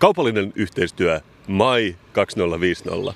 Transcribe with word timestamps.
Kaupallinen 0.00 0.52
yhteistyö 0.54 1.20
Mai 1.48 1.96
2050. 2.12 3.14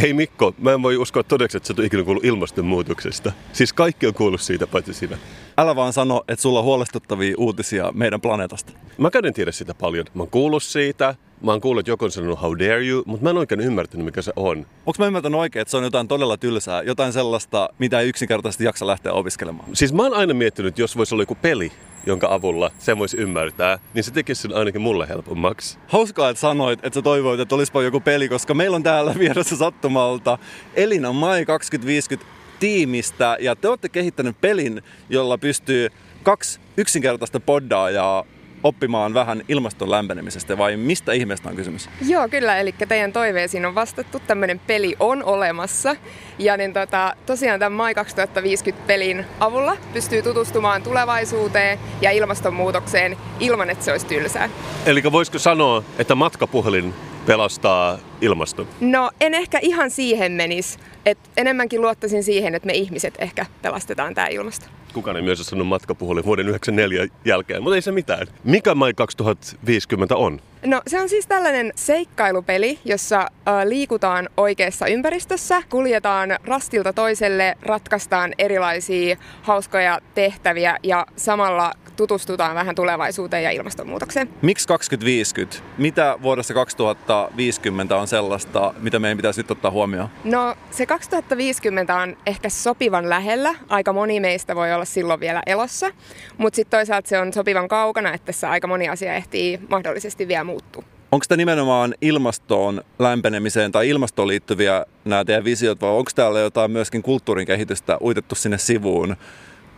Hei 0.00 0.12
Mikko, 0.12 0.54
mä 0.58 0.72
en 0.72 0.82
voi 0.82 0.96
uskoa 0.96 1.22
todeksi, 1.22 1.56
että 1.56 1.66
sä 1.66 1.74
et 1.78 1.84
ikinä 1.84 2.02
kuullut 2.02 2.24
ilmastonmuutoksesta. 2.24 3.32
Siis 3.52 3.72
kaikki 3.72 4.06
on 4.06 4.14
kuullut 4.14 4.40
siitä, 4.40 4.66
paitsi 4.66 4.94
sinä. 4.94 5.18
Älä 5.58 5.76
vaan 5.76 5.92
sano, 5.92 6.24
että 6.28 6.42
sulla 6.42 6.58
on 6.58 6.64
huolestuttavia 6.64 7.34
uutisia 7.38 7.92
meidän 7.94 8.20
planeetasta. 8.20 8.72
Mä 8.98 9.10
en 9.24 9.34
tiedä 9.34 9.52
sitä 9.52 9.74
paljon. 9.74 10.06
Mä 10.14 10.22
oon 10.22 10.30
kuullut 10.30 10.62
siitä, 10.62 11.14
mä 11.42 11.50
oon 11.50 11.60
kuullut, 11.60 11.80
että 11.80 11.90
joku 11.90 12.04
on 12.04 12.10
sanonut 12.10 12.42
how 12.42 12.58
dare 12.58 12.86
you, 12.86 13.02
mutta 13.06 13.24
mä 13.24 13.30
en 13.30 13.36
oikein 13.36 13.60
ymmärtänyt, 13.60 14.04
mikä 14.04 14.22
se 14.22 14.32
on. 14.36 14.58
Onko 14.58 14.96
mä 14.98 15.06
ymmärtänyt 15.06 15.40
oikein, 15.40 15.60
että 15.60 15.70
se 15.70 15.76
on 15.76 15.84
jotain 15.84 16.08
todella 16.08 16.36
tylsää, 16.36 16.82
jotain 16.82 17.12
sellaista, 17.12 17.68
mitä 17.78 18.00
ei 18.00 18.08
yksinkertaisesti 18.08 18.64
jaksa 18.64 18.86
lähteä 18.86 19.12
opiskelemaan? 19.12 19.68
Siis 19.72 19.92
mä 19.92 20.02
oon 20.02 20.14
aina 20.14 20.34
miettinyt, 20.34 20.68
että 20.68 20.82
jos 20.82 20.96
voisi 20.96 21.14
olla 21.14 21.22
joku 21.22 21.34
peli, 21.34 21.72
jonka 22.06 22.34
avulla 22.34 22.70
sen 22.78 22.98
voisi 22.98 23.16
ymmärtää, 23.16 23.78
niin 23.94 24.04
se 24.04 24.10
tekisi 24.10 24.42
sen 24.42 24.54
ainakin 24.54 24.80
mulle 24.80 25.08
helpommaksi. 25.08 25.78
Hauskaa, 25.86 26.30
että 26.30 26.40
sanoit, 26.40 26.80
että 26.82 26.94
sä 26.94 27.02
toivoit, 27.02 27.40
että 27.40 27.54
olisipa 27.54 27.82
joku 27.82 28.00
peli, 28.00 28.28
koska 28.28 28.54
meillä 28.54 28.74
on 28.74 28.82
täällä 28.82 29.14
vieressä 29.18 29.56
sattumalta 29.56 30.38
Elina 30.74 31.12
Mai 31.12 31.44
2050 31.46 32.32
tiimistä 32.60 33.36
ja 33.40 33.56
te 33.56 33.68
olette 33.68 33.88
kehittänyt 33.88 34.40
pelin, 34.40 34.82
jolla 35.08 35.38
pystyy 35.38 35.88
kaksi 36.22 36.60
yksinkertaista 36.76 37.40
poddaajaa 37.40 38.24
oppimaan 38.64 39.14
vähän 39.14 39.42
ilmaston 39.48 39.90
lämpenemisestä 39.90 40.58
vai 40.58 40.76
mistä 40.76 41.12
ihmeestä 41.12 41.48
on 41.48 41.56
kysymys? 41.56 41.88
Joo, 42.08 42.28
kyllä. 42.28 42.58
Eli 42.58 42.74
teidän 42.88 43.12
toiveisiin 43.12 43.66
on 43.66 43.74
vastattu. 43.74 44.20
Tämmöinen 44.26 44.58
peli 44.58 44.96
on 45.00 45.24
olemassa. 45.24 45.96
Ja 46.38 46.56
niin 46.56 46.72
tota, 46.72 47.16
tosiaan 47.26 47.60
tämän 47.60 47.72
Mai 47.72 47.94
2050 47.94 48.86
pelin 48.86 49.24
avulla 49.40 49.76
pystyy 49.92 50.22
tutustumaan 50.22 50.82
tulevaisuuteen 50.82 51.78
ja 52.00 52.10
ilmastonmuutokseen 52.10 53.16
ilman, 53.40 53.70
että 53.70 53.84
se 53.84 53.92
olisi 53.92 54.06
tylsää. 54.06 54.48
Eli 54.86 55.02
voisiko 55.12 55.38
sanoa, 55.38 55.82
että 55.98 56.14
matkapuhelin 56.14 56.94
pelastaa 57.30 57.98
ilmaston? 58.20 58.66
No 58.80 59.10
en 59.20 59.34
ehkä 59.34 59.58
ihan 59.62 59.90
siihen 59.90 60.32
menisi. 60.32 60.78
Et 61.06 61.18
enemmänkin 61.36 61.80
luottaisin 61.80 62.24
siihen, 62.24 62.54
että 62.54 62.66
me 62.66 62.72
ihmiset 62.72 63.14
ehkä 63.18 63.46
pelastetaan 63.62 64.14
tämä 64.14 64.26
ilmasto. 64.26 64.66
Kukaan 64.94 65.16
ei 65.16 65.22
myös 65.22 65.40
sanonut 65.40 65.68
matkapuhelin 65.68 66.24
vuoden 66.24 66.46
1994 66.46 67.16
jälkeen, 67.24 67.62
mutta 67.62 67.74
ei 67.74 67.82
se 67.82 67.92
mitään. 67.92 68.26
Mikä 68.44 68.74
Mai 68.74 68.94
2050 68.94 70.16
on? 70.16 70.40
No 70.64 70.82
se 70.86 71.00
on 71.00 71.08
siis 71.08 71.26
tällainen 71.26 71.72
seikkailupeli, 71.74 72.78
jossa 72.84 73.20
äh, 73.20 73.26
liikutaan 73.64 74.28
oikeassa 74.36 74.86
ympäristössä, 74.86 75.62
kuljetaan 75.68 76.38
rastilta 76.44 76.92
toiselle, 76.92 77.56
ratkaistaan 77.62 78.32
erilaisia 78.38 79.16
hauskoja 79.42 80.00
tehtäviä 80.14 80.76
ja 80.82 81.06
samalla 81.16 81.72
tutustutaan 82.00 82.54
vähän 82.54 82.74
tulevaisuuteen 82.74 83.42
ja 83.42 83.50
ilmastonmuutokseen. 83.50 84.28
Miksi 84.42 84.68
2050? 84.68 85.56
Mitä 85.78 86.18
vuodessa 86.22 86.54
2050 86.54 87.96
on 87.96 88.08
sellaista, 88.08 88.74
mitä 88.78 88.98
meidän 88.98 89.18
pitäisi 89.18 89.40
nyt 89.40 89.50
ottaa 89.50 89.70
huomioon? 89.70 90.08
No 90.24 90.54
se 90.70 90.86
2050 90.86 91.96
on 91.96 92.16
ehkä 92.26 92.48
sopivan 92.48 93.08
lähellä. 93.08 93.54
Aika 93.68 93.92
moni 93.92 94.20
meistä 94.20 94.56
voi 94.56 94.72
olla 94.72 94.84
silloin 94.84 95.20
vielä 95.20 95.42
elossa, 95.46 95.90
mutta 96.38 96.56
sitten 96.56 96.78
toisaalta 96.78 97.08
se 97.08 97.18
on 97.18 97.32
sopivan 97.32 97.68
kaukana, 97.68 98.14
että 98.14 98.26
tässä 98.26 98.50
aika 98.50 98.66
moni 98.66 98.88
asia 98.88 99.14
ehtii 99.14 99.60
mahdollisesti 99.68 100.28
vielä 100.28 100.44
muuttua. 100.44 100.82
Onko 101.12 101.24
tämä 101.28 101.36
nimenomaan 101.36 101.94
ilmastoon 102.00 102.82
lämpenemiseen 102.98 103.72
tai 103.72 103.88
ilmastoon 103.88 104.28
liittyviä 104.28 104.86
nämä 105.04 105.24
teidän 105.24 105.44
visiot, 105.44 105.80
vai 105.80 105.90
onko 105.90 106.10
täällä 106.14 106.40
jotain 106.40 106.70
myöskin 106.70 107.02
kulttuurin 107.02 107.46
kehitystä 107.46 107.98
uitettu 108.00 108.34
sinne 108.34 108.58
sivuun? 108.58 109.16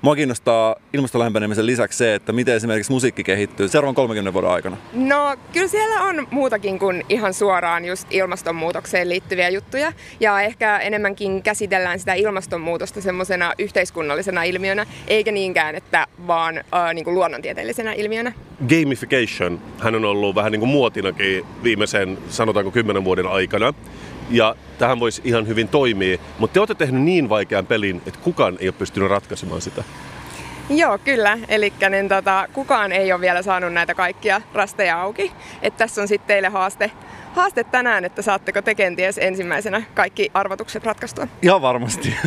Mua 0.03 0.17
kiinnostaa 0.17 0.77
ilmastolämpenemisen 0.93 1.67
lisäksi 1.67 1.99
se, 1.99 2.15
että 2.15 2.33
miten 2.33 2.55
esimerkiksi 2.55 2.93
musiikki 2.93 3.25
kehittyy 3.25 3.69
seuraavan 3.69 3.95
30 3.95 4.33
vuoden 4.33 4.51
aikana. 4.51 4.77
No 4.93 5.37
kyllä 5.53 5.69
siellä 5.69 6.03
on 6.03 6.27
muutakin 6.31 6.79
kuin 6.79 7.05
ihan 7.09 7.35
suoraan 7.35 7.85
just 7.85 8.09
ilmastonmuutokseen 8.11 9.09
liittyviä 9.09 9.49
juttuja. 9.49 9.93
Ja 10.21 10.41
ehkä 10.41 10.79
enemmänkin 10.79 11.43
käsitellään 11.43 11.99
sitä 11.99 12.15
ilmastonmuutosta 12.15 13.01
semmoisena 13.01 13.53
yhteiskunnallisena 13.59 14.43
ilmiönä, 14.43 14.87
eikä 15.09 15.33
niinkään, 15.33 15.75
että 15.75 16.07
vaan 16.27 16.59
äh, 16.59 16.95
niin 16.95 17.05
kuin 17.05 17.15
luonnontieteellisenä 17.15 17.93
ilmiönä. 17.93 18.33
Gamification, 18.69 19.61
hän 19.79 19.95
on 19.95 20.05
ollut 20.05 20.35
vähän 20.35 20.53
niin 20.53 20.61
kuin 20.61 20.71
muotinakin 20.71 21.45
viimeisen, 21.63 22.19
sanotaanko 22.29 22.71
kymmenen 22.71 23.05
vuoden 23.05 23.27
aikana. 23.27 23.75
Ja 24.33 24.55
tähän 24.79 25.01
voisi 25.01 25.23
ihan 25.25 25.47
hyvin 25.47 25.69
toimia, 25.69 26.19
mutta 26.39 26.55
te 26.55 26.61
olette 26.61 26.75
tehnyt 26.75 27.03
niin 27.03 27.29
vaikean 27.29 27.67
pelin, 27.67 28.03
että 28.07 28.21
kukaan 28.23 28.57
ei 28.61 28.69
ole 28.69 28.75
pystynyt 28.79 29.11
ratkaisemaan 29.11 29.61
sitä. 29.61 29.85
Joo, 30.71 30.99
kyllä. 30.99 31.39
Eli 31.49 31.73
niin, 31.91 32.09
tota, 32.09 32.49
kukaan 32.53 32.93
ei 32.93 33.13
ole 33.13 33.21
vielä 33.21 33.43
saanut 33.43 33.73
näitä 33.73 33.95
kaikkia 33.95 34.43
rasteja 34.55 35.01
auki. 35.01 35.33
Et 35.63 35.77
tässä 35.77 36.03
on 36.03 36.09
sitten 36.09 36.27
teille 36.27 36.49
haaste, 36.49 36.91
haaste 37.35 37.65
tänään, 37.65 38.05
että 38.05 38.23
saatteko 38.23 38.63
te 38.63 38.75
kenties 38.75 39.19
ensimmäisenä 39.19 39.83
kaikki 39.95 40.31
arvotukset 40.35 40.85
ratkaistua? 40.85 41.27
Ihan 41.43 41.63
varmasti. 41.63 42.15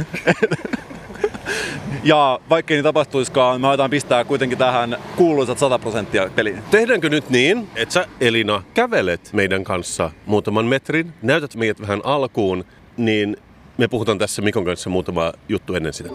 Ja 2.03 2.39
vaikkei 2.49 2.77
niin 2.77 2.83
tapahtuiskaan, 2.83 3.61
me 3.61 3.67
aletaan 3.67 3.89
pistää 3.89 4.23
kuitenkin 4.23 4.57
tähän 4.57 4.97
kuuluisat 5.15 5.59
100 5.59 5.79
prosenttia 5.79 6.29
peliin. 6.35 6.63
Tehdäänkö 6.71 7.09
nyt 7.09 7.29
niin, 7.29 7.67
että 7.75 7.93
sä 7.93 8.07
Elina 8.21 8.63
kävelet 8.73 9.29
meidän 9.33 9.63
kanssa 9.63 10.11
muutaman 10.25 10.65
metrin, 10.65 11.13
näytät 11.21 11.55
meidät 11.55 11.81
vähän 11.81 12.01
alkuun, 12.03 12.65
niin 12.97 13.37
me 13.77 13.87
puhutaan 13.87 14.17
tässä 14.17 14.41
Mikon 14.41 14.65
kanssa 14.65 14.89
muutama 14.89 15.33
juttu 15.49 15.75
ennen 15.75 15.93
sitä. 15.93 16.09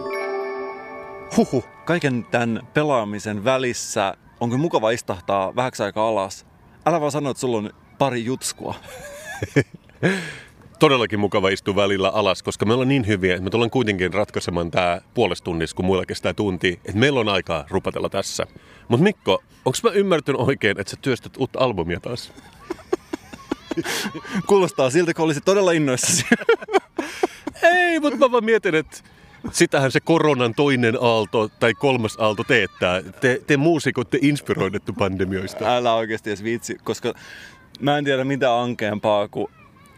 Huhu. 1.37 1.63
Kaiken 1.85 2.25
tämän 2.31 2.67
pelaamisen 2.73 3.43
välissä 3.43 4.13
onko 4.41 4.57
mukava 4.57 4.91
istahtaa 4.91 5.55
vähäksi 5.55 5.83
aikaa 5.83 6.07
alas. 6.07 6.45
Älä 6.85 7.01
vaan 7.01 7.11
sano, 7.11 7.29
että 7.29 7.41
sulla 7.41 7.57
on 7.57 7.69
pari 7.97 8.25
jutskua. 8.25 8.75
todellakin 10.81 11.19
mukava 11.19 11.49
istua 11.49 11.75
välillä 11.75 12.09
alas, 12.09 12.43
koska 12.43 12.65
me 12.65 12.73
ollaan 12.73 12.89
niin 12.89 13.07
hyviä, 13.07 13.33
että 13.33 13.43
me 13.43 13.49
tullaan 13.49 13.71
kuitenkin 13.71 14.13
ratkaisemaan 14.13 14.71
tämä 14.71 15.01
puolesta 15.13 15.45
tunnissa, 15.45 15.75
kun 15.75 15.85
muilla 15.85 16.05
kestää 16.05 16.33
tunti, 16.33 16.79
että 16.85 16.97
meillä 16.97 17.19
on 17.19 17.29
aikaa 17.29 17.65
rupatella 17.69 18.09
tässä. 18.09 18.47
Mutta 18.87 19.03
Mikko, 19.03 19.43
onko 19.65 19.77
mä 19.83 19.89
ymmärtänyt 19.89 20.41
oikein, 20.41 20.79
että 20.79 20.91
sä 20.91 20.97
työstät 21.01 21.37
uutta 21.37 21.59
albumia 21.59 21.99
taas? 21.99 22.33
Kuulostaa 24.47 24.89
siltä, 24.89 25.13
kun 25.13 25.25
olisit 25.25 25.45
todella 25.45 25.71
innoissasi. 25.71 26.25
Ei, 27.73 27.99
mutta 27.99 28.19
mä 28.19 28.31
vaan 28.31 28.45
mietin, 28.45 28.75
että 28.75 28.97
sitähän 29.51 29.91
se 29.91 29.99
koronan 29.99 30.53
toinen 30.53 30.97
aalto 31.01 31.49
tai 31.59 31.73
kolmas 31.73 32.17
aalto 32.19 32.43
teettää. 32.43 33.01
Te, 33.01 33.41
te 33.47 33.57
muusikot, 33.57 34.09
te 34.09 34.19
inspiroidettu 34.21 34.93
pandemioista. 34.93 35.75
Älä 35.75 35.93
oikeasti 35.93 36.29
edes 36.29 36.43
viitsi, 36.43 36.77
koska 36.83 37.13
mä 37.79 37.97
en 37.97 38.03
tiedä 38.03 38.23
mitä 38.23 38.61
ankeampaa 38.61 39.27
kuin 39.27 39.47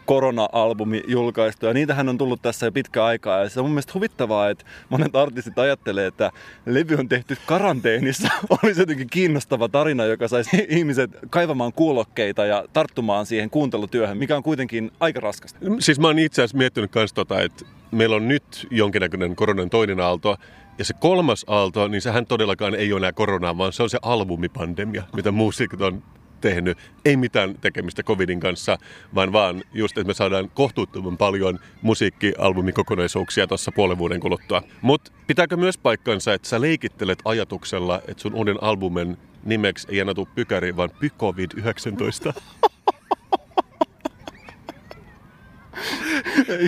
korona-albumi 0.06 1.02
julkaistu. 1.06 1.66
Ja 1.66 1.74
niitähän 1.74 2.08
on 2.08 2.18
tullut 2.18 2.42
tässä 2.42 2.66
jo 2.66 2.72
pitkä 2.72 3.04
aikaa. 3.04 3.38
Ja 3.38 3.48
se 3.48 3.60
on 3.60 3.66
mun 3.66 3.72
mielestä 3.72 3.92
huvittavaa, 3.94 4.50
että 4.50 4.64
monet 4.88 5.16
artistit 5.16 5.58
ajattelee, 5.58 6.06
että 6.06 6.30
levy 6.66 6.94
on 6.94 7.08
tehty 7.08 7.36
karanteenissa. 7.46 8.28
Olisi 8.62 8.80
jotenkin 8.80 9.10
kiinnostava 9.10 9.68
tarina, 9.68 10.04
joka 10.04 10.28
saisi 10.28 10.66
ihmiset 10.68 11.10
kaivamaan 11.30 11.72
kuulokkeita 11.72 12.46
ja 12.46 12.64
tarttumaan 12.72 13.26
siihen 13.26 13.50
kuuntelutyöhön, 13.50 14.18
mikä 14.18 14.36
on 14.36 14.42
kuitenkin 14.42 14.90
aika 15.00 15.20
raskasta. 15.20 15.58
Siis 15.78 16.00
mä 16.00 16.06
oon 16.06 16.18
itse 16.18 16.42
asiassa 16.42 16.58
miettinyt 16.58 16.94
myös 16.94 17.12
tota, 17.12 17.40
että 17.40 17.64
meillä 17.90 18.16
on 18.16 18.28
nyt 18.28 18.66
jonkinnäköinen 18.70 19.36
koronan 19.36 19.70
toinen 19.70 20.00
aalto, 20.00 20.36
ja 20.78 20.84
se 20.84 20.94
kolmas 20.94 21.44
aalto, 21.48 21.88
niin 21.88 22.02
sehän 22.02 22.26
todellakaan 22.26 22.74
ei 22.74 22.92
ole 22.92 23.00
enää 23.00 23.12
koronaa, 23.12 23.58
vaan 23.58 23.72
se 23.72 23.82
on 23.82 23.90
se 23.90 23.98
albumipandemia, 24.02 25.02
mitä 25.16 25.32
muusikot 25.32 25.80
on 25.80 26.02
tehnyt. 26.44 26.78
Ei 27.04 27.16
mitään 27.16 27.54
tekemistä 27.60 28.02
covidin 28.02 28.40
kanssa, 28.40 28.78
vaan 29.14 29.32
vaan 29.32 29.62
just, 29.72 29.98
että 29.98 30.06
me 30.06 30.14
saadaan 30.14 30.50
kohtuuttoman 30.50 31.16
paljon 31.16 31.58
musiikkialbumikokonaisuuksia 31.82 33.46
tuossa 33.46 33.72
puolen 33.72 33.98
vuoden 33.98 34.20
kuluttua. 34.20 34.62
Mutta 34.82 35.12
pitääkö 35.26 35.56
myös 35.56 35.78
paikkansa, 35.78 36.34
että 36.34 36.48
sä 36.48 36.60
leikittelet 36.60 37.18
ajatuksella, 37.24 38.02
että 38.08 38.22
sun 38.22 38.34
uuden 38.34 38.62
albumen 38.62 39.16
nimeksi 39.44 39.86
ei 39.90 39.98
enää 40.00 40.14
tule 40.14 40.26
Pykäri, 40.34 40.76
vaan 40.76 40.90
Pykovid-19? 40.90 42.32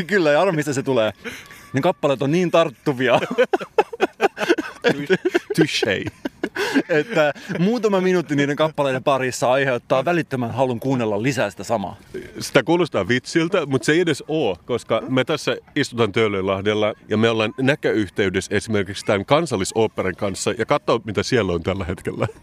Kyllä, 0.06 0.31
ja 0.31 0.40
arvo, 0.40 0.52
mistä 0.52 0.73
se 0.73 0.82
tulee. 0.82 1.12
Ne 1.73 1.81
kappaleet 1.81 2.23
on 2.23 2.32
niin 2.32 2.50
tarttuvia. 2.50 3.20
Touché. 5.56 6.11
että 6.88 7.34
muutama 7.58 8.00
minuutti 8.00 8.36
niiden 8.36 8.56
kappaleiden 8.56 9.04
parissa 9.04 9.52
aiheuttaa 9.52 10.04
välittömän 10.04 10.50
halun 10.50 10.80
kuunnella 10.80 11.22
lisää 11.22 11.50
sitä 11.50 11.64
samaa. 11.64 11.96
Sitä 12.40 12.62
kuulostaa 12.62 13.08
vitsiltä, 13.08 13.66
mutta 13.66 13.86
se 13.86 13.92
ei 13.92 14.00
edes 14.00 14.24
ole, 14.28 14.56
koska 14.64 15.02
me 15.08 15.24
tässä 15.24 15.56
istutaan 15.76 16.12
Töölönlahdella 16.12 16.94
ja 17.08 17.16
me 17.16 17.30
ollaan 17.30 17.54
näköyhteydessä 17.60 18.56
esimerkiksi 18.56 19.06
tämän 19.06 19.24
kansallisoopperan 19.24 20.16
kanssa 20.16 20.54
ja 20.58 20.66
katso, 20.66 21.00
mitä 21.04 21.22
siellä 21.22 21.52
on 21.52 21.62
tällä 21.62 21.84
hetkellä. 21.84 22.26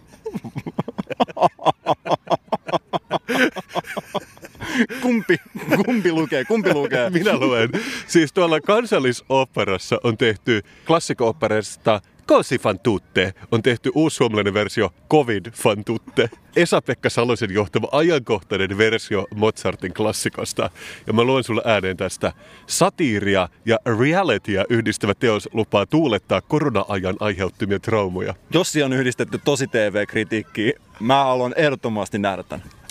Kumpi, 5.02 5.38
kumpi 5.86 6.12
lukee, 6.12 6.46
kumpi 6.46 6.74
lukee? 6.74 7.10
Minä 7.10 7.38
luen. 7.38 7.70
Siis 8.08 8.34
tuolla 8.34 8.62
kansallisoopperassa 8.62 10.00
on 10.04 10.18
tehty 10.18 10.62
klassikko-operasta 10.88 12.02
Così 12.28 12.58
fan 12.58 12.80
tutte 12.80 13.34
on 13.52 13.64
tehty 13.64 13.92
uusi 13.96 14.16
suomalainen 14.16 14.54
versio 14.54 14.90
Covid 15.10 15.46
fan 15.54 15.84
tutte. 15.84 16.30
Esa-Pekka 16.56 17.10
Salosen 17.10 17.54
johtama 17.54 17.88
ajankohtainen 17.92 18.78
versio 18.78 19.28
Mozartin 19.36 19.94
klassikosta. 19.94 20.70
Ja 21.08 21.14
mä 21.14 21.24
luen 21.24 21.44
sulle 21.44 21.62
ääneen 21.66 21.98
tästä. 21.98 22.32
Satiiria 22.68 23.50
ja 23.66 23.78
realitya 24.00 24.66
yhdistävä 24.70 25.14
teos 25.14 25.50
lupaa 25.54 25.86
tuulettaa 25.86 26.42
korona-ajan 26.42 27.16
aiheuttimia 27.20 27.80
traumoja. 27.80 28.36
Jos 28.54 28.74
on 28.86 28.94
yhdistetty 28.94 29.40
tosi 29.44 29.68
TV-kritiikkiin, 29.68 30.74
mä 31.00 31.24
haluan 31.24 31.54
ehdottomasti 31.58 32.20
nähdä 32.20 32.44
tämän. 32.44 32.83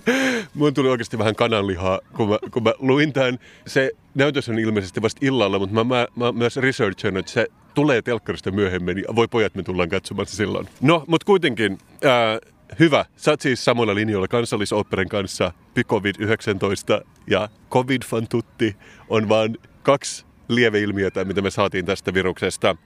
Mun 0.55 0.75
tuli 0.75 0.89
oikeasti 0.89 1.19
vähän 1.19 1.37
kananlihaa, 1.37 2.01
kun 2.17 2.29
mä, 2.29 2.39
kun 2.51 2.63
mä 2.63 2.73
luin 2.79 3.13
tämän. 3.13 3.39
Se 3.67 3.91
näytös 4.15 4.49
on 4.49 4.59
ilmeisesti 4.59 5.03
vasta 5.03 5.19
illalla, 5.23 5.59
mutta 5.59 5.75
mä, 5.75 5.85
mä, 5.85 6.07
mä 6.17 6.33
myös 6.33 6.57
researchan, 6.57 7.17
että 7.17 7.33
se 7.33 7.47
tulee 7.75 8.03
telkkarista 8.03 8.51
myöhemmin. 8.51 8.99
Ja 8.99 9.17
voi 9.17 9.29
pojat, 9.29 9.55
me 9.55 9.63
tullaan 9.63 9.89
katsomaan 9.89 10.27
se 10.27 10.37
silloin. 10.37 10.69
No, 10.81 11.05
mutta 11.07 11.25
kuitenkin, 11.25 11.79
ää, 12.05 12.39
hyvä. 12.79 13.05
Sä 13.17 13.31
oot 13.31 13.41
siis 13.41 13.65
samalla 13.65 13.95
linjoilla 13.95 14.29
kansallisoopperan 14.29 15.09
kanssa. 15.09 15.53
Covid-19 15.79 17.07
ja 17.27 17.49
Covid-fantutti 17.71 18.75
on 19.09 19.29
vaan 19.29 19.57
kaksi 19.83 20.25
lieveilmiötä, 20.49 21.25
mitä 21.25 21.43
me 21.43 21.51
saatiin 21.51 21.87
tästä 21.87 22.15
viruksesta. 22.15 22.77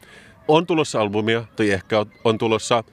On 0.48 0.66
tulossa 0.66 1.00
albumia, 1.00 1.44
tai 1.56 1.70
ehkä 1.70 2.06
on 2.24 2.38
tulossa 2.38 2.84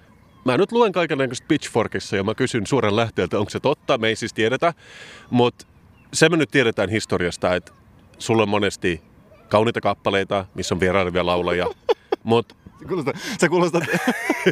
Mä 0.46 0.58
nyt 0.58 0.72
luen 0.72 0.92
kaikenlaista 0.92 1.46
Pitchforkissa 1.48 2.16
ja 2.16 2.24
mä 2.24 2.36
kysyn 2.36 2.68
suoran 2.68 2.96
lähteeltä, 2.96 3.40
onko 3.40 3.50
se 3.50 3.60
totta. 3.60 3.98
Me 3.98 4.08
ei 4.08 4.16
siis 4.16 4.34
tiedetä, 4.34 4.74
mutta 5.30 5.66
se 6.14 6.30
me 6.30 6.38
nyt 6.38 6.52
tiedetään 6.52 6.90
historiasta, 6.90 7.56
että 7.56 7.72
sulla 8.18 8.44
on 8.44 8.50
monesti 8.50 9.02
kauniita 9.50 9.82
kappaleita, 9.82 10.46
missä 10.56 10.76
on 10.76 10.80
vierailevia 10.80 11.26
laulajia, 11.26 11.68
mutta 12.24 12.56
Sä 12.84 12.88
kuulostat, 12.88 13.16
sä, 13.42 13.50
kuulostat, 13.50 13.84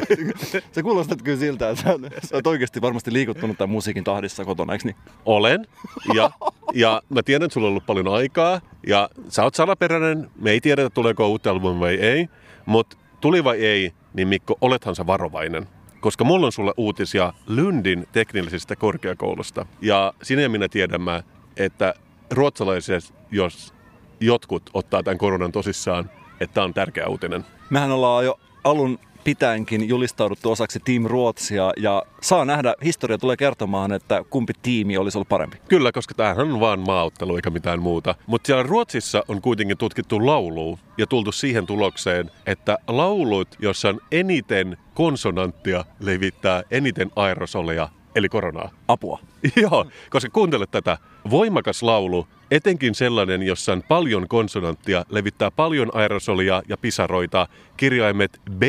sä 0.74 0.82
kuulostat 0.82 1.22
kyllä 1.22 1.38
siltä, 1.38 1.70
että 1.70 1.82
sä, 1.82 1.98
sä 2.24 2.36
oot 2.36 2.46
oikeasti 2.46 2.80
varmasti 2.80 3.12
liikuttunut 3.12 3.58
tämän 3.58 3.70
musiikin 3.70 4.04
tahdissa 4.04 4.44
kotona, 4.44 4.72
eikö 4.72 4.84
niin? 4.84 4.96
olen. 5.24 5.66
Ja, 6.14 6.30
ja 6.74 7.02
mä 7.08 7.22
tiedän, 7.22 7.46
että 7.46 7.54
sulla 7.54 7.66
on 7.66 7.70
ollut 7.70 7.86
paljon 7.86 8.08
aikaa. 8.08 8.60
Ja 8.86 9.08
sä 9.28 9.42
oot 9.42 9.54
salaperäinen. 9.54 10.30
Me 10.36 10.50
ei 10.50 10.60
tiedetä, 10.60 10.90
tuleeko 10.90 11.28
uutta 11.28 11.50
albumia 11.50 11.80
vai 11.80 11.94
ei. 11.94 12.28
Mutta 12.66 12.96
tuli 13.20 13.44
vai 13.44 13.58
ei, 13.58 13.92
niin 14.14 14.28
Mikko, 14.28 14.58
olethan 14.60 14.96
sä 14.96 15.06
varovainen 15.06 15.68
koska 16.02 16.24
mulla 16.24 16.46
on 16.46 16.52
sulle 16.52 16.72
uutisia 16.76 17.32
Lundin 17.46 18.06
teknillisestä 18.12 18.76
korkeakoulusta. 18.76 19.66
Ja 19.80 20.14
sinä 20.22 20.42
ja 20.42 20.48
minä 20.48 20.68
tiedämme, 20.68 21.24
että 21.56 21.94
ruotsalaiset, 22.30 23.14
jos 23.30 23.74
jotkut 24.20 24.70
ottaa 24.74 25.02
tämän 25.02 25.18
koronan 25.18 25.52
tosissaan, 25.52 26.10
että 26.40 26.54
tämä 26.54 26.64
on 26.64 26.74
tärkeä 26.74 27.06
uutinen. 27.06 27.44
Mehän 27.70 27.90
ollaan 27.90 28.24
jo 28.24 28.40
alun 28.64 28.98
pitäenkin 29.24 29.88
julistauduttu 29.88 30.50
osaksi 30.50 30.80
Team 30.80 31.04
Ruotsia 31.04 31.72
ja 31.76 32.02
saa 32.20 32.44
nähdä, 32.44 32.74
historia 32.84 33.18
tulee 33.18 33.36
kertomaan, 33.36 33.92
että 33.92 34.24
kumpi 34.30 34.52
tiimi 34.62 34.96
olisi 34.96 35.18
ollut 35.18 35.28
parempi. 35.28 35.56
Kyllä, 35.68 35.92
koska 35.92 36.14
tämähän 36.14 36.52
on 36.52 36.60
vaan 36.60 36.80
maaottelu 36.80 37.36
eikä 37.36 37.50
mitään 37.50 37.82
muuta. 37.82 38.14
Mutta 38.26 38.46
siellä 38.46 38.62
Ruotsissa 38.62 39.24
on 39.28 39.42
kuitenkin 39.42 39.78
tutkittu 39.78 40.26
laulu 40.26 40.78
ja 40.98 41.06
tultu 41.06 41.32
siihen 41.32 41.66
tulokseen, 41.66 42.30
että 42.46 42.78
laulut, 42.88 43.48
jossa 43.58 43.88
on 43.88 44.00
eniten 44.12 44.76
konsonanttia, 44.94 45.84
levittää 46.00 46.62
eniten 46.70 47.10
aerosoleja, 47.16 47.88
eli 48.14 48.28
koronaa. 48.28 48.70
Apua. 48.88 49.18
Joo, 49.62 49.86
koska 50.10 50.30
kuuntele 50.30 50.66
tätä. 50.66 50.98
Voimakas 51.30 51.82
laulu, 51.82 52.26
etenkin 52.50 52.94
sellainen, 52.94 53.42
jossa 53.42 53.72
on 53.72 53.82
paljon 53.88 54.28
konsonanttia, 54.28 55.04
levittää 55.08 55.50
paljon 55.50 55.90
aerosolia 55.94 56.62
ja 56.68 56.76
pisaroita. 56.76 57.48
Kirjaimet 57.76 58.40
B 58.50 58.62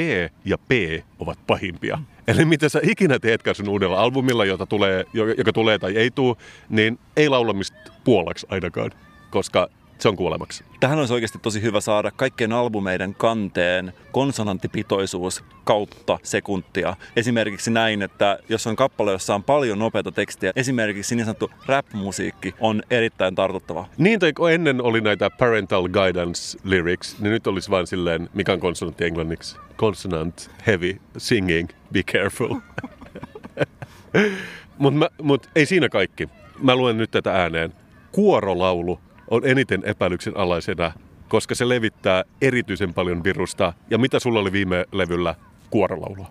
ja 0.46 0.58
P 0.58 0.72
ovat 1.20 1.40
pahimpia. 1.48 2.00
Eli 2.28 2.46
mitä 2.46 2.70
sä 2.70 2.80
ikinä 2.84 3.20
teetkään 3.20 3.56
sun 3.56 3.70
uudella 3.70 4.00
albumilla, 4.00 4.46
jota 4.46 4.66
tulee, 4.66 5.06
joka 5.14 5.54
tulee 5.54 5.80
tai 5.80 5.98
ei 5.98 6.12
tule, 6.12 6.36
niin 6.70 7.00
ei 7.18 7.30
laulamista 7.30 7.78
puolaksi 8.04 8.48
ainakaan, 8.50 8.92
koska 9.30 9.70
se 10.00 10.10
on 10.10 10.16
kuolemaksi. 10.16 10.64
Tähän 10.80 11.00
olisi 11.00 11.14
oikeasti 11.14 11.40
tosi 11.42 11.62
hyvä 11.62 11.82
saada 11.82 12.12
kaikkien 12.12 12.52
albumeiden 12.52 13.16
kanteen 13.16 13.94
konsonanttipitoisuus 14.12 15.44
kautta 15.64 16.20
sekuntia. 16.24 16.96
Esimerkiksi 17.16 17.72
näin, 17.72 18.02
että 18.02 18.40
jos 18.50 18.68
on 18.68 18.76
kappale, 18.76 19.12
jossa 19.12 19.36
on 19.36 19.44
paljon 19.44 19.80
nopeata 19.80 20.12
tekstiä, 20.12 20.52
esimerkiksi 20.56 21.16
niin 21.16 21.26
sanottu 21.26 21.52
rap-musiikki 21.66 22.56
on 22.60 22.84
erittäin 22.90 23.36
tartuttava. 23.36 23.86
Niin, 23.98 24.20
tai 24.20 24.34
kun 24.34 24.52
ennen 24.52 24.82
oli 24.82 25.02
näitä 25.02 25.30
parental 25.30 25.90
guidance 25.90 26.60
lyrics, 26.64 27.20
niin 27.20 27.32
nyt 27.32 27.48
olisi 27.48 27.70
vain 27.70 27.88
silleen, 27.88 28.30
mikä 28.34 28.54
on 28.54 28.60
konsonantti 28.60 29.06
englanniksi? 29.06 29.56
Consonant, 29.78 30.52
heavy, 30.68 31.00
singing, 31.18 31.70
be 31.94 32.04
careful. 32.04 32.56
Mutta 34.78 35.12
mut 35.22 35.50
ei 35.56 35.66
siinä 35.66 35.90
kaikki. 35.90 36.30
Mä 36.60 36.76
luen 36.76 36.98
nyt 36.98 37.12
tätä 37.12 37.32
ääneen. 37.32 37.74
Kuorolaulu 38.12 39.00
on 39.34 39.42
eniten 39.46 39.82
epäilyksen 39.86 40.38
alaisena, 40.38 40.92
koska 41.28 41.56
se 41.56 41.70
levittää 41.70 42.24
erityisen 42.42 42.94
paljon 42.94 43.24
virusta. 43.24 43.74
Ja 43.90 43.98
mitä 43.98 44.20
sulla 44.20 44.40
oli 44.40 44.52
viime 44.52 44.86
levyllä? 44.92 45.36
Kuorolaulua. 45.70 46.28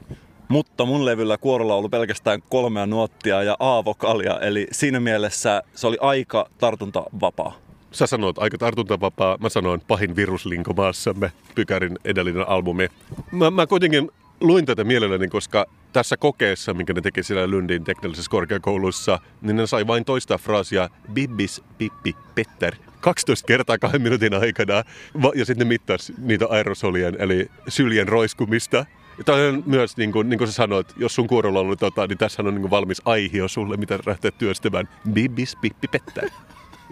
Mutta 0.49 0.85
mun 0.85 1.05
levyllä 1.05 1.39
kuorolaulu 1.39 1.89
pelkästään 1.89 2.43
kolmea 2.49 2.87
nuottia 2.87 3.43
ja 3.43 3.57
A-vokalia, 3.59 4.41
eli 4.41 4.67
siinä 4.73 5.01
mielessä 5.01 5.63
se 5.75 5.87
oli 5.87 5.97
aika 6.01 6.47
tartuntavapaa. 6.59 7.55
Sä 7.93 8.07
sanoit 8.07 8.39
aika 8.39 8.59
tartuntavapaa, 8.59 9.39
mä 9.41 9.49
sanoin 9.49 9.81
pahin 9.89 10.17
viruslinko 10.17 10.73
maassamme, 10.73 11.33
Pykärin 11.55 11.99
edellinen 12.05 12.49
albumi. 12.49 12.89
Mä, 13.33 13.51
mä 13.51 13.67
kuitenkin 13.67 14.11
luin 14.43 14.67
tätä 14.67 14.85
mielelläni, 14.85 15.29
koska 15.29 15.67
tässä 15.93 16.17
kokeessa, 16.17 16.75
minkä 16.75 16.93
ne 16.93 17.01
teki 17.01 17.23
siellä 17.23 17.47
Lundin 17.47 17.85
teknillisessä 17.85 18.31
korkeakoulussa, 18.31 19.19
niin 19.43 19.57
ne 19.57 19.67
sai 19.67 19.87
vain 19.87 20.05
toista 20.05 20.39
fraasia 20.39 20.89
Bibbis, 21.13 21.63
Pippi, 21.79 22.17
Petter 22.35 22.75
12 23.01 23.47
kertaa 23.47 23.79
kahden 23.79 24.03
minuutin 24.03 24.35
aikana. 24.35 24.85
Ja 25.35 25.45
sitten 25.45 25.59
ne 25.59 25.65
mittasi 25.65 26.15
niitä 26.19 26.47
aerosolien, 26.51 27.17
eli 27.19 27.51
syljen 27.69 28.09
roiskumista. 28.09 28.87
Tämä 29.25 29.39
on 29.39 29.63
myös, 29.67 29.97
niin 29.97 30.13
kuin, 30.13 30.29
niin 30.29 30.39
kuin 30.39 30.49
sä 30.49 30.55
sanoit, 30.55 30.93
jos 30.97 31.15
sun 31.15 31.27
kuorolla 31.27 31.61
on 31.61 31.67
ollut 31.67 31.79
tota, 31.79 32.07
niin 32.07 32.19
tässä 32.19 32.43
on 32.43 32.55
niin 32.55 32.61
kuin 32.61 32.71
valmis 32.71 33.03
aihio 33.05 33.49
sulle, 33.49 33.77
mitä 33.77 33.99
lähtee 34.07 34.31
työstämään. 34.31 34.89
Bibbis, 35.13 35.57
Pippi, 35.57 35.89
Petter. 35.89 36.31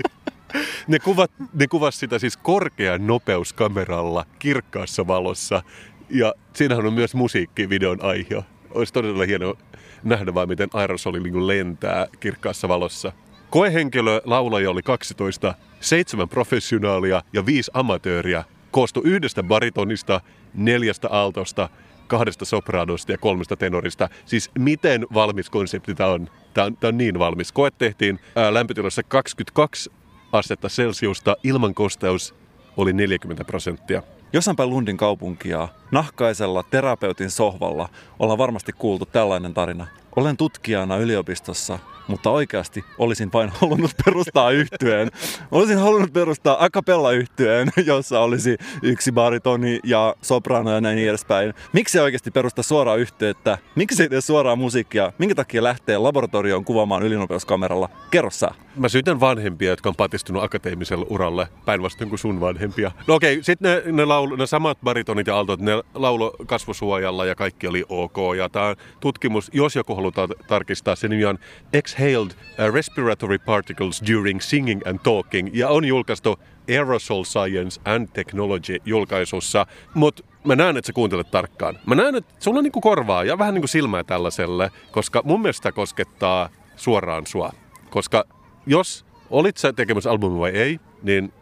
ne, 0.88 0.98
kuvat, 0.98 1.30
ne 1.54 1.66
kuvas 1.66 2.00
sitä 2.00 2.18
siis 2.18 2.36
korkean 2.36 3.06
nopeuskameralla 3.06 4.26
kirkkaassa 4.38 5.06
valossa. 5.06 5.62
Ja 6.10 6.34
siinähän 6.52 6.86
on 6.86 6.92
myös 6.92 7.14
musiikki 7.14 7.68
videon 7.68 7.98
aihio. 8.02 8.44
Olisi 8.70 8.92
todella 8.92 9.24
hienoa 9.24 9.54
nähdä 10.02 10.34
vaan, 10.34 10.48
miten 10.48 10.68
aerosoli 10.74 11.20
niin 11.20 11.46
lentää 11.46 12.06
kirkkaassa 12.20 12.68
valossa. 12.68 13.12
Koehenkilö 13.50 14.20
laulaja 14.24 14.70
oli 14.70 14.82
12, 14.82 15.54
seitsemän 15.80 16.28
professionaalia 16.28 17.22
ja 17.32 17.46
viisi 17.46 17.70
amatööriä. 17.74 18.44
Koostui 18.70 19.02
yhdestä 19.04 19.42
baritonista, 19.42 20.20
neljästä 20.54 21.08
altosta, 21.08 21.68
kahdesta 22.06 22.44
sopraanosta 22.44 23.12
ja 23.12 23.18
kolmesta 23.18 23.56
tenorista. 23.56 24.08
Siis 24.24 24.50
miten 24.58 25.06
valmis 25.14 25.50
konsepti 25.50 25.94
tämä 25.94 26.10
on? 26.10 26.28
Tämä 26.54 26.66
on, 26.66 26.76
on 26.84 26.98
niin 26.98 27.18
valmis. 27.18 27.52
Koe 27.52 27.70
tehtiin 27.70 28.20
ää, 28.36 28.54
lämpötilassa 28.54 29.02
22 29.02 29.90
astetta 30.32 30.68
Celsiusta, 30.68 31.36
ilmankosteus 31.42 32.34
oli 32.76 32.92
40 32.92 33.44
prosenttia. 33.44 34.02
Jossain 34.32 34.56
päin 34.56 34.70
Lundin 34.70 34.96
kaupunkia, 34.96 35.68
nahkaisella 35.90 36.62
terapeutin 36.62 37.30
sohvalla, 37.30 37.88
ollaan 38.18 38.38
varmasti 38.38 38.72
kuultu 38.72 39.06
tällainen 39.06 39.54
tarina. 39.54 39.86
Olen 40.16 40.36
tutkijana 40.36 40.96
yliopistossa 40.96 41.78
mutta 42.10 42.30
oikeasti 42.30 42.84
olisin 42.98 43.30
vain 43.32 43.50
halunnut 43.60 43.90
perustaa 44.04 44.50
yhtyeen. 44.50 45.10
Olisin 45.50 45.78
halunnut 45.78 46.12
perustaa 46.12 46.64
acapella 46.64 47.12
yhtyeen, 47.12 47.68
jossa 47.86 48.20
olisi 48.20 48.56
yksi 48.82 49.12
baritoni 49.12 49.80
ja 49.84 50.14
soprano 50.22 50.72
ja 50.72 50.80
näin 50.80 50.98
edespäin. 50.98 51.54
Miksi 51.72 51.98
oikeasti 51.98 52.30
perustaa 52.30 52.62
suoraa 52.62 52.96
yhteyttä? 52.96 53.58
Miksi 53.74 54.02
ei 54.02 54.08
tee 54.08 54.20
suoraa 54.20 54.56
musiikkia? 54.56 55.12
Minkä 55.18 55.34
takia 55.34 55.62
lähtee 55.62 55.98
laboratorioon 55.98 56.64
kuvaamaan 56.64 57.02
ylinopeuskameralla? 57.02 57.88
Kerro 58.10 58.30
sä. 58.30 58.50
Mä 58.76 58.88
syytän 58.88 59.20
vanhempia, 59.20 59.70
jotka 59.70 59.88
on 59.88 59.96
patistunut 59.96 60.42
akateemiselle 60.42 61.06
uralle 61.08 61.48
päinvastoin 61.64 62.10
kuin 62.10 62.18
sun 62.18 62.40
vanhempia. 62.40 62.90
No 63.06 63.14
okei, 63.14 63.34
okay, 63.34 63.42
sitten 63.42 63.82
ne, 63.84 63.92
ne, 63.92 64.04
laulu, 64.04 64.36
ne 64.36 64.46
samat 64.46 64.78
baritonit 64.84 65.26
ja 65.26 65.38
altot, 65.38 65.60
ne 65.60 65.72
laulo 65.94 66.32
kasvosuojalla 66.46 67.26
ja 67.26 67.34
kaikki 67.34 67.66
oli 67.66 67.84
ok. 67.88 68.16
Ja 68.38 68.48
tämä 68.48 68.74
tutkimus, 69.00 69.50
jos 69.52 69.76
joku 69.76 69.94
halutaan 69.94 70.28
tarkistaa. 70.46 70.96
Se 70.96 71.08
nimi 71.08 71.24
on 71.24 71.38
Exhaled 71.72 71.99
uh, 72.08 72.74
Respiratory 72.74 73.38
Particles 73.38 74.02
During 74.12 74.40
Singing 74.40 74.82
and 74.86 74.98
Talking 74.98 75.50
ja 75.52 75.68
on 75.68 75.84
julkaistu 75.84 76.38
Aerosol 76.68 77.24
Science 77.24 77.80
and 77.84 78.08
Technology 78.12 78.76
julkaisussa. 78.84 79.66
Mutta 79.94 80.22
mä 80.44 80.56
näen, 80.56 80.76
että 80.76 80.86
sä 80.86 80.92
kuuntelet 80.92 81.30
tarkkaan. 81.30 81.78
Mä 81.86 81.94
näen, 81.94 82.14
että 82.14 82.34
sulla 82.38 82.58
on 82.58 82.64
niinku 82.64 82.80
korvaa 82.80 83.24
ja 83.24 83.38
vähän 83.38 83.54
niinku 83.54 83.66
silmää 83.66 84.04
tällaiselle, 84.04 84.70
koska 84.90 85.22
mun 85.24 85.42
mielestä 85.42 85.72
koskettaa 85.72 86.48
suoraan 86.76 87.26
sua. 87.26 87.52
Koska 87.90 88.24
jos 88.66 89.06
olit 89.30 89.56
sä 89.56 89.72
tekemässä 89.72 90.10
albumi 90.10 90.38
vai 90.38 90.50
ei, 90.50 90.80
niin 91.02 91.32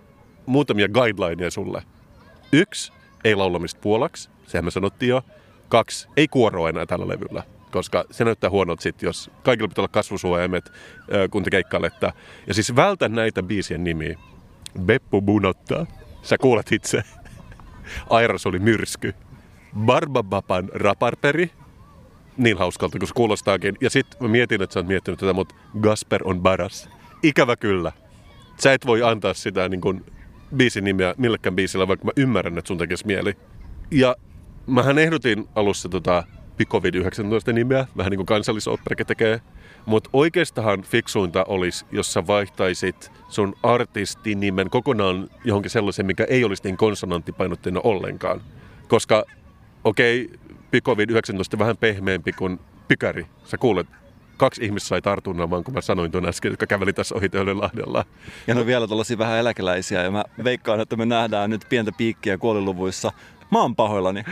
muutamia 0.46 0.88
guidelineja 0.88 1.50
sulle. 1.50 1.82
Yksi, 2.52 2.92
ei 3.24 3.34
laulamista 3.34 3.80
puolaksi, 3.80 4.30
sehän 4.46 4.64
me 4.64 4.70
sanottiin 4.70 5.10
jo. 5.10 5.22
Kaksi, 5.68 6.08
ei 6.16 6.28
kuoroa 6.28 6.68
enää 6.68 6.86
tällä 6.86 7.08
levyllä, 7.08 7.42
koska 7.70 8.04
se 8.10 8.24
näyttää 8.24 8.50
huonolta 8.50 8.82
sit, 8.82 9.02
jos 9.02 9.30
kaikilla 9.42 9.68
pitää 9.68 9.82
olla 9.82 9.88
kasvusuojaimet, 9.88 10.72
kun 11.30 11.42
te 11.42 11.50
keikkailette. 11.50 12.12
Ja 12.46 12.54
siis 12.54 12.76
vältä 12.76 13.08
näitä 13.08 13.42
biisien 13.42 13.84
nimiä. 13.84 14.18
Beppu 14.80 15.22
bunottaa. 15.22 15.86
Sä 16.22 16.38
kuulet 16.38 16.72
itse. 16.72 17.02
Airas 18.10 18.46
oli 18.46 18.58
myrsky. 18.58 19.14
Barbabapan 19.78 20.68
raparperi. 20.74 21.50
Niin 22.36 22.58
hauskalta 22.58 22.98
kuin 22.98 23.08
se 23.08 23.14
kuulostaakin. 23.14 23.76
Ja 23.80 23.90
sitten 23.90 24.22
mä 24.22 24.28
mietin, 24.28 24.62
että 24.62 24.74
sä 24.74 24.80
oot 24.80 24.86
miettinyt 24.86 25.20
tätä, 25.20 25.32
mutta 25.32 25.54
Gasper 25.80 26.20
on 26.24 26.40
baras. 26.40 26.90
Ikävä 27.22 27.56
kyllä. 27.56 27.92
Sä 28.60 28.72
et 28.72 28.86
voi 28.86 29.02
antaa 29.02 29.34
sitä 29.34 29.68
niin 29.68 29.80
kuin 29.80 30.04
biisin 30.56 30.84
nimeä 30.84 31.14
millekään 31.16 31.56
biisillä, 31.56 31.88
vaikka 31.88 32.04
mä 32.04 32.12
ymmärrän, 32.16 32.58
että 32.58 32.68
sun 32.68 32.78
tekisi 32.78 33.06
mieli. 33.06 33.36
Ja 33.90 34.16
mähän 34.66 34.98
ehdotin 34.98 35.48
alussa 35.54 35.88
tota 35.88 36.24
Picovid-19 36.58 37.52
nimeä, 37.52 37.86
vähän 37.96 38.10
niin 38.10 38.18
kuin 38.18 38.26
kansallisoperakin 38.26 39.06
tekee. 39.06 39.40
Mutta 39.86 40.10
oikeastahan 40.12 40.82
fiksuinta 40.82 41.44
olisi, 41.48 41.86
jos 41.92 42.12
sä 42.12 42.26
vaihtaisit 42.26 43.12
sun 43.28 43.54
artistin 43.62 44.40
nimen 44.40 44.70
kokonaan 44.70 45.28
johonkin 45.44 45.70
sellaisen, 45.70 46.06
mikä 46.06 46.24
ei 46.28 46.44
olisi 46.44 46.62
niin 46.64 46.76
konsonanttipainotteinen 46.76 47.82
ollenkaan. 47.84 48.40
Koska, 48.88 49.24
okei, 49.84 50.24
okay, 50.24 50.38
Picovid-19 50.70 51.58
vähän 51.58 51.76
pehmeämpi 51.76 52.32
kuin 52.32 52.60
Pykäri. 52.88 53.26
Sä 53.44 53.58
kuulet 53.58 53.86
kaksi 54.36 54.64
ihmistä 54.64 54.88
sai 54.88 55.02
tartunnan, 55.02 55.50
vaan 55.50 55.64
kun 55.64 55.74
mä 55.74 55.80
sanoin 55.80 56.12
tuon 56.12 56.26
äsken, 56.26 56.50
jotka 56.50 56.66
käveli 56.66 56.92
tässä 56.92 57.14
ohi 57.14 57.28
Töölönlahdella. 57.28 58.04
Ja 58.46 58.54
ne 58.54 58.60
on 58.60 58.66
vielä 58.66 58.88
tällaisia 58.88 59.18
vähän 59.18 59.38
eläkeläisiä 59.38 60.02
ja 60.02 60.10
mä 60.10 60.24
veikkaan, 60.44 60.80
että 60.80 60.96
me 60.96 61.06
nähdään 61.06 61.50
nyt 61.50 61.66
pientä 61.68 61.92
piikkiä 61.92 62.38
kuoliluvuissa. 62.38 63.12
Mä 63.50 63.60
oon 63.60 63.76
pahoillani. 63.76 64.24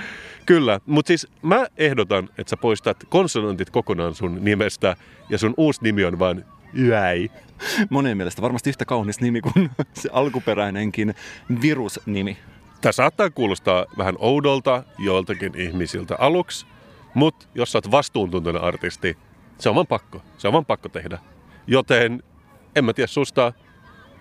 Kyllä, 0.46 0.80
mutta 0.87 1.08
siis 1.08 1.26
mä 1.42 1.66
ehdotan, 1.76 2.28
että 2.38 2.50
sä 2.50 2.56
poistat 2.56 2.96
konsonantit 3.08 3.70
kokonaan 3.70 4.14
sun 4.14 4.38
nimestä 4.40 4.96
ja 5.28 5.38
sun 5.38 5.54
uusi 5.56 5.82
nimi 5.82 6.04
on 6.04 6.18
vaan 6.18 6.44
Yäi. 6.78 7.30
Monien 7.90 8.16
mielestä 8.16 8.42
varmasti 8.42 8.70
yhtä 8.70 8.85
kaunis 8.85 9.20
nimi 9.20 9.40
kuin 9.40 9.70
se 9.94 10.08
alkuperäinenkin 10.12 11.14
virusnimi. 11.62 12.38
Tämä 12.80 12.92
saattaa 12.92 13.30
kuulostaa 13.30 13.87
vähän 13.99 14.14
oudolta 14.18 14.82
joiltakin 14.99 15.52
ihmisiltä 15.61 16.16
aluksi, 16.18 16.66
mutta 17.14 17.46
jos 17.54 17.73
sä 17.73 17.78
oot 17.78 17.90
vastuuntuntoinen 17.90 18.62
artisti, 18.62 19.16
se 19.58 19.68
on 19.68 19.75
vaan 19.75 19.87
pakko. 19.87 20.23
Se 20.38 20.49
on 20.49 20.52
vaan 20.52 20.64
pakko 20.64 20.88
tehdä. 20.88 21.18
Joten 21.66 22.23
en 22.76 22.85
mä 22.85 22.92
tiedä 22.92 23.06
susta. 23.06 23.52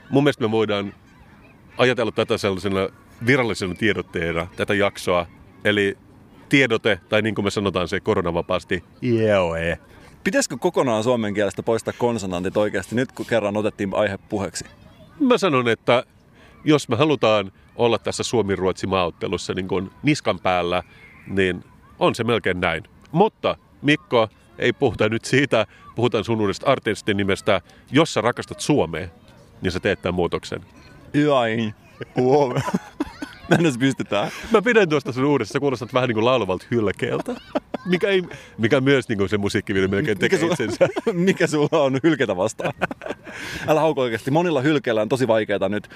Mun 0.09 0.23
mielestä 0.23 0.43
me 0.43 0.51
voidaan 0.51 0.93
ajatella 1.77 2.11
tätä 2.11 2.37
sellaisena 2.37 2.89
virallisena 3.25 3.75
tiedotteena, 3.75 4.47
tätä 4.55 4.73
jaksoa. 4.73 5.27
Eli 5.63 5.97
tiedote, 6.49 6.99
tai 7.09 7.21
niin 7.21 7.35
kuin 7.35 7.45
me 7.45 7.51
sanotaan 7.51 7.87
se 7.87 7.99
koronavapaasti, 7.99 8.83
jeoe. 9.01 9.79
Pitäisikö 10.23 10.57
kokonaan 10.57 11.03
suomen 11.03 11.33
kielestä 11.33 11.63
poistaa 11.63 11.93
konsonantit 11.97 12.57
oikeasti 12.57 12.95
nyt, 12.95 13.11
kun 13.11 13.25
kerran 13.25 13.57
otettiin 13.57 13.95
aihe 13.95 14.17
puheeksi? 14.29 14.65
Mä 15.19 15.37
sanon, 15.37 15.67
että 15.67 16.03
jos 16.63 16.89
me 16.89 16.95
halutaan 16.95 17.51
olla 17.75 17.97
tässä 17.97 18.23
Suomi-Ruotsi 18.23 18.87
maaottelussa 18.87 19.53
niin 19.53 19.67
kuin 19.67 19.91
niskan 20.03 20.39
päällä, 20.39 20.83
niin 21.27 21.63
on 21.99 22.15
se 22.15 22.23
melkein 22.23 22.59
näin. 22.61 22.83
Mutta 23.11 23.57
Mikko, 23.81 24.29
ei 24.59 24.73
puhuta 24.73 25.09
nyt 25.09 25.25
siitä, 25.25 25.65
puhutaan 25.95 26.23
sun 26.23 26.41
uudesta 26.41 26.71
artistin 26.71 27.17
nimestä. 27.17 27.61
Jos 27.91 28.13
sä 28.13 28.21
rakastat 28.21 28.59
Suomea, 28.59 29.07
niin 29.61 29.71
sä 29.71 29.79
teet 29.79 30.01
tämän 30.01 30.15
muutoksen. 30.15 30.61
Yain. 31.15 31.73
Wow. 32.17 32.57
Mennäs 33.49 33.77
pystytään. 33.77 34.31
Mä 34.51 34.61
pidän 34.61 34.89
tuosta 34.89 35.11
sun 35.11 35.25
uudesta, 35.25 35.53
sä 35.53 35.59
kuulostat 35.59 35.93
vähän 35.93 36.07
niin 36.07 36.13
kuin 36.13 36.25
laulavalta 36.25 36.65
hylkeeltä. 36.71 37.35
Mikä, 37.85 38.07
ei, 38.07 38.23
mikä 38.57 38.81
myös 38.81 39.09
niin 39.09 39.17
kuin 39.17 39.29
se 39.29 39.37
musiikkivideo 39.37 39.87
melkein 39.87 40.17
tekee 40.17 40.39
mikä 40.39 40.55
sulla, 40.55 40.69
itsensä. 40.69 40.87
mikä 41.13 41.47
sulla 41.47 41.81
on 41.81 41.99
hylketä 42.03 42.37
vastaan? 42.37 42.73
Älä 43.67 43.79
hauko 43.79 44.01
oikeasti. 44.01 44.31
Monilla 44.31 44.61
hylkeillä 44.61 45.01
on 45.01 45.09
tosi 45.09 45.27
vaikeaa 45.27 45.69
nyt. 45.69 45.89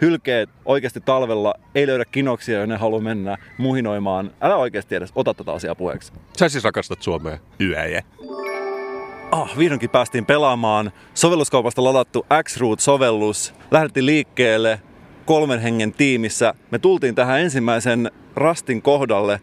Hylkeet 0.00 0.50
oikeasti 0.64 1.00
talvella 1.00 1.54
ei 1.74 1.86
löydä 1.86 2.04
kinoksia, 2.04 2.58
jonne 2.58 2.76
haluaa 2.76 3.00
mennä 3.00 3.36
muhinoimaan. 3.58 4.30
Älä 4.40 4.56
oikeasti 4.56 4.94
edes 4.94 5.12
ota 5.14 5.34
tätä 5.34 5.52
asiaa 5.52 5.74
puheeksi. 5.74 6.12
Sä 6.38 6.48
siis 6.48 6.64
rakastat 6.64 7.02
Suomea. 7.02 7.38
Yäjä. 7.60 8.02
Ah, 9.32 9.58
vihdoinkin 9.58 9.90
päästiin 9.90 10.26
pelaamaan. 10.26 10.92
Sovelluskaupasta 11.14 11.84
ladattu 11.84 12.26
X-Root-sovellus. 12.42 13.54
Lähdettiin 13.70 14.06
liikkeelle 14.06 14.80
kolmen 15.26 15.60
hengen 15.60 15.92
tiimissä. 15.92 16.54
Me 16.70 16.78
tultiin 16.78 17.14
tähän 17.14 17.40
ensimmäisen 17.40 18.10
rastin 18.36 18.82
kohdalle, 18.82 19.40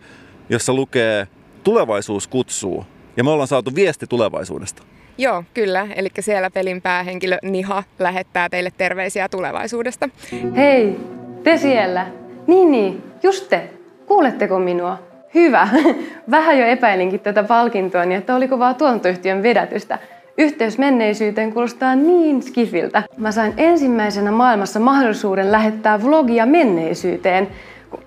jossa 0.50 0.74
lukee 0.74 1.28
tulevaisuus 1.64 2.28
kutsuu. 2.28 2.86
Ja 3.18 3.24
me 3.24 3.30
ollaan 3.30 3.48
saatu 3.48 3.76
viesti 3.76 4.08
tulevaisuudesta. 4.08 4.84
Joo, 5.18 5.44
kyllä. 5.54 5.88
Eli 5.96 6.10
siellä 6.20 6.50
pelin 6.50 6.82
päähenkilö 6.82 7.38
Niha 7.44 7.84
lähettää 8.00 8.50
teille 8.50 8.72
terveisiä 8.78 9.30
tulevaisuudesta. 9.30 10.10
Hei, 10.56 11.00
te 11.44 11.58
siellä. 11.58 12.08
Niin, 12.48 12.72
niin, 12.72 13.04
just 13.24 13.50
te. 13.50 13.70
Kuuletteko 14.08 14.60
minua? 14.60 15.00
Hyvä. 15.34 15.68
Vähän 16.32 16.60
jo 16.60 16.66
epäilinkin 16.66 17.20
tätä 17.20 17.44
palkintoa, 17.44 18.06
niin 18.06 18.18
että 18.18 18.36
oliko 18.36 18.60
vaan 18.60 18.76
tuotantoyhtiön 18.76 19.44
vedätystä. 19.44 20.00
Yhteys 20.38 20.78
menneisyyteen 20.78 21.54
kuulostaa 21.54 21.96
niin 21.96 22.44
skifiltä. 22.44 23.04
Mä 23.18 23.32
sain 23.32 23.54
ensimmäisenä 23.58 24.32
maailmassa 24.32 24.80
mahdollisuuden 24.80 25.52
lähettää 25.52 26.04
vlogia 26.04 26.46
menneisyyteen. 26.46 27.48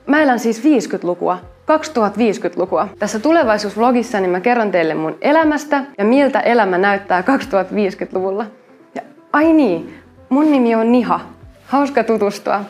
Mä 0.07 0.23
elän 0.23 0.39
siis 0.39 0.63
50-lukua, 0.65 1.39
2050-lukua. 1.63 2.89
Tässä 2.99 3.19
tulevaisuusvlogissa 3.19 4.21
niin 4.21 4.31
mä 4.31 4.41
kerron 4.41 4.71
teille 4.71 4.95
mun 4.95 5.17
elämästä 5.21 5.85
ja 5.99 6.05
miltä 6.05 6.41
elämä 6.41 6.79
näyttää 6.79 7.21
2050-luvulla. 7.21 8.47
Ja 8.95 9.03
ai 9.33 9.53
niin, 9.53 9.95
mun 10.29 10.53
nimi 10.53 10.75
on 10.75 10.93
Niha. 10.93 11.21
Hauska 11.67 12.05
tutustua. 12.05 12.61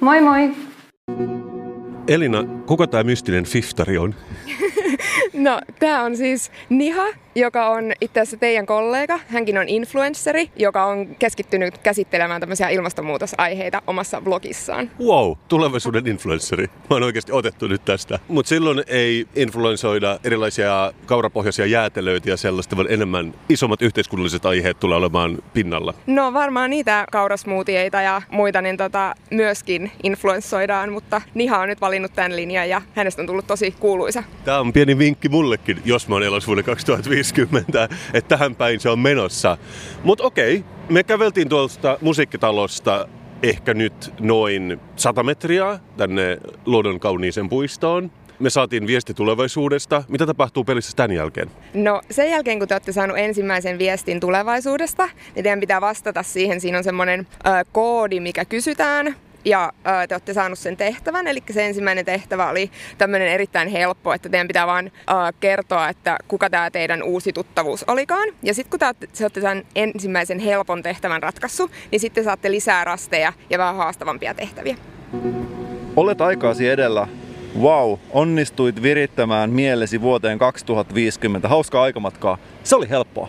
Moi 0.00 0.20
moi! 0.20 0.50
Elina, 2.08 2.44
kuka 2.66 2.86
tämä 2.86 3.04
mystinen 3.04 3.44
fiftari 3.44 3.98
on? 3.98 4.14
No, 5.32 5.60
tämä 5.78 6.02
on 6.02 6.16
siis 6.16 6.50
Niha, 6.68 7.04
joka 7.34 7.68
on 7.68 7.92
itse 8.00 8.20
asiassa 8.20 8.36
teidän 8.36 8.66
kollega. 8.66 9.20
Hänkin 9.28 9.58
on 9.58 9.68
influenssari, 9.68 10.50
joka 10.56 10.84
on 10.84 11.16
keskittynyt 11.18 11.78
käsittelemään 11.78 12.40
tämmöisiä 12.40 12.68
ilmastonmuutosaiheita 12.68 13.82
omassa 13.86 14.24
vlogissaan. 14.24 14.90
Wow, 15.00 15.32
tulevaisuuden 15.48 16.06
influenssari. 16.06 16.66
Mä 16.66 16.96
oon 16.96 17.02
oikeasti 17.02 17.32
otettu 17.32 17.66
nyt 17.66 17.84
tästä. 17.84 18.18
Mutta 18.28 18.48
silloin 18.48 18.82
ei 18.86 19.26
influensoida 19.36 20.18
erilaisia 20.24 20.92
kaurapohjaisia 21.06 21.66
jäätelöitä 21.66 22.30
ja 22.30 22.36
sellaista, 22.36 22.76
vaan 22.76 22.90
enemmän 22.90 23.34
isommat 23.48 23.82
yhteiskunnalliset 23.82 24.46
aiheet 24.46 24.80
tulee 24.80 24.96
olemaan 24.96 25.38
pinnalla. 25.52 25.94
No 26.06 26.32
varmaan 26.32 26.70
niitä 26.70 27.04
kaurasmuutieita 27.12 28.02
ja 28.02 28.22
muita 28.30 28.62
niin 28.62 28.76
tota, 28.76 29.14
myöskin 29.30 29.92
influenssoidaan, 30.02 30.92
mutta 30.92 31.22
Niha 31.34 31.58
on 31.58 31.68
nyt 31.68 31.80
valinnut 31.80 32.12
tämän 32.14 32.36
linjan 32.36 32.68
ja 32.68 32.82
hänestä 32.94 33.22
on 33.22 33.26
tullut 33.26 33.46
tosi 33.46 33.74
kuuluisa. 33.80 34.22
Tämä 34.44 34.60
on 34.60 34.72
pieni 34.72 34.98
vinkki 34.98 35.28
mullekin, 35.28 35.82
jos 35.84 36.08
mä 36.08 36.14
oon 36.14 36.22
elossa 36.22 36.46
vuonna 36.46 36.62
2050, 37.22 37.88
että 38.14 38.28
tähän 38.28 38.56
päin 38.56 38.80
se 38.80 38.90
on 38.90 38.98
menossa. 38.98 39.58
Mutta 40.04 40.24
okei, 40.24 40.64
me 40.88 41.02
käveltiin 41.02 41.48
tuolta 41.48 41.98
musiikkitalosta 42.00 43.08
ehkä 43.42 43.74
nyt 43.74 44.14
noin 44.20 44.80
100 44.96 45.22
metriä 45.22 45.78
tänne 45.96 46.38
luodon 46.66 47.00
kauniisen 47.00 47.48
puistoon. 47.48 48.10
Me 48.38 48.50
saatiin 48.50 48.86
viesti 48.86 49.14
tulevaisuudesta. 49.14 50.04
Mitä 50.08 50.26
tapahtuu 50.26 50.64
pelissä 50.64 50.92
tämän 50.96 51.16
jälkeen? 51.16 51.50
No 51.74 52.02
sen 52.10 52.30
jälkeen, 52.30 52.58
kun 52.58 52.68
te 52.68 52.74
olette 52.74 52.92
saanut 52.92 53.18
ensimmäisen 53.18 53.78
viestin 53.78 54.20
tulevaisuudesta, 54.20 55.08
niin 55.34 55.42
teidän 55.42 55.60
pitää 55.60 55.80
vastata 55.80 56.22
siihen. 56.22 56.60
Siinä 56.60 56.78
on 56.78 56.84
semmoinen 56.84 57.26
koodi, 57.72 58.20
mikä 58.20 58.44
kysytään 58.44 59.16
ja 59.44 59.72
te 60.08 60.14
olette 60.14 60.34
saanut 60.34 60.58
sen 60.58 60.76
tehtävän. 60.76 61.26
Eli 61.26 61.42
se 61.50 61.66
ensimmäinen 61.66 62.04
tehtävä 62.04 62.48
oli 62.48 62.70
tämmöinen 62.98 63.28
erittäin 63.28 63.68
helppo, 63.68 64.12
että 64.12 64.28
teidän 64.28 64.48
pitää 64.48 64.66
vaan 64.66 64.90
kertoa, 65.40 65.88
että 65.88 66.18
kuka 66.28 66.50
tämä 66.50 66.70
teidän 66.70 67.02
uusi 67.02 67.32
tuttavuus 67.32 67.84
olikaan. 67.86 68.28
Ja 68.42 68.54
sitten 68.54 68.70
kun 68.70 68.78
te 68.80 68.86
olette 69.24 69.40
tämän 69.40 69.62
ensimmäisen 69.74 70.38
helpon 70.38 70.82
tehtävän 70.82 71.22
ratkaissut, 71.22 71.70
niin 71.90 72.00
sitten 72.00 72.24
saatte 72.24 72.50
lisää 72.50 72.84
rasteja 72.84 73.32
ja 73.50 73.58
vähän 73.58 73.76
haastavampia 73.76 74.34
tehtäviä. 74.34 74.76
Olet 75.96 76.20
aikaasi 76.20 76.68
edellä. 76.68 77.08
Wow, 77.60 77.98
onnistuit 78.10 78.82
virittämään 78.82 79.50
mielesi 79.50 80.00
vuoteen 80.00 80.38
2050. 80.38 81.48
Hauskaa 81.48 81.82
aikamatkaa. 81.82 82.38
Se 82.64 82.76
oli 82.76 82.90
helppoa. 82.90 83.28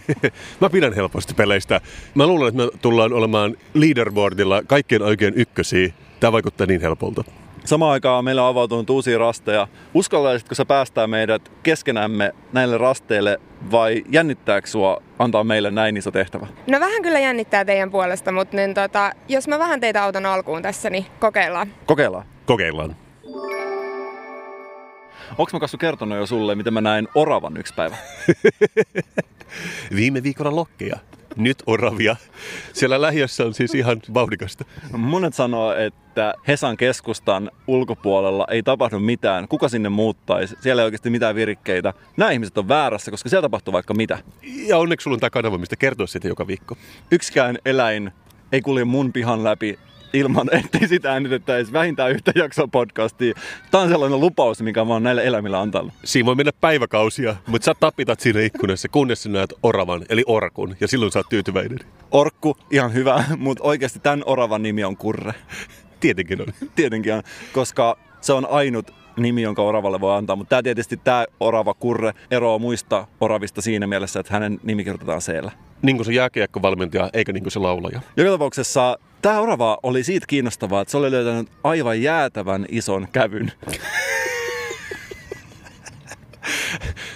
Mä 0.60 0.70
pidän 0.70 0.92
helposti 0.92 1.34
peleistä. 1.34 1.80
Mä 2.14 2.26
luulen, 2.26 2.48
että 2.48 2.62
me 2.62 2.70
tullaan 2.82 3.12
olemaan 3.12 3.56
leaderboardilla 3.74 4.62
kaikkien 4.66 5.02
oikein 5.02 5.34
ykkösiä. 5.36 5.92
Tämä 6.20 6.32
vaikuttaa 6.32 6.66
niin 6.66 6.80
helpolta. 6.80 7.24
Samaan 7.64 7.92
aikaan 7.92 8.24
meillä 8.24 8.42
on 8.42 8.48
avautunut 8.48 8.90
uusia 8.90 9.18
rasteja. 9.18 9.68
Uskaltaisitko 9.94 10.54
sä 10.54 10.64
päästää 10.64 11.06
meidät 11.06 11.52
keskenämme 11.62 12.32
näille 12.52 12.78
rasteille 12.78 13.40
vai 13.70 14.04
jännittääkö 14.08 14.66
sua 14.66 15.02
antaa 15.18 15.44
meille 15.44 15.70
näin 15.70 15.96
iso 15.96 16.10
tehtävä? 16.10 16.46
No 16.70 16.80
vähän 16.80 17.02
kyllä 17.02 17.18
jännittää 17.18 17.64
teidän 17.64 17.90
puolesta, 17.90 18.32
mutta 18.32 18.56
niin 18.56 18.74
tota, 18.74 19.12
jos 19.28 19.48
mä 19.48 19.58
vähän 19.58 19.80
teitä 19.80 20.04
autan 20.04 20.26
alkuun 20.26 20.62
tässä, 20.62 20.90
niin 20.90 21.06
kokeillaan. 21.20 21.68
Kokeillaan. 21.86 22.26
Kokeillaan. 22.46 23.03
Onko 25.38 25.50
mä 25.52 25.60
kasvu 25.60 25.78
kertonut 25.78 26.18
jo 26.18 26.26
sulle, 26.26 26.54
miten 26.54 26.74
mä 26.74 26.80
näin 26.80 27.08
oravan 27.14 27.56
yksi 27.56 27.74
päivä? 27.74 27.96
Viime 29.96 30.22
viikolla 30.22 30.56
lokkeja. 30.56 30.96
Nyt 31.36 31.62
oravia. 31.66 32.16
Siellä 32.72 33.00
lähiössä 33.00 33.44
on 33.44 33.54
siis 33.54 33.74
ihan 33.74 34.00
vauhdikasta. 34.14 34.64
Monet 34.96 35.34
sanoo, 35.34 35.72
että 35.72 36.34
Hesan 36.48 36.76
keskustan 36.76 37.50
ulkopuolella 37.66 38.46
ei 38.50 38.62
tapahdu 38.62 38.98
mitään. 38.98 39.48
Kuka 39.48 39.68
sinne 39.68 39.88
muuttaisi? 39.88 40.56
Siellä 40.60 40.82
ei 40.82 40.84
oikeasti 40.84 41.10
mitään 41.10 41.34
virikkeitä. 41.34 41.94
Nämä 42.16 42.30
ihmiset 42.30 42.58
on 42.58 42.68
väärässä, 42.68 43.10
koska 43.10 43.28
siellä 43.28 43.42
tapahtuu 43.42 43.72
vaikka 43.72 43.94
mitä. 43.94 44.18
Ja 44.66 44.78
onneksi 44.78 45.04
sulla 45.04 45.14
on 45.14 45.20
tämä 45.20 45.30
kanava, 45.30 45.58
mistä 45.58 45.76
kertoa 45.76 46.06
siitä 46.06 46.28
joka 46.28 46.46
viikko. 46.46 46.76
Yksikään 47.10 47.58
eläin 47.64 48.12
ei 48.52 48.62
kulje 48.62 48.84
mun 48.84 49.12
pihan 49.12 49.44
läpi 49.44 49.78
ilman, 50.14 50.48
ettei 50.52 50.88
sitä 50.88 51.12
äänitettäisi 51.12 51.72
vähintään 51.72 52.10
yhtä 52.10 52.32
jaksoa 52.34 52.68
podcastia. 52.68 53.34
Tämä 53.70 53.82
on 53.82 53.88
sellainen 53.88 54.20
lupaus, 54.20 54.62
mikä 54.62 54.84
mä 54.84 54.92
oon 54.92 55.02
näille 55.02 55.24
eläimille 55.24 55.56
antanut. 55.56 55.92
Siinä 56.04 56.26
voi 56.26 56.34
mennä 56.34 56.52
päiväkausia, 56.60 57.36
mutta 57.46 57.64
sä 57.64 57.74
tapitat 57.80 58.20
siinä 58.20 58.40
ikkunassa, 58.40 58.88
kunnes 58.88 59.22
sä 59.22 59.28
näet 59.28 59.54
oravan, 59.62 60.04
eli 60.08 60.22
orkun, 60.26 60.76
ja 60.80 60.88
silloin 60.88 61.12
sä 61.12 61.18
oot 61.18 61.28
tyytyväinen. 61.28 61.78
Orkku, 62.10 62.56
ihan 62.70 62.94
hyvä, 62.94 63.24
mutta 63.38 63.64
oikeasti 63.64 63.98
tämän 63.98 64.22
oravan 64.26 64.62
nimi 64.62 64.84
on 64.84 64.96
Kurre. 64.96 65.34
Tietenkin 66.00 66.40
on. 66.40 66.46
Tietenkin 66.76 67.14
on, 67.14 67.22
koska 67.52 67.98
se 68.20 68.32
on 68.32 68.46
ainut 68.50 68.94
nimi, 69.16 69.42
jonka 69.42 69.62
oravalle 69.62 70.00
voi 70.00 70.16
antaa. 70.16 70.36
Mutta 70.36 70.50
tämä 70.50 70.62
tietysti, 70.62 70.96
tämä 70.96 71.24
orava 71.40 71.74
Kurre 71.74 72.12
eroaa 72.30 72.58
muista 72.58 73.06
oravista 73.20 73.62
siinä 73.62 73.86
mielessä, 73.86 74.20
että 74.20 74.32
hänen 74.32 74.60
nimi 74.62 74.84
kirjoitetaan 74.84 75.20
siellä. 75.20 75.52
Niin 75.82 75.96
kuin 75.96 76.06
se 76.06 76.12
jääkiekkovalmentaja, 76.12 77.10
eikä 77.12 77.32
niin 77.32 77.42
kuin 77.42 77.52
se 77.52 77.58
laulaja. 77.58 78.00
Joka 78.16 78.30
tapauksessa 78.30 78.98
tämä 79.24 79.40
orava 79.40 79.78
oli 79.82 80.04
siitä 80.04 80.26
kiinnostavaa, 80.26 80.82
että 80.82 80.92
se 80.92 80.96
oli 80.96 81.10
löytänyt 81.10 81.48
aivan 81.64 82.02
jäätävän 82.02 82.66
ison 82.68 83.08
kävyn. 83.12 83.52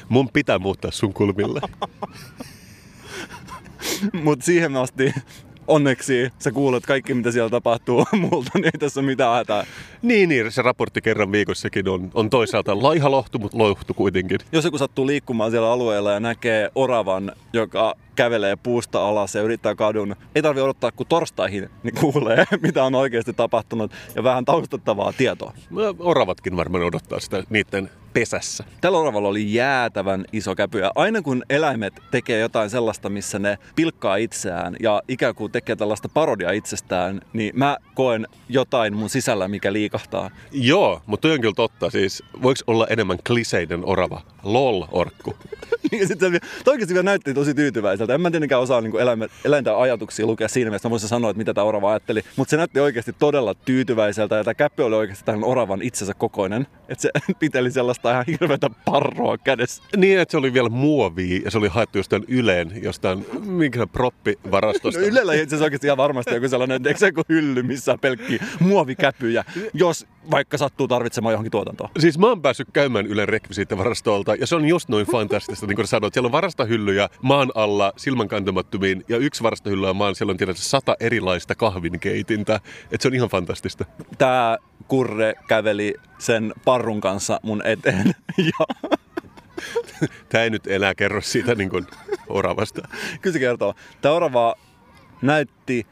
Mun 0.08 0.28
pitää 0.28 0.58
muuttaa 0.58 0.90
sun 0.90 1.14
kulmille. 1.14 1.60
Mutta 4.24 4.44
siihen 4.44 4.76
asti 4.76 5.14
onneksi 5.66 6.32
sä 6.38 6.52
kuulet 6.52 6.86
kaikki, 6.86 7.14
mitä 7.14 7.32
siellä 7.32 7.50
tapahtuu 7.50 8.04
multa, 8.30 8.50
niin 8.54 8.64
ei 8.64 8.78
tässä 8.78 9.02
mitään 9.02 9.34
hätää. 9.36 9.66
Niin, 10.02 10.28
niin, 10.28 10.52
se 10.52 10.62
raportti 10.62 11.00
kerran 11.00 11.32
viikossakin 11.32 11.88
on, 11.88 12.10
on 12.14 12.30
toisaalta 12.30 12.82
laiha 12.82 13.10
lohtu, 13.10 13.38
mutta 13.38 13.58
lohtu 13.58 13.94
kuitenkin. 13.94 14.38
Jos 14.52 14.64
joku 14.64 14.78
sattuu 14.78 15.06
liikkumaan 15.06 15.50
siellä 15.50 15.72
alueella 15.72 16.12
ja 16.12 16.20
näkee 16.20 16.70
oravan, 16.74 17.32
joka 17.52 17.94
kävelee 18.18 18.56
puusta 18.56 19.08
alas 19.08 19.34
ja 19.34 19.42
yrittää 19.42 19.74
kadun, 19.74 20.16
ei 20.34 20.42
tarvi 20.42 20.60
odottaa 20.60 20.92
kuin 20.92 21.06
torstaihin, 21.06 21.70
niin 21.82 21.94
kuulee, 21.94 22.44
mitä 22.66 22.84
on 22.84 22.94
oikeasti 22.94 23.32
tapahtunut 23.32 23.92
ja 24.14 24.22
vähän 24.22 24.44
taustattavaa 24.44 25.12
tietoa. 25.12 25.52
Oravatkin 25.98 26.56
varmaan 26.56 26.84
odottaa 26.84 27.20
sitä 27.20 27.42
niiden 27.50 27.90
pesässä. 28.12 28.64
Tällä 28.80 28.98
oravalla 28.98 29.28
oli 29.28 29.54
jäätävän 29.54 30.24
iso 30.32 30.54
käpy 30.54 30.78
ja 30.78 30.92
aina 30.94 31.22
kun 31.22 31.42
eläimet 31.50 31.94
tekee 32.10 32.40
jotain 32.40 32.70
sellaista, 32.70 33.08
missä 33.08 33.38
ne 33.38 33.58
pilkkaa 33.76 34.16
itseään 34.16 34.76
ja 34.80 35.02
ikään 35.08 35.34
kuin 35.34 35.52
tekee 35.52 35.76
tällaista 35.76 36.08
parodia 36.08 36.52
itsestään, 36.52 37.20
niin 37.32 37.52
mä 37.54 37.76
koen 37.94 38.26
jotain 38.48 38.96
mun 38.96 39.10
sisällä, 39.10 39.48
mikä 39.48 39.72
liikahtaa. 39.72 40.30
Joo, 40.52 41.02
mutta 41.06 41.28
toi 41.28 41.34
on 41.34 41.40
kyllä 41.40 41.54
totta. 41.54 41.90
Siis 41.90 42.22
voiko 42.42 42.60
olla 42.66 42.86
enemmän 42.90 43.18
kliseiden 43.26 43.84
orava? 43.84 44.20
Lol-orkku. 44.42 45.36
ja 45.92 46.06
sitten 46.08 46.32
se 46.32 46.70
oikeasti 46.70 46.94
vielä 46.94 47.04
näytti 47.04 47.34
tosi 47.34 47.54
tyytyväiseltä. 47.54 48.07
En 48.14 48.20
mä 48.20 48.30
tietenkään 48.30 48.62
osaa 48.62 48.80
niin 48.80 48.92
eläinten 49.44 49.76
ajatuksia 49.76 50.26
lukea 50.26 50.48
siinä 50.48 50.70
mielessä. 50.70 50.88
Mä 50.88 50.90
voisin 50.90 51.08
sanoa, 51.08 51.30
että 51.30 51.38
mitä 51.38 51.54
tämä 51.54 51.64
orava 51.64 51.90
ajatteli. 51.90 52.22
Mutta 52.36 52.50
se 52.50 52.56
näytti 52.56 52.80
oikeasti 52.80 53.12
todella 53.18 53.54
tyytyväiseltä. 53.54 54.36
Ja 54.36 54.44
tämä 54.44 54.54
käppy 54.54 54.82
oli 54.82 54.96
oikeasti 54.96 55.24
tämän 55.24 55.44
oravan 55.44 55.82
itsensä 55.82 56.14
kokoinen. 56.14 56.66
Että 56.88 57.02
se 57.02 57.10
piteli 57.40 57.70
sellaista 57.70 58.10
ihan 58.10 58.24
hirveätä 58.26 58.70
parroa 58.84 59.38
kädessä. 59.38 59.82
Niin, 59.96 60.18
että 60.18 60.32
se 60.32 60.38
oli 60.38 60.52
vielä 60.52 60.68
muovi 60.68 61.42
ja 61.44 61.50
se 61.50 61.58
oli 61.58 61.68
haettu 61.68 61.98
jostain 61.98 62.24
Yleen, 62.28 62.82
jostain 62.82 63.26
minkä 63.44 63.86
proppivarastosta. 63.86 65.00
No 65.00 65.06
Ylellä 65.06 65.34
itse 65.34 65.46
asiassa 65.46 65.64
oikeasti 65.64 65.86
ihan 65.86 65.96
varmasti 65.96 66.34
joku 66.34 66.48
sellainen, 66.48 66.86
eikö 66.86 66.98
se 66.98 67.12
hylly, 67.28 67.62
missä 67.62 67.98
pelkkiä 68.00 68.44
muovikäpyjä, 68.60 69.44
jos 69.74 70.06
vaikka 70.30 70.58
sattuu 70.58 70.88
tarvitsemaan 70.88 71.32
johonkin 71.32 71.50
tuotantoon. 71.50 71.90
Siis 71.98 72.18
mä 72.18 72.26
oon 72.26 72.42
päässyt 72.42 72.68
käymään 72.72 73.06
Ylen 73.06 73.28
rekvisiittivarastolta 73.28 74.34
ja 74.34 74.46
se 74.46 74.56
on 74.56 74.64
just 74.64 74.88
noin 74.88 75.06
fantastista, 75.06 75.66
niin 75.66 75.76
kuin 75.76 75.86
sanoit. 75.86 76.14
Siellä 76.14 76.26
on 76.26 76.32
varastahyllyjä 76.32 77.08
maan 77.22 77.52
alla 77.54 77.92
silmän 77.96 78.28
kantamattomiin 78.28 79.04
ja 79.08 79.16
yksi 79.16 79.42
varastahylly 79.42 79.88
on 79.88 79.96
maan, 79.96 80.14
siellä 80.14 80.30
on 80.30 80.36
tiedätkö 80.36 80.62
sata 80.62 80.96
erilaista 81.00 81.54
kahvinkeitintä. 81.54 82.60
Että 82.82 82.98
se 83.00 83.08
on 83.08 83.14
ihan 83.14 83.28
fantastista. 83.28 83.84
Tää 84.18 84.58
kurre 84.88 85.34
käveli 85.48 85.94
sen 86.18 86.54
parrun 86.64 87.00
kanssa 87.00 87.40
mun 87.42 87.62
eteen 87.66 88.14
ja 88.58 88.88
Tämä 90.28 90.44
ei 90.44 90.50
nyt 90.50 90.66
enää 90.66 90.94
kerro 90.94 91.20
siitä 91.20 91.54
niin 91.54 91.70
kuin 91.70 91.86
oravasta. 92.28 92.88
Kyllä 93.20 93.32
se 93.32 93.38
kertoo. 93.38 93.74
Tämä 94.00 94.14
orava 94.14 94.54
näytti 95.22 95.86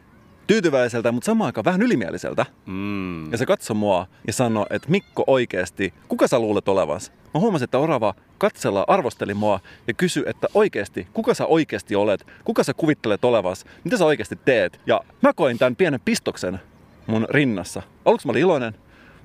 tyytyväiseltä, 0.47 1.13
mutta 1.13 1.27
samaan 1.27 1.47
aikaan 1.47 1.65
vähän 1.65 1.83
ylimieliseltä. 1.83 2.47
Mm. 2.67 3.33
Ja 3.33 3.39
se 3.39 3.47
katsoi 3.47 3.77
mua 3.77 4.07
ja 4.27 4.33
sanoi, 4.33 4.67
että 4.71 4.91
Mikko 4.91 5.25
oikeasti, 5.27 5.95
kuka 6.09 6.29
sä 6.29 6.39
luulet 6.39 6.69
olevas? 6.69 7.13
Mä 7.35 7.41
huomasin, 7.41 7.65
että 7.65 7.79
orava 7.79 8.15
katsella 8.39 8.85
arvosteli 8.89 9.35
mua 9.35 9.61
ja 9.87 9.95
kysyi, 9.95 10.23
että 10.27 10.47
oikeasti, 10.55 11.09
kuka 11.13 11.35
sä 11.35 11.47
oikeasti 11.47 11.97
olet? 11.97 12.27
Kuka 12.45 12.63
sä 12.65 12.75
kuvittelet 12.75 13.25
olevas? 13.25 13.65
Mitä 13.85 13.97
sä 13.97 14.05
oikeasti 14.05 14.39
teet? 14.45 14.81
Ja 14.87 15.01
mä 15.23 15.33
koin 15.33 15.59
tämän 15.59 15.77
pienen 15.77 16.01
pistoksen 16.05 16.61
mun 17.07 17.27
rinnassa. 17.31 17.83
Aluksi 18.05 18.27
mä 18.27 18.31
olin 18.31 18.43
iloinen, 18.43 18.75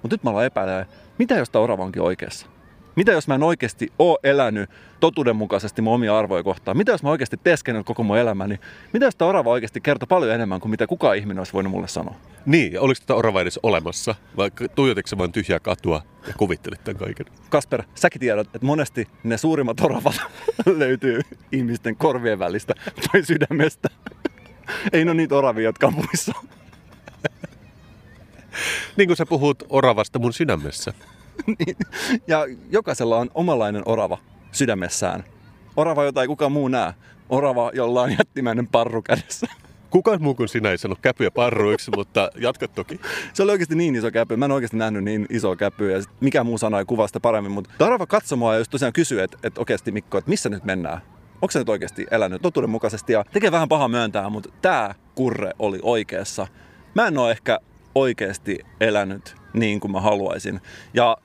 mutta 0.01 0.13
nyt 0.13 0.23
mä 0.23 0.29
aloin 0.29 0.45
epäilemään, 0.45 0.86
mitä 1.17 1.36
jos 1.36 1.49
tämä 1.49 1.63
orava 1.63 1.84
onkin 1.84 2.01
oikeassa? 2.01 2.47
Mitä 2.95 3.12
jos 3.12 3.27
mä 3.27 3.36
en 3.36 3.43
oikeasti 3.43 3.93
ole 3.99 4.19
elänyt 4.23 4.69
totuudenmukaisesti 4.99 5.82
mun 5.82 5.93
omia 5.93 6.17
arvoja 6.17 6.43
kohtaan? 6.43 6.77
Mitä 6.77 6.91
jos 6.91 7.04
mä 7.04 7.10
oikeasti 7.10 7.38
teeskennellyt 7.43 7.88
koko 7.88 8.04
mun 8.04 8.17
elämäni? 8.17 8.60
Mitä 8.93 9.06
jos 9.06 9.15
tämä 9.15 9.30
orava 9.30 9.49
oikeasti 9.49 9.82
kertoo 9.82 10.08
paljon 10.08 10.36
enemmän 10.36 10.62
kuin 10.62 10.69
mitä 10.69 10.88
kukaan 10.88 11.17
ihminen 11.17 11.39
olisi 11.39 11.54
voinut 11.54 11.71
mulle 11.71 11.88
sanoa? 11.88 12.15
Niin, 12.45 12.73
ja 12.73 12.82
oliko 12.82 12.99
tätä 12.99 13.15
orava 13.15 13.41
edes 13.41 13.60
olemassa? 13.63 14.15
Vai 14.38 14.51
tuijotiko 14.75 15.08
se 15.08 15.17
vain 15.17 15.32
tyhjää 15.32 15.60
katua 15.60 16.01
ja 16.27 16.34
kuvittelit 16.38 16.84
tämän 16.84 16.99
kaiken? 16.99 17.25
Kasper, 17.49 17.84
säkin 17.95 18.19
tiedät, 18.19 18.47
että 18.56 18.65
monesti 18.65 19.08
ne 19.23 19.38
suurimmat 19.38 19.82
oravat 19.82 20.15
löytyy 20.77 21.21
ihmisten 21.51 21.95
korvien 21.95 22.39
välistä 22.39 22.73
tai 23.12 23.23
sydämestä. 23.23 23.89
Ei 24.93 25.04
ole 25.04 25.13
niitä 25.13 25.36
oravia, 25.36 25.63
jotka 25.63 25.88
on 25.88 25.93
muissa. 25.93 26.34
Niin 28.97 29.08
kuin 29.08 29.17
sä 29.17 29.25
puhut 29.25 29.63
oravasta 29.69 30.19
mun 30.19 30.34
sydämessä. 30.34 30.93
Niin. 31.60 31.76
ja 32.28 32.46
jokaisella 32.70 33.17
on 33.17 33.30
omanlainen 33.34 33.84
orava 33.86 34.17
sydämessään. 34.52 35.24
Orava, 35.76 36.04
jota 36.04 36.22
ei 36.22 36.28
kukaan 36.28 36.52
muu 36.52 36.67
näe. 36.67 36.94
Orava, 37.30 37.72
jolla 37.74 38.02
on 38.02 38.12
jättimäinen 38.12 38.67
parru 38.67 39.02
kädessä. 39.02 39.48
Kukaan 39.89 40.24
muu 40.24 40.36
kuin 40.36 40.50
sinä 40.50 40.72
ei 40.72 40.78
sano 40.78 40.96
käpyä 41.02 41.32
parruiksi, 41.32 41.91
mutta 41.96 42.30
jatka 42.36 42.67
toki. 42.67 43.00
Se 43.34 43.44
oli 43.44 43.52
oikeasti 43.52 43.76
niin 43.76 43.96
iso 43.96 44.12
käpy. 44.12 44.36
Mä 44.36 44.46
en 44.46 44.52
oikeasti 44.52 44.78
nähnyt 44.78 45.04
niin 45.04 45.26
iso 45.30 45.56
käpyä. 45.56 45.98
Ja 45.98 46.04
mikä 46.20 46.44
muu 46.44 46.58
sana 46.58 46.80
ei 46.80 46.86
kuvaa 46.86 47.08
sitä 47.08 47.20
paremmin. 47.20 47.52
Mutta 47.52 47.86
Orava 47.86 48.06
katsoi 48.06 48.38
mua 48.38 48.54
ja 48.54 48.60
just 48.60 48.72
tosiaan 48.72 48.94
kysyi, 48.94 49.20
että, 49.20 49.38
että 49.44 49.62
oikeasti 49.62 49.91
Mikko, 49.91 50.17
että 50.17 50.30
missä 50.30 50.50
nyt 50.50 50.63
mennään? 50.63 51.02
Onko 51.41 51.52
se 51.52 51.60
nyt 51.60 51.70
oikeasti 51.70 52.08
elänyt 52.12 52.41
totuudenmukaisesti? 52.41 53.13
Ja 53.13 53.24
tekee 53.34 53.52
vähän 53.52 53.70
paha 53.70 53.88
myöntää, 53.88 54.30
mutta 54.30 54.50
tämä 54.62 54.96
kurre 55.15 55.52
oli 55.60 55.80
oikeassa. 55.82 56.48
Mä 56.96 57.08
en 57.08 57.17
ole 57.17 57.32
ehkä 57.32 57.60
oikeasti 57.95 58.60
elänyt 58.80 59.36
niin 59.54 59.80
kuin 59.80 59.91
mä 59.91 60.01
haluaisin. 60.01 60.62
Ja 60.93 61.17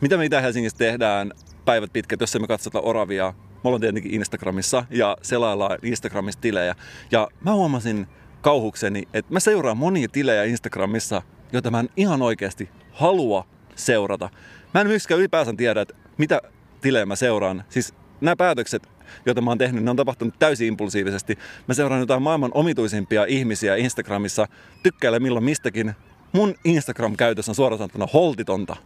mitä 0.00 0.16
me 0.16 0.24
Itä-Helsingissä 0.24 0.78
tehdään 0.78 1.32
päivät 1.64 1.92
pitkät, 1.92 2.20
jos 2.20 2.38
me 2.40 2.46
katsota 2.46 2.80
oravia. 2.80 3.34
Me 3.50 3.60
ollaan 3.64 3.80
tietenkin 3.80 4.14
Instagramissa 4.14 4.84
ja 4.90 5.16
selaillaan 5.22 5.78
Instagramissa 5.82 6.40
tilejä. 6.40 6.74
Ja 7.10 7.28
mä 7.44 7.54
huomasin 7.54 8.06
kauhukseni, 8.40 9.02
että 9.14 9.32
mä 9.32 9.40
seuraan 9.40 9.76
monia 9.76 10.08
tilejä 10.08 10.44
Instagramissa, 10.44 11.22
joita 11.52 11.70
mä 11.70 11.80
en 11.80 11.88
ihan 11.96 12.22
oikeasti 12.22 12.70
halua 12.92 13.46
seurata. 13.76 14.30
Mä 14.74 14.80
en 14.80 14.86
myöskään 14.86 15.20
ylipäänsä 15.20 15.54
tiedä, 15.56 15.80
että 15.80 15.94
mitä 16.18 16.42
tilejä 16.80 17.06
mä 17.06 17.16
seuraan. 17.16 17.64
Siis 17.68 17.94
nämä 18.20 18.36
päätökset, 18.36 18.88
joita 19.26 19.40
mä 19.40 19.50
oon 19.50 19.58
tehnyt, 19.58 19.84
ne 19.84 19.90
on 19.90 19.96
tapahtunut 19.96 20.38
täysin 20.38 20.68
impulsiivisesti. 20.68 21.38
Mä 21.68 21.74
seuraan 21.74 22.00
jotain 22.00 22.22
maailman 22.22 22.50
omituisimpia 22.54 23.24
ihmisiä 23.24 23.76
Instagramissa, 23.76 24.46
tykkäilen 24.82 25.22
milloin 25.22 25.44
mistäkin. 25.44 25.94
Mun 26.32 26.54
Instagram-käytös 26.64 27.48
on 27.48 27.54
suoraan 27.54 27.78
sanottuna 27.78 28.06
holtitonta. 28.12 28.76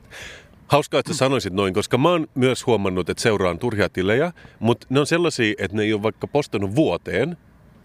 Hauskaa, 0.66 1.00
että 1.00 1.14
sanoisit 1.14 1.52
noin, 1.52 1.74
koska 1.74 1.98
mä 1.98 2.10
oon 2.10 2.26
myös 2.34 2.66
huomannut, 2.66 3.08
että 3.08 3.22
seuraan 3.22 3.58
turhia 3.58 3.88
tilejä, 3.88 4.32
mutta 4.58 4.86
ne 4.90 5.00
on 5.00 5.06
sellaisia, 5.06 5.54
että 5.58 5.76
ne 5.76 5.82
ei 5.82 5.92
ole 5.92 6.02
vaikka 6.02 6.26
postannut 6.26 6.74
vuoteen, 6.74 7.36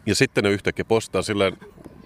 ja 0.06 0.16
sitten 0.16 0.44
ne 0.44 0.50
yhtäkkiä 0.50 0.86
postaa 0.86 1.22
silleen, 1.22 1.58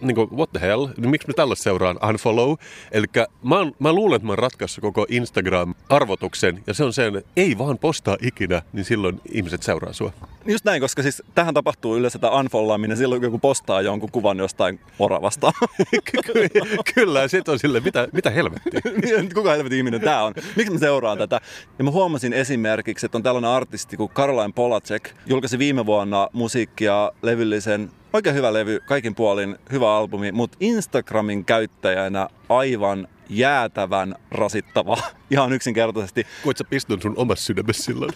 niin 0.03 0.15
kuin, 0.15 0.29
what 0.37 0.51
the 0.51 0.61
hell, 0.61 0.87
niin 0.97 1.09
miksi 1.09 1.27
mä 1.27 1.33
tällaista 1.33 1.63
seuraan, 1.63 1.99
unfollow. 2.09 2.53
Eli 2.91 3.05
mä, 3.43 3.57
oon- 3.57 3.75
mä 3.79 3.93
luulen, 3.93 4.15
että 4.15 4.25
mä 4.25 4.31
oon 4.31 4.39
ratkaissut 4.39 4.81
koko 4.81 5.05
Instagram-arvotuksen, 5.09 6.63
ja 6.67 6.73
se 6.73 6.83
on 6.83 6.93
sen, 6.93 7.15
että 7.15 7.29
ei 7.37 7.57
vaan 7.57 7.77
postaa 7.77 8.17
ikinä, 8.21 8.61
niin 8.73 8.85
silloin 8.85 9.21
ihmiset 9.31 9.63
seuraa 9.63 9.93
sua. 9.93 10.13
Just 10.45 10.65
näin, 10.65 10.81
koska 10.81 11.01
siis 11.01 11.23
tähän 11.35 11.53
tapahtuu 11.53 11.97
yleensä 11.97 12.19
tämä 12.19 12.39
unfollaaminen 12.39 12.97
silloin, 12.97 13.21
kun 13.21 13.27
joku 13.27 13.39
postaa 13.39 13.81
jonkun 13.81 14.11
kuvan 14.11 14.37
jostain 14.37 14.79
oravasta. 14.99 15.51
Ky- 16.11 16.49
Kyllä, 16.95 17.21
ja 17.21 17.27
sit 17.27 17.49
on 17.49 17.59
silleen, 17.59 17.83
mitä, 17.83 18.07
mitä 18.13 18.29
helvettiä. 18.29 18.81
Kuka 19.35 19.51
helvetin 19.51 19.77
ihminen 19.77 20.01
tämä 20.01 20.23
on? 20.23 20.33
Miksi 20.55 20.73
mä 20.73 20.79
seuraan 20.79 21.17
tätä? 21.17 21.41
Ja 21.77 21.83
mä 21.83 21.91
huomasin 21.91 22.33
esimerkiksi, 22.33 23.05
että 23.05 23.17
on 23.17 23.23
tällainen 23.23 23.49
artisti 23.51 23.97
kuin 23.97 24.09
Caroline 24.09 24.53
Polacek. 24.55 25.09
Julkaisi 25.25 25.59
viime 25.59 25.85
vuonna 25.85 26.27
musiikkia 26.33 27.11
levyllisen 27.21 27.91
Oikein 28.13 28.35
hyvä 28.35 28.53
levy, 28.53 28.79
kaikin 28.79 29.15
puolin 29.15 29.55
hyvä 29.71 29.95
albumi, 29.95 30.31
mutta 30.31 30.57
Instagramin 30.59 31.45
käyttäjänä 31.45 32.27
aivan 32.49 33.07
jäätävän 33.29 34.15
rasittava. 34.31 34.97
Ihan 35.31 35.53
yksinkertaisesti. 35.53 36.27
Voit 36.45 36.57
sä 36.57 36.63
pistää 36.63 36.97
sun 37.01 37.13
omassa 37.17 37.45
sydämessä 37.45 37.83
silloin? 37.83 38.11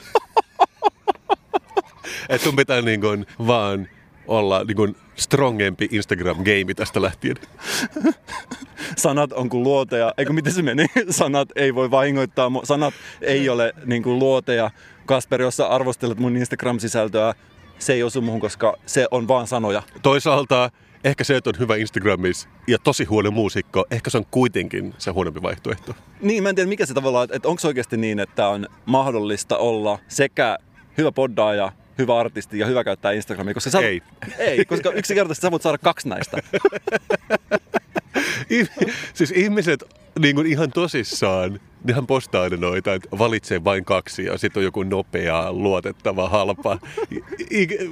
että 2.30 2.46
sun 2.46 2.56
pitää 2.56 2.82
niin 2.82 3.02
kuin 3.02 3.26
vaan 3.48 3.88
olla 4.28 4.64
niin 4.64 4.76
kuin 4.76 4.96
strongempi 5.16 5.90
Instagram-game 5.92 6.74
tästä 6.76 7.02
lähtien. 7.02 7.36
sanat 8.98 9.34
on 9.34 9.50
kuin 9.50 9.64
luoteja, 9.64 10.14
eikö 10.18 10.34
miten 10.34 10.54
se 10.54 10.62
meni? 10.62 10.86
Sanat 11.10 11.50
ei 11.56 11.76
voi 11.76 11.92
vahingoittaa, 11.92 12.52
sanat 12.64 12.94
ei 13.22 13.50
ole 13.50 13.74
niin 13.86 14.04
kuin 14.04 14.20
luoteja. 14.20 14.72
Kasper, 15.06 15.42
jos 15.42 15.58
sä 15.58 15.68
arvostelet 15.68 16.20
mun 16.20 16.38
Instagram-sisältöä, 16.38 17.34
se 17.80 17.94
ei 17.94 18.04
osu 18.04 18.22
muhun, 18.22 18.40
koska 18.40 18.74
se 18.86 19.08
on 19.12 19.28
vaan 19.28 19.48
sanoja. 19.48 19.84
Toisaalta 20.02 20.72
ehkä 21.04 21.24
se, 21.24 21.36
että 21.36 21.50
on 21.50 21.60
hyvä 21.60 21.76
Instagramissa 21.76 22.50
ja 22.68 22.78
tosi 22.80 23.04
huono 23.04 23.32
muusikko, 23.32 23.86
ehkä 23.92 24.10
se 24.10 24.18
on 24.18 24.26
kuitenkin 24.32 24.94
se 24.98 25.12
huonompi 25.12 25.42
vaihtoehto. 25.42 25.94
Niin, 26.22 26.44
mä 26.44 26.50
en 26.50 26.56
tiedä 26.56 26.70
mikä 26.70 26.86
se 26.86 26.94
tavallaan, 26.94 27.28
että 27.32 27.48
onko 27.48 27.62
oikeasti 27.68 27.98
niin, 27.98 28.20
että 28.20 28.48
on 28.48 28.68
mahdollista 28.86 29.58
olla 29.58 30.00
sekä 30.08 30.58
hyvä 30.98 31.12
poddaaja, 31.12 31.72
hyvä 31.98 32.20
artisti 32.20 32.60
ja 32.60 32.66
hyvä 32.66 32.84
käyttää 32.84 33.12
Instagramia, 33.12 33.54
koska 33.54 33.70
sä, 33.70 33.80
Ei. 33.80 34.02
ei, 34.38 34.66
koska 34.66 34.92
yksinkertaisesti 34.92 35.42
sä 35.42 35.52
voit 35.52 35.62
saada 35.62 35.78
kaksi 35.78 36.10
näistä. 36.10 36.38
Siis 39.14 39.32
ihmiset 39.32 39.84
niin 40.20 40.36
kuin 40.36 40.48
ihan 40.48 40.72
tosissaan, 40.72 41.60
nehän 41.84 42.08
postaa 42.08 42.42
aina 42.42 42.58
noita, 42.58 42.94
että 42.94 43.18
valitsee 43.18 43.64
vain 43.64 43.86
kaksi 43.86 44.26
ja 44.26 44.38
sitten 44.38 44.62
on 44.62 44.64
joku 44.64 44.84
nopea, 44.84 45.54
luotettava, 45.54 46.30
halpa. 46.30 46.80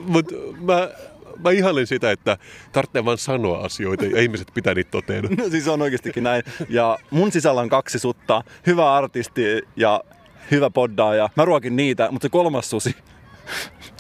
Mutta 0.06 0.36
mä, 0.62 0.90
mä 1.44 1.52
ihailen 1.52 1.88
sitä, 1.88 2.12
että 2.12 2.38
tarvitsee 2.72 3.06
vaan 3.06 3.18
sanoa 3.18 3.60
asioita 3.60 4.06
ja 4.06 4.22
ihmiset 4.22 4.52
pitää 4.54 4.74
niitä 4.74 4.92
toteena. 4.92 5.30
No 5.38 5.50
siis 5.50 5.68
on 5.68 5.82
oikeastikin 5.82 6.24
näin. 6.24 6.44
Ja 6.70 6.98
mun 7.12 7.32
sisällä 7.32 7.62
on 7.62 7.70
kaksi 7.70 8.00
sutta, 8.00 8.44
hyvä 8.68 8.94
artisti 8.94 9.62
ja 9.76 10.02
hyvä 10.52 10.70
poddaaja. 10.70 11.30
Mä 11.36 11.46
ruokin 11.46 11.76
niitä, 11.76 12.12
mutta 12.12 12.26
se 12.26 12.30
kolmas 12.30 12.70
susi, 12.70 12.96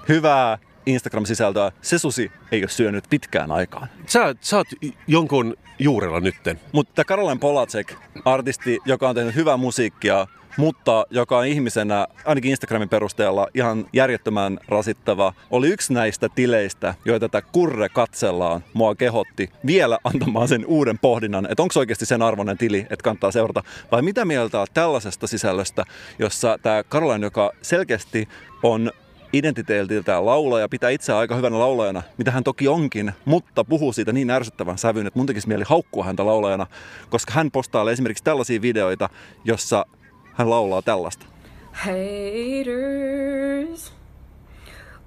hyvää 0.10 0.58
Instagram-sisältöä, 0.86 1.71
se 1.82 1.98
susi 2.00 2.32
ei 2.52 2.62
ole 2.62 2.69
syönyt 2.69 3.04
pitkään 3.10 3.52
aikaan. 3.52 3.88
Sä, 4.08 4.36
sä 4.41 4.58
oot 4.58 4.67
jonkun 5.08 5.56
juurella 5.80 6.19
nytten. 6.19 6.60
Mutta 6.71 7.04
Caroline 7.04 7.39
Polacek, 7.39 7.93
artisti, 8.26 8.80
joka 8.86 9.10
on 9.10 9.15
tehnyt 9.15 9.36
hyvää 9.36 9.58
musiikkia, 9.58 10.28
mutta 10.58 11.06
joka 11.10 11.38
on 11.38 11.45
ihmisenä, 11.45 12.08
ainakin 12.26 12.52
Instagramin 12.52 12.89
perusteella, 12.89 13.48
ihan 13.54 13.86
järjettömän 13.93 14.60
rasittava, 14.67 15.34
oli 15.52 15.67
yksi 15.67 15.93
näistä 15.93 16.30
tileistä, 16.30 16.93
joita 17.06 17.30
tätä 17.30 17.48
kurre 17.52 17.89
katsellaan 17.89 18.63
mua 18.74 18.95
kehotti 18.95 19.50
vielä 19.65 20.00
antamaan 20.04 20.48
sen 20.48 20.65
uuden 20.65 21.00
pohdinnan, 21.00 21.48
että 21.52 21.62
onko 21.63 21.71
se 21.71 21.80
oikeasti 21.80 22.06
sen 22.06 22.21
arvoinen 22.21 22.58
tili, 22.58 22.80
että 22.80 23.04
kannattaa 23.04 23.32
seurata, 23.32 23.63
vai 23.91 24.02
mitä 24.02 24.26
mieltä 24.26 24.65
tällaisesta 24.74 25.28
sisällöstä, 25.28 25.86
jossa 26.19 26.60
tämä 26.62 26.84
Caroline, 26.84 27.26
joka 27.26 27.52
selkeästi 27.62 28.30
on 28.63 28.91
identiteetiltään 29.38 30.26
laulaja, 30.26 30.69
pitää 30.69 30.89
itseään 30.89 31.19
aika 31.19 31.36
hyvänä 31.36 31.60
laulajana, 31.60 32.04
mitä 32.17 32.32
hän 32.32 32.43
toki 32.43 32.67
onkin, 32.67 33.13
mutta 33.26 33.63
puhuu 33.63 33.93
siitä 33.93 34.12
niin 34.12 34.30
ärsyttävän 34.30 34.78
sävyyn, 34.78 35.08
että 35.08 35.19
mun 35.19 35.26
tekisi 35.26 35.48
mieli 35.48 35.63
haukkua 35.67 36.04
häntä 36.04 36.26
laulajana, 36.26 36.67
koska 37.10 37.34
hän 37.34 37.52
postailee 37.52 37.93
esimerkiksi 37.93 38.24
tällaisia 38.24 38.62
videoita, 38.62 39.10
jossa 39.45 39.86
hän 40.34 40.50
laulaa 40.50 40.82
tällaista. 40.82 41.26
Haters 41.71 42.65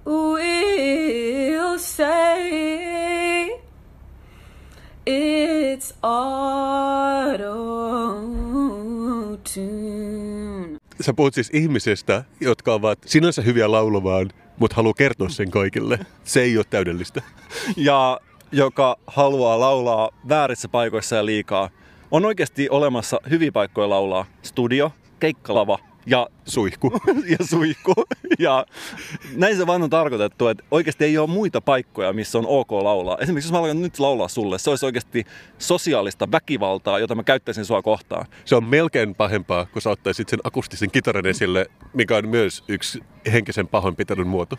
will 0.07 1.79
say 1.79 2.49
it's 5.07 5.95
auto-tune. 6.03 7.49
Sä 11.01 11.15
puhut 11.15 11.35
siis 11.35 11.51
ihmisestä, 11.53 12.25
jotka 12.41 12.75
ovat 12.75 12.99
sinänsä 13.07 13.43
hyviä 13.43 13.71
laulamaan, 13.71 14.31
mutta 14.59 14.77
haluaa 14.77 14.95
kertoa 14.95 15.29
sen 15.29 15.51
kaikille. 15.51 15.99
Se 16.25 16.43
ei 16.43 16.57
ole 16.57 16.65
täydellistä. 16.71 17.23
Ja 17.77 18.21
joka 18.53 18.97
haluaa 19.07 19.61
laulaa 19.61 20.11
väärissä 20.29 20.69
paikoissa 20.69 21.17
ja 21.17 21.27
liikaa. 21.27 21.71
On 22.11 22.25
oikeasti 22.25 22.69
olemassa 22.71 23.21
hyviä 23.31 23.53
paikkoja 23.53 23.91
laulaa. 23.91 24.27
Studio, 24.43 24.93
keikkalava 25.21 25.79
ja 26.09 26.29
Suihku. 26.49 26.93
ja 27.39 27.47
suihku. 27.47 27.95
Ja 28.39 28.67
näin 29.37 29.57
se 29.57 29.67
vaan 29.67 29.83
on 29.83 29.91
tarkoitettu, 29.91 30.49
että 30.49 30.65
oikeasti 30.71 31.05
ei 31.05 31.19
ole 31.19 31.29
muita 31.29 31.61
paikkoja, 31.61 32.13
missä 32.13 32.39
on 32.39 32.47
ok 32.47 32.73
laulaa. 32.73 33.19
Esimerkiksi 33.21 33.49
jos 33.49 33.53
mä 33.53 33.59
aloin 33.59 33.83
nyt 33.83 33.99
laulaa 33.99 34.29
sulle, 34.29 34.59
se 34.59 34.71
olisi 34.71 34.87
oikeasti 34.87 35.27
sosiaalista 35.59 36.33
väkivaltaa, 36.33 36.99
jota 36.99 37.15
mä 37.15 37.23
käyttäisin 37.23 37.65
sua 37.65 37.83
kohtaan. 37.83 38.27
Se 38.45 38.57
on 38.57 38.65
melkein 38.65 39.15
pahempaa, 39.15 39.67
kun 39.67 39.83
sä 39.83 39.91
ottaisit 39.91 40.29
sen 40.29 40.41
akustisen 40.45 40.91
kitaran 40.91 41.27
esille, 41.27 41.67
mikä 41.95 42.17
on 42.17 42.29
myös 42.29 42.65
yksi 42.69 43.01
henkisen 43.33 43.69
pahoinpitelyn 43.69 44.27
muoto. 44.27 44.57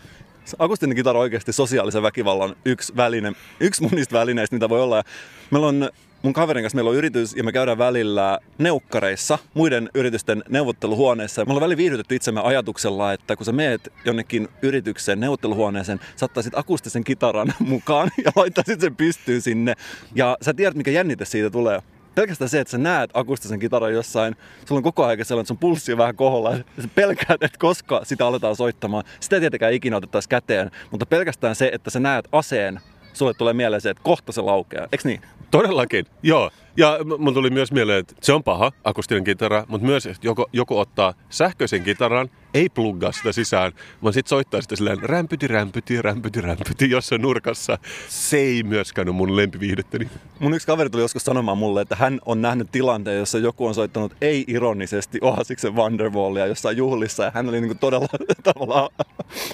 Akustinen 0.60 0.96
kitara 0.96 1.20
on 1.20 1.22
oikeasti 1.22 1.54
sosiaalisen 1.54 2.04
väkivallan 2.04 2.56
yksi 2.66 2.96
väline, 2.96 3.34
yksi 3.60 3.82
mun 3.82 3.92
niistä 3.92 4.20
välineistä, 4.20 4.56
mitä 4.56 4.70
voi 4.70 4.82
olla. 4.82 5.04
Meillä 5.52 5.68
on 5.68 5.90
mun 6.22 6.34
kaverin 6.34 6.64
kanssa 6.64 6.76
meillä 6.76 6.90
on 6.90 6.96
yritys 6.96 7.36
ja 7.36 7.44
me 7.44 7.52
käydään 7.52 7.78
välillä 7.78 8.40
neukkareissa, 8.58 9.38
muiden 9.54 9.90
yritysten 9.94 10.44
neuvotteluhuoneessa. 10.50 11.46
Me 11.46 11.52
ollaan 11.52 11.62
välillä 11.62 11.78
viihdytetty 11.78 12.16
itsemme 12.16 12.42
ajatuksella, 12.42 13.14
että 13.14 13.36
kun 13.36 13.46
sä 13.46 13.52
meet 13.52 13.94
jonnekin 14.06 14.48
yrityksen 14.62 15.20
neuvotteluhuoneeseen, 15.20 16.00
sä 16.16 16.26
ottaisit 16.26 16.58
akustisen 16.58 17.04
kitaran 17.04 17.54
mukaan 17.60 18.12
ja 18.26 18.32
laittaisit 18.36 18.82
sen 18.82 18.96
pystyyn 18.96 19.42
sinne. 19.42 19.74
Ja 20.16 20.38
sä 20.42 20.54
tiedät, 20.54 20.76
mikä 20.76 20.92
jännite 20.92 21.26
siitä 21.26 21.50
tulee. 21.50 21.82
Pelkästään 22.16 22.50
se, 22.50 22.60
että 22.60 22.72
sä 22.72 22.78
näet 22.78 23.10
akustisen 23.14 23.60
kitaran 23.60 23.94
jossain, 23.94 24.36
sulla 24.66 24.80
on 24.80 24.84
koko 24.84 25.06
ajan 25.06 25.26
sellainen, 25.26 25.44
että 25.44 25.48
sun 25.48 25.58
pulssi 25.58 25.92
on 25.92 25.98
vähän 25.98 26.16
koholla, 26.16 26.52
ja 26.52 26.64
sä 26.82 26.88
pelkäät, 26.96 27.44
että 27.44 27.60
koska 27.60 28.02
sitä 28.04 28.28
aletaan 28.28 28.56
soittamaan. 28.56 29.04
Sitä 29.20 29.36
ei 29.36 29.40
tietenkään 29.40 29.74
ikinä 29.74 29.98
otettaisi 29.98 30.30
käteen, 30.30 30.72
mutta 30.92 31.06
pelkästään 31.06 31.56
se, 31.56 31.72
että 31.74 31.90
sä 31.90 32.00
näet 32.00 32.28
aseen, 32.32 32.80
sulle 33.14 33.34
tulee 33.34 33.54
mieleen 33.54 33.82
se, 33.82 33.90
että 33.90 34.04
kohta 34.04 34.32
se 34.32 34.42
laukeaa. 34.42 34.88
Eiks 34.92 35.06
niin? 35.06 35.22
Todellakin, 35.52 36.06
joo. 36.24 36.52
Ja 36.78 36.98
mun 37.18 37.34
tuli 37.34 37.50
myös 37.50 37.72
mieleen, 37.72 38.00
että 38.00 38.16
se 38.22 38.34
on 38.34 38.44
paha, 38.44 38.72
akustinen 38.84 39.24
kitara, 39.24 39.66
mutta 39.68 39.88
myös, 39.88 40.06
että 40.06 40.28
joku, 40.28 40.46
joku 40.54 40.78
ottaa 40.78 41.14
sähköisen 41.30 41.84
kitaran, 41.84 42.30
ei 42.54 42.70
pluggaa 42.70 43.12
sitä 43.12 43.32
sisään, 43.32 43.72
vaan 44.04 44.14
sitten 44.14 44.30
soittaa 44.30 44.62
sitä 44.62 44.76
silleen 44.76 45.04
rämpyti, 45.04 45.48
rämpyti, 45.48 46.02
rämpyti, 46.02 46.42
rämpyti 46.42 46.90
jossain 46.90 47.22
nurkassa. 47.22 47.78
Se 48.08 48.38
ei 48.38 48.64
myöskään 48.64 49.10
ole 49.10 49.16
mun 49.16 49.36
lempiviihdettäni. 49.36 50.10
Mun 50.40 50.54
yksi 50.54 50.68
kaveri 50.68 50.90
tuli 50.90 51.04
joskus 51.04 51.24
sanomaan 51.24 51.58
mulle, 51.58 51.82
että 51.82 51.96
hän 51.96 52.20
on 52.26 52.42
nähnyt 52.42 52.72
tilanteen, 52.72 53.20
jossa 53.20 53.38
joku 53.38 53.66
on 53.66 53.76
soittanut 53.76 54.14
ei-ironisesti 54.22 55.20
Oasiksen 55.22 55.76
Wonderwallia 55.76 56.46
jossain 56.46 56.78
juhlissa 56.78 57.24
ja 57.24 57.32
hän 57.34 57.50
oli 57.50 57.62
niinku 57.62 57.76
todella 57.80 58.08
tavallaan, 58.54 58.90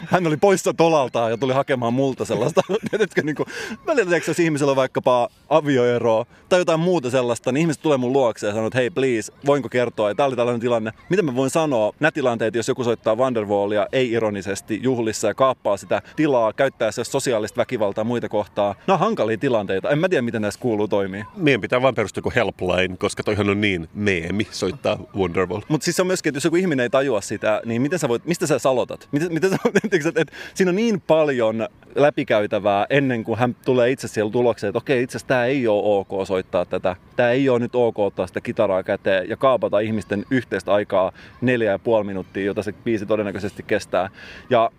hän 0.05 0.27
oli 0.27 0.37
poissa 0.37 0.73
tolaltaan 0.73 1.31
ja 1.31 1.37
tuli 1.37 1.53
hakemaan 1.53 1.93
multa 1.93 2.25
sellaista, 2.25 2.61
tiedätkö, 2.91 3.21
niinku, 3.21 3.45
välillä 3.85 4.17
jos 4.27 4.39
ihmisellä 4.39 4.71
on 4.71 4.75
vaikkapa 4.75 5.29
avioero 5.49 6.25
tai 6.49 6.59
jotain 6.59 6.79
muuta 6.79 7.09
sellaista, 7.09 7.51
niin 7.51 7.61
ihmiset 7.61 7.81
tulee 7.81 7.97
mun 7.97 8.13
luokse 8.13 8.47
ja 8.47 8.53
sanoo, 8.53 8.67
että 8.67 8.79
hei 8.79 8.89
please, 8.89 9.33
voinko 9.45 9.69
kertoa, 9.69 10.09
ja 10.09 10.15
tää 10.15 10.25
oli 10.25 10.35
tällainen 10.35 10.61
tilanne. 10.61 10.91
Miten 11.09 11.25
mä 11.25 11.35
voin 11.35 11.49
sanoa 11.49 11.93
nämä 11.99 12.11
tilanteet, 12.11 12.55
jos 12.55 12.67
joku 12.67 12.83
soittaa 12.85 13.15
Wonderwallia 13.15 13.87
ei-ironisesti 13.91 14.79
juhlissa 14.83 15.27
ja 15.27 15.33
kaappaa 15.33 15.77
sitä 15.77 16.01
tilaa, 16.15 16.53
käyttää 16.53 16.91
se 16.91 17.03
sosiaalista 17.03 17.57
väkivaltaa 17.57 18.03
muita 18.03 18.29
kohtaa. 18.29 18.75
Nämä 18.87 18.95
on 18.95 18.99
hankalia 18.99 19.37
tilanteita. 19.37 19.89
En 19.89 19.99
mä 19.99 20.09
tiedä, 20.09 20.21
miten 20.21 20.41
näissä 20.41 20.59
kuuluu 20.59 20.87
toimii. 20.87 21.23
Meidän 21.35 21.61
pitää 21.61 21.81
vaan 21.81 21.95
perustaa 21.95 22.19
joku 22.19 22.31
helpline, 22.35 22.97
koska 22.97 23.23
toihan 23.23 23.49
on 23.49 23.61
niin 23.61 23.89
meemi 23.93 24.47
soittaa 24.51 24.99
Wonderwall. 25.15 25.61
Mutta 25.67 25.85
siis 25.85 25.95
se 25.95 26.01
on 26.01 26.07
myöskin, 26.07 26.29
että 26.29 26.37
jos 26.37 26.45
joku 26.45 26.55
ihminen 26.55 26.83
ei 26.83 26.89
tajua 26.89 27.21
sitä, 27.21 27.61
niin 27.65 27.81
miten 27.81 27.99
sä 27.99 28.09
voit, 28.09 28.25
mistä 28.25 28.47
sä 28.47 28.59
salotat? 28.59 29.07
Miten, 29.11 29.33
miten 29.33 29.49
sä, 29.49 29.57
että, 29.83 30.21
että 30.21 30.33
siinä 30.53 30.69
on 30.69 30.75
niin 30.75 31.01
paljon 31.01 31.67
läpikäytävää 31.95 32.85
ennen 32.89 33.23
kuin 33.23 33.39
hän 33.39 33.55
tulee 33.65 33.91
itse 33.91 34.07
siellä 34.07 34.31
tulokseen, 34.31 34.69
että 34.69 34.77
okei, 34.77 35.03
itse 35.03 35.17
asiassa 35.17 35.27
tämä 35.27 35.45
ei 35.45 35.67
ole 35.67 35.81
ok 35.83 36.27
soittaa 36.27 36.65
tätä. 36.65 36.95
Tämä 37.15 37.29
ei 37.29 37.49
ole 37.49 37.59
nyt 37.59 37.75
ok 37.75 37.99
ottaa 37.99 38.27
sitä 38.27 38.41
kitaraa 38.41 38.83
käteen 38.83 39.29
ja 39.29 39.37
kaapata 39.37 39.79
ihmisten 39.79 40.25
yhteistä 40.31 40.73
aikaa 40.73 41.11
neljä 41.41 41.71
ja 41.71 41.79
puoli 41.79 42.03
minuuttia, 42.03 42.45
jota 42.45 42.63
se 42.63 42.73
biisi 42.83 43.05
todennäköisesti 43.05 43.63
kestää. 43.63 44.09
Ja 44.49 44.71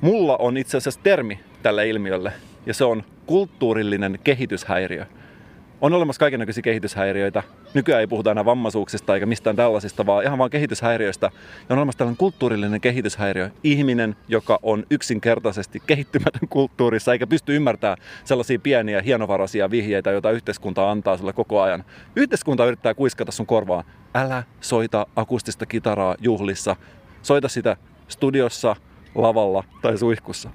mulla 0.00 0.36
on 0.36 0.56
itse 0.56 0.76
asiassa 0.76 1.00
termi 1.02 1.40
tälle 1.62 1.88
ilmiölle, 1.88 2.32
ja 2.66 2.74
se 2.74 2.84
on 2.84 3.02
kulttuurillinen 3.26 4.18
kehityshäiriö. 4.24 5.06
On 5.80 5.92
olemassa 5.92 6.20
kaikenlaisia 6.20 6.62
kehityshäiriöitä. 6.62 7.42
Nykyään 7.74 8.00
ei 8.00 8.06
puhuta 8.06 8.30
enää 8.30 8.44
vammaisuuksista 8.44 9.14
eikä 9.14 9.26
mistään 9.26 9.56
tällaisista, 9.56 10.06
vaan 10.06 10.24
ihan 10.24 10.38
vaan 10.38 10.50
kehityshäiriöistä. 10.50 11.30
Ja 11.34 11.66
on 11.70 11.78
olemassa 11.78 11.98
tällainen 11.98 12.16
kulttuurillinen 12.16 12.80
kehityshäiriö. 12.80 13.50
Ihminen, 13.64 14.16
joka 14.28 14.58
on 14.62 14.84
yksinkertaisesti 14.90 15.82
kehittymätön 15.86 16.48
kulttuurissa 16.48 17.12
eikä 17.12 17.26
pysty 17.26 17.56
ymmärtämään 17.56 17.98
sellaisia 18.24 18.58
pieniä 18.58 19.02
hienovaraisia 19.02 19.70
vihjeitä, 19.70 20.10
joita 20.10 20.30
yhteiskunta 20.30 20.90
antaa 20.90 21.16
sulle 21.16 21.32
koko 21.32 21.60
ajan. 21.60 21.84
Yhteiskunta 22.16 22.66
yrittää 22.66 22.94
kuiskata 22.94 23.32
sun 23.32 23.46
korvaa. 23.46 23.84
Älä 24.14 24.42
soita 24.60 25.06
akustista 25.16 25.66
kitaraa 25.66 26.14
juhlissa. 26.20 26.76
Soita 27.22 27.48
sitä 27.48 27.76
studiossa, 28.08 28.76
lavalla 29.14 29.64
tai 29.82 29.98
suihkussa. 29.98 30.50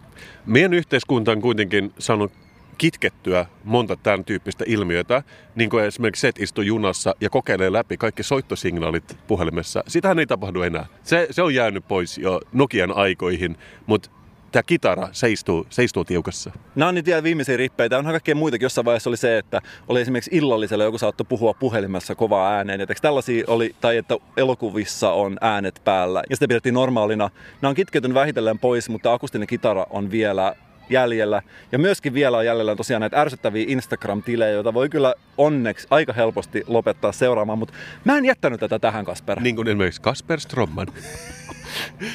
Meidän 0.45 0.73
yhteiskunta 0.73 1.31
on 1.31 1.41
kuitenkin 1.41 1.93
saanut 1.99 2.31
kitkettyä 2.77 3.45
monta 3.63 3.95
tämän 3.95 4.25
tyyppistä 4.25 4.63
ilmiötä, 4.67 5.23
niin 5.55 5.69
kuin 5.69 5.83
esimerkiksi 5.85 6.21
se, 6.21 6.27
että 6.27 6.43
istuu 6.43 6.63
junassa 6.63 7.15
ja 7.21 7.29
kokeilee 7.29 7.71
läpi 7.71 7.97
kaikki 7.97 8.23
soittosignaalit 8.23 9.17
puhelimessa. 9.27 9.83
Sitähän 9.87 10.19
ei 10.19 10.27
tapahdu 10.27 10.61
enää. 10.61 10.85
Se, 11.03 11.27
se 11.31 11.41
on 11.41 11.55
jäänyt 11.55 11.87
pois 11.87 12.17
jo 12.17 12.41
Nokian 12.53 12.91
aikoihin, 12.91 13.57
mutta 13.85 14.09
tämä 14.51 14.63
kitara 14.63 15.09
seistuu, 15.11 15.67
seistuu 15.69 16.05
tiukassa. 16.05 16.51
Nämä 16.75 16.89
on 16.89 16.95
niitä 16.95 17.05
vielä 17.05 17.23
viimeisiä 17.23 17.57
rippeitä. 17.57 17.97
Onhan 17.97 18.13
kaikkea 18.13 18.35
muitakin. 18.35 18.65
Jossain 18.65 18.85
vaiheessa 18.85 19.09
oli 19.09 19.17
se, 19.17 19.37
että 19.37 19.61
oli 19.87 20.01
esimerkiksi 20.01 20.31
illallisella 20.33 20.83
joku 20.83 20.97
saattoi 20.97 21.25
puhua 21.29 21.53
puhelimessa 21.53 22.15
kovaa 22.15 22.51
ääneen. 22.51 22.79
Ja 22.79 22.87
tällaisia 23.01 23.43
oli, 23.47 23.75
tai 23.81 23.97
että 23.97 24.17
elokuvissa 24.37 25.11
on 25.11 25.37
äänet 25.41 25.81
päällä. 25.83 26.23
Ja 26.29 26.35
sitä 26.35 26.47
pidettiin 26.47 26.73
normaalina. 26.73 27.29
Nämä 27.61 27.69
on 27.69 27.75
kitkeytynyt 27.75 28.15
vähitellen 28.15 28.59
pois, 28.59 28.89
mutta 28.89 29.13
akustinen 29.13 29.47
kitara 29.47 29.85
on 29.89 30.11
vielä 30.11 30.55
jäljellä. 30.89 31.41
Ja 31.71 31.79
myöskin 31.79 32.13
vielä 32.13 32.37
on 32.37 32.45
jäljellä 32.45 32.75
tosiaan 32.75 33.01
näitä 33.01 33.21
ärsyttäviä 33.21 33.65
Instagram-tilejä, 33.67 34.51
joita 34.51 34.73
voi 34.73 34.89
kyllä 34.89 35.13
onneksi 35.37 35.87
aika 35.89 36.13
helposti 36.13 36.63
lopettaa 36.67 37.11
seuraamaan, 37.11 37.59
mutta 37.59 37.73
mä 38.05 38.17
en 38.17 38.25
jättänyt 38.25 38.59
tätä 38.59 38.79
tähän, 38.79 39.05
Kasper. 39.05 39.39
Niin 39.39 39.55
kuin 39.55 39.67
esimerkiksi 39.67 40.01
Kasper 40.01 40.39
Stromman. 40.39 40.87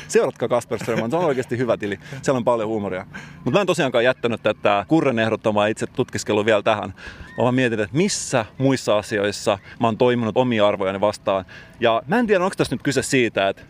Seuratkaa 0.08 0.48
Kasper 0.48 0.78
Strömman, 0.78 1.10
se 1.10 1.16
on 1.16 1.24
oikeasti 1.24 1.58
hyvä 1.58 1.76
tili. 1.76 1.98
Siellä 2.22 2.38
on 2.38 2.44
paljon 2.44 2.68
huumoria. 2.68 3.06
Mutta 3.34 3.50
mä 3.50 3.60
en 3.60 3.66
tosiaankaan 3.66 4.04
jättänyt 4.04 4.42
tätä 4.42 4.84
Kurren 4.88 5.18
ehdottamaa 5.18 5.66
itse 5.66 5.86
tutkiskelua 5.86 6.44
vielä 6.44 6.62
tähän. 6.62 6.94
Mä 7.38 7.42
vaan 7.42 7.54
mietin, 7.54 7.80
että 7.80 7.96
missä 7.96 8.44
muissa 8.58 8.98
asioissa 8.98 9.58
mä 9.80 9.86
oon 9.86 9.98
toiminut 9.98 10.36
omia 10.36 10.68
arvojani 10.68 11.00
vastaan. 11.00 11.44
Ja 11.80 12.02
mä 12.06 12.18
en 12.18 12.26
tiedä, 12.26 12.44
onko 12.44 12.54
tässä 12.56 12.74
nyt 12.74 12.82
kyse 12.82 13.02
siitä, 13.02 13.48
että 13.48 13.62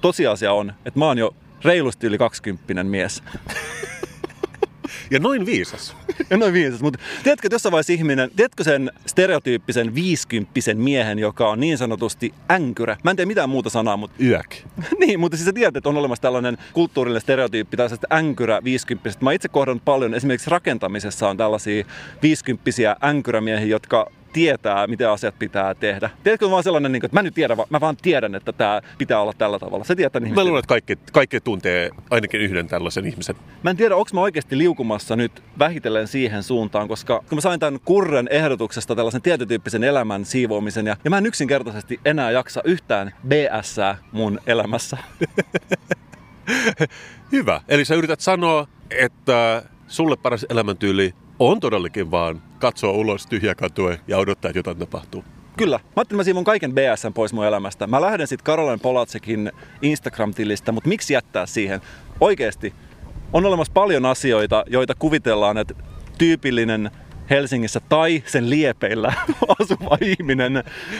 tosiasia 0.00 0.52
on, 0.52 0.72
että 0.86 0.98
mä 0.98 1.06
oon 1.06 1.18
jo 1.18 1.34
reilusti 1.64 2.06
yli 2.06 2.18
20 2.18 2.84
mies. 2.84 3.22
Ja 5.10 5.20
noin 5.20 5.46
viisas. 5.46 5.96
Ja 6.30 6.36
noin 6.36 6.52
viisas, 6.52 6.80
mutta 6.80 6.98
tiedätkö, 7.22 7.46
että 7.46 7.54
jossain 7.54 7.70
vaiheessa 7.70 7.92
ihminen, 7.92 8.30
tiedätkö 8.36 8.64
sen 8.64 8.92
stereotyyppisen 9.06 9.94
viisikymppisen 9.94 10.78
miehen, 10.78 11.18
joka 11.18 11.50
on 11.50 11.60
niin 11.60 11.78
sanotusti 11.78 12.34
änkyrä? 12.50 12.96
Mä 13.04 13.10
en 13.10 13.16
tiedä 13.16 13.26
mitään 13.26 13.48
muuta 13.48 13.70
sanaa, 13.70 13.96
mutta... 13.96 14.16
Yök. 14.24 14.54
niin, 14.98 15.20
mutta 15.20 15.36
siis 15.36 15.46
sä 15.46 15.52
tiedät, 15.52 15.76
että 15.76 15.88
on 15.88 15.96
olemassa 15.96 16.22
tällainen 16.22 16.58
kulttuurillinen 16.72 17.20
stereotyyppi, 17.20 17.76
tai 17.76 17.88
änkyrä 18.12 18.64
viisikymppiset. 18.64 19.22
Mä 19.22 19.32
itse 19.32 19.48
kohdannut 19.48 19.84
paljon, 19.84 20.14
esimerkiksi 20.14 20.50
rakentamisessa 20.50 21.28
on 21.28 21.36
tällaisia 21.36 21.84
viisikymppisiä 22.22 22.96
änkyrämiehiä, 23.04 23.66
jotka 23.66 24.10
tietää, 24.32 24.86
miten 24.86 25.10
asiat 25.10 25.38
pitää 25.38 25.74
tehdä. 25.74 26.10
Tiedätkö 26.22 26.50
vaan 26.50 26.62
sellainen, 26.62 26.92
niin 26.92 27.04
että 27.04 27.16
mä 27.16 27.22
nyt 27.22 27.34
tiedän, 27.34 27.56
mä 27.70 27.80
vaan 27.80 27.96
tiedän, 27.96 28.34
että 28.34 28.52
tämä 28.52 28.80
pitää 28.98 29.20
olla 29.20 29.32
tällä 29.38 29.58
tavalla. 29.58 29.84
Se 29.84 29.96
tietää 29.96 30.20
Mä 30.20 30.44
luulen, 30.44 30.58
että 30.58 30.68
kaikki, 30.68 30.98
kaikki 31.12 31.40
tuntee 31.40 31.90
ainakin 32.10 32.40
yhden 32.40 32.68
tällaisen 32.68 33.06
ihmisen. 33.06 33.36
Mä 33.62 33.70
en 33.70 33.76
tiedä, 33.76 33.96
onko 33.96 34.10
mä 34.14 34.20
oikeasti 34.20 34.58
liukumassa 34.58 35.16
nyt 35.16 35.42
vähitellen 35.58 36.08
siihen 36.08 36.42
suuntaan, 36.42 36.88
koska 36.88 37.22
kun 37.28 37.38
mä 37.38 37.40
sain 37.40 37.60
tämän 37.60 37.80
Kurren 37.84 38.28
ehdotuksesta 38.30 38.96
tällaisen 38.96 39.22
tietotyyppisen 39.22 39.84
elämän 39.84 40.24
siivoamisen, 40.24 40.86
ja, 40.86 40.96
ja 41.04 41.10
mä 41.10 41.18
en 41.18 41.26
yksinkertaisesti 41.26 42.00
enää 42.04 42.30
jaksa 42.30 42.60
yhtään 42.64 43.12
BS 43.28 43.76
mun 44.12 44.40
elämässä. 44.46 44.98
Hyvä. 47.32 47.60
Eli 47.68 47.84
sä 47.84 47.94
yrität 47.94 48.20
sanoa, 48.20 48.66
että 48.90 49.62
sulle 49.88 50.16
paras 50.16 50.46
elämäntyyli 50.50 51.14
on 51.50 51.60
todellakin 51.60 52.10
vaan 52.10 52.42
katsoa 52.58 52.92
ulos 52.92 53.26
tyhjä 53.26 53.54
katua 53.54 53.94
ja 54.08 54.18
odottaa, 54.18 54.48
että 54.48 54.58
jotain 54.58 54.78
tapahtuu. 54.78 55.24
Kyllä. 55.56 55.78
Mä 55.78 55.90
ajattelin, 55.96 56.16
mä 56.16 56.24
siivon 56.24 56.44
kaiken 56.44 56.74
BSn 56.74 57.12
pois 57.12 57.32
mun 57.32 57.46
elämästä. 57.46 57.86
Mä 57.86 58.00
lähden 58.00 58.26
sitten 58.26 58.44
Caroline 58.44 58.78
Polatsekin 58.82 59.52
Instagram-tilistä, 59.82 60.72
mutta 60.72 60.88
miksi 60.88 61.14
jättää 61.14 61.46
siihen? 61.46 61.80
Oikeesti, 62.20 62.74
on 63.32 63.46
olemassa 63.46 63.72
paljon 63.72 64.06
asioita, 64.06 64.64
joita 64.66 64.94
kuvitellaan, 64.98 65.58
että 65.58 65.74
tyypillinen 66.18 66.90
Helsingissä 67.30 67.80
tai 67.88 68.22
sen 68.26 68.50
liepeillä 68.50 69.12
asuva 69.60 69.98
ihminen. 70.00 70.52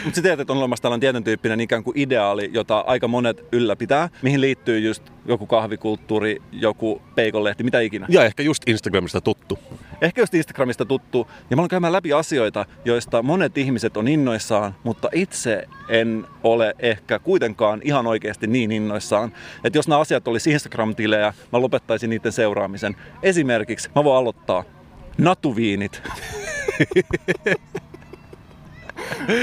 Mutta 0.03 0.15
sä 0.15 0.21
tiedät, 0.21 0.39
että 0.39 0.53
on 0.53 0.59
olemassa 0.59 0.81
tällainen 0.81 1.01
tietyn 1.01 1.23
tyyppinen 1.23 1.59
ikään 1.59 1.83
kuin 1.83 1.97
ideaali, 1.97 2.49
jota 2.53 2.79
aika 2.79 3.07
monet 3.07 3.45
ylläpitää, 3.51 4.09
mihin 4.21 4.41
liittyy 4.41 4.79
just 4.79 5.03
joku 5.25 5.45
kahvikulttuuri, 5.45 6.41
joku 6.51 7.01
peikonlehti, 7.15 7.63
mitä 7.63 7.79
ikinä. 7.79 8.05
Ja 8.09 8.25
ehkä 8.25 8.43
just 8.43 8.63
Instagramista 8.67 9.21
tuttu. 9.21 9.59
Ehkä 10.01 10.21
just 10.21 10.33
Instagramista 10.33 10.85
tuttu. 10.85 11.27
Ja 11.49 11.55
mä 11.55 11.61
olen 11.61 11.69
käymään 11.69 11.93
läpi 11.93 12.13
asioita, 12.13 12.65
joista 12.85 13.23
monet 13.23 13.57
ihmiset 13.57 13.97
on 13.97 14.07
innoissaan, 14.07 14.75
mutta 14.83 15.09
itse 15.13 15.67
en 15.89 16.25
ole 16.43 16.75
ehkä 16.79 17.19
kuitenkaan 17.19 17.81
ihan 17.83 18.07
oikeasti 18.07 18.47
niin 18.47 18.71
innoissaan. 18.71 19.33
Että 19.63 19.77
jos 19.77 19.87
nämä 19.87 20.01
asiat 20.01 20.27
olisi 20.27 20.51
Instagram-tilejä, 20.51 21.33
mä 21.51 21.61
lopettaisin 21.61 22.09
niiden 22.09 22.31
seuraamisen. 22.31 22.95
Esimerkiksi 23.23 23.89
mä 23.95 24.03
voin 24.03 24.17
aloittaa 24.17 24.63
natuviinit. 25.17 26.01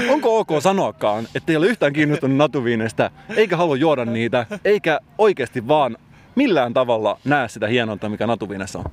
Onko 0.09 0.39
ok 0.39 0.47
sanoakaan, 0.59 1.27
että 1.35 1.51
ei 1.51 1.55
ole 1.55 1.67
yhtään 1.67 1.93
kiinnostunut 1.93 2.37
natuviineistä, 2.37 3.11
eikä 3.35 3.57
halua 3.57 3.75
juoda 3.75 4.05
niitä, 4.05 4.45
eikä 4.65 4.99
oikeasti 5.17 5.67
vaan 5.67 5.97
millään 6.35 6.73
tavalla 6.73 7.19
näe 7.25 7.47
sitä 7.47 7.67
hienointa, 7.67 8.09
mikä 8.09 8.27
natuviinessa 8.27 8.79
on? 8.79 8.85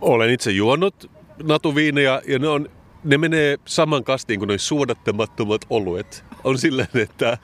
Olen 0.00 0.30
itse 0.30 0.50
juonut 0.50 1.10
natuviineja 1.42 2.22
ja 2.26 2.38
ne, 2.38 2.48
on, 2.48 2.68
ne 3.04 3.18
menee 3.18 3.56
saman 3.64 4.04
kastiin 4.04 4.38
kuin 4.38 4.46
noin 4.46 4.58
suodattamattomat 4.58 5.60
oluet. 5.70 6.24
On 6.44 6.58
silleen, 6.58 6.88
että, 6.94 7.38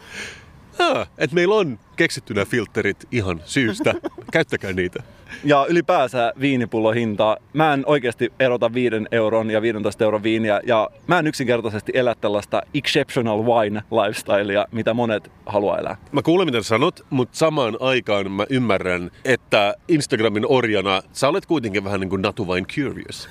että 1.19 1.35
meillä 1.35 1.55
on 1.55 1.79
keksittynä 1.97 2.45
filterit 2.45 3.09
ihan 3.13 3.41
syystä. 3.45 3.95
Käyttäkää 4.33 4.73
niitä. 4.73 5.03
Ja 5.45 5.67
ylipäänsä 5.69 6.33
viinipullon 6.41 6.95
hinta, 6.95 7.37
mä 7.53 7.75
en 7.75 7.83
oikeasti 7.87 8.33
erota 8.41 8.75
5 8.75 8.97
euron 9.13 9.51
ja 9.51 9.63
15 9.63 10.05
euron 10.05 10.23
viiniä. 10.23 10.61
Ja 10.67 10.91
mä 11.07 11.19
en 11.19 11.27
yksinkertaisesti 11.27 11.93
elä 11.95 12.15
tällaista 12.15 12.63
exceptional 12.75 13.45
wine 13.45 13.83
lifestylea, 13.91 14.67
mitä 14.73 14.95
monet 14.95 15.31
haluaa 15.47 15.79
elää. 15.79 15.97
Mä 16.13 16.23
kuulen, 16.23 16.47
mitä 16.47 16.63
sanot, 16.63 17.07
mutta 17.11 17.39
samaan 17.39 17.77
aikaan 17.81 18.31
mä 18.31 18.47
ymmärrän, 18.51 19.11
että 19.25 19.75
Instagramin 19.89 20.47
orjana 20.49 21.03
sä 21.13 21.29
olet 21.29 21.47
kuitenkin 21.47 21.85
vähän 21.85 22.01
niin 22.01 22.11
kuin 22.11 22.23
Natu 22.23 22.49
Wine 22.49 22.67
Curious. 22.67 23.29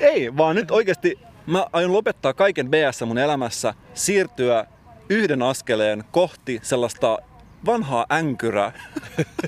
Ei, 0.00 0.36
vaan 0.36 0.56
nyt 0.56 0.70
oikeasti 0.70 1.18
mä 1.46 1.66
aion 1.72 1.92
lopettaa 1.92 2.32
kaiken 2.32 2.70
BS 2.70 3.02
mun 3.06 3.18
elämässä, 3.18 3.74
siirtyä 3.94 4.66
yhden 5.08 5.42
askeleen 5.42 6.04
kohti 6.10 6.60
sellaista 6.62 7.18
vanhaa 7.66 8.06
änkyrää, 8.12 8.72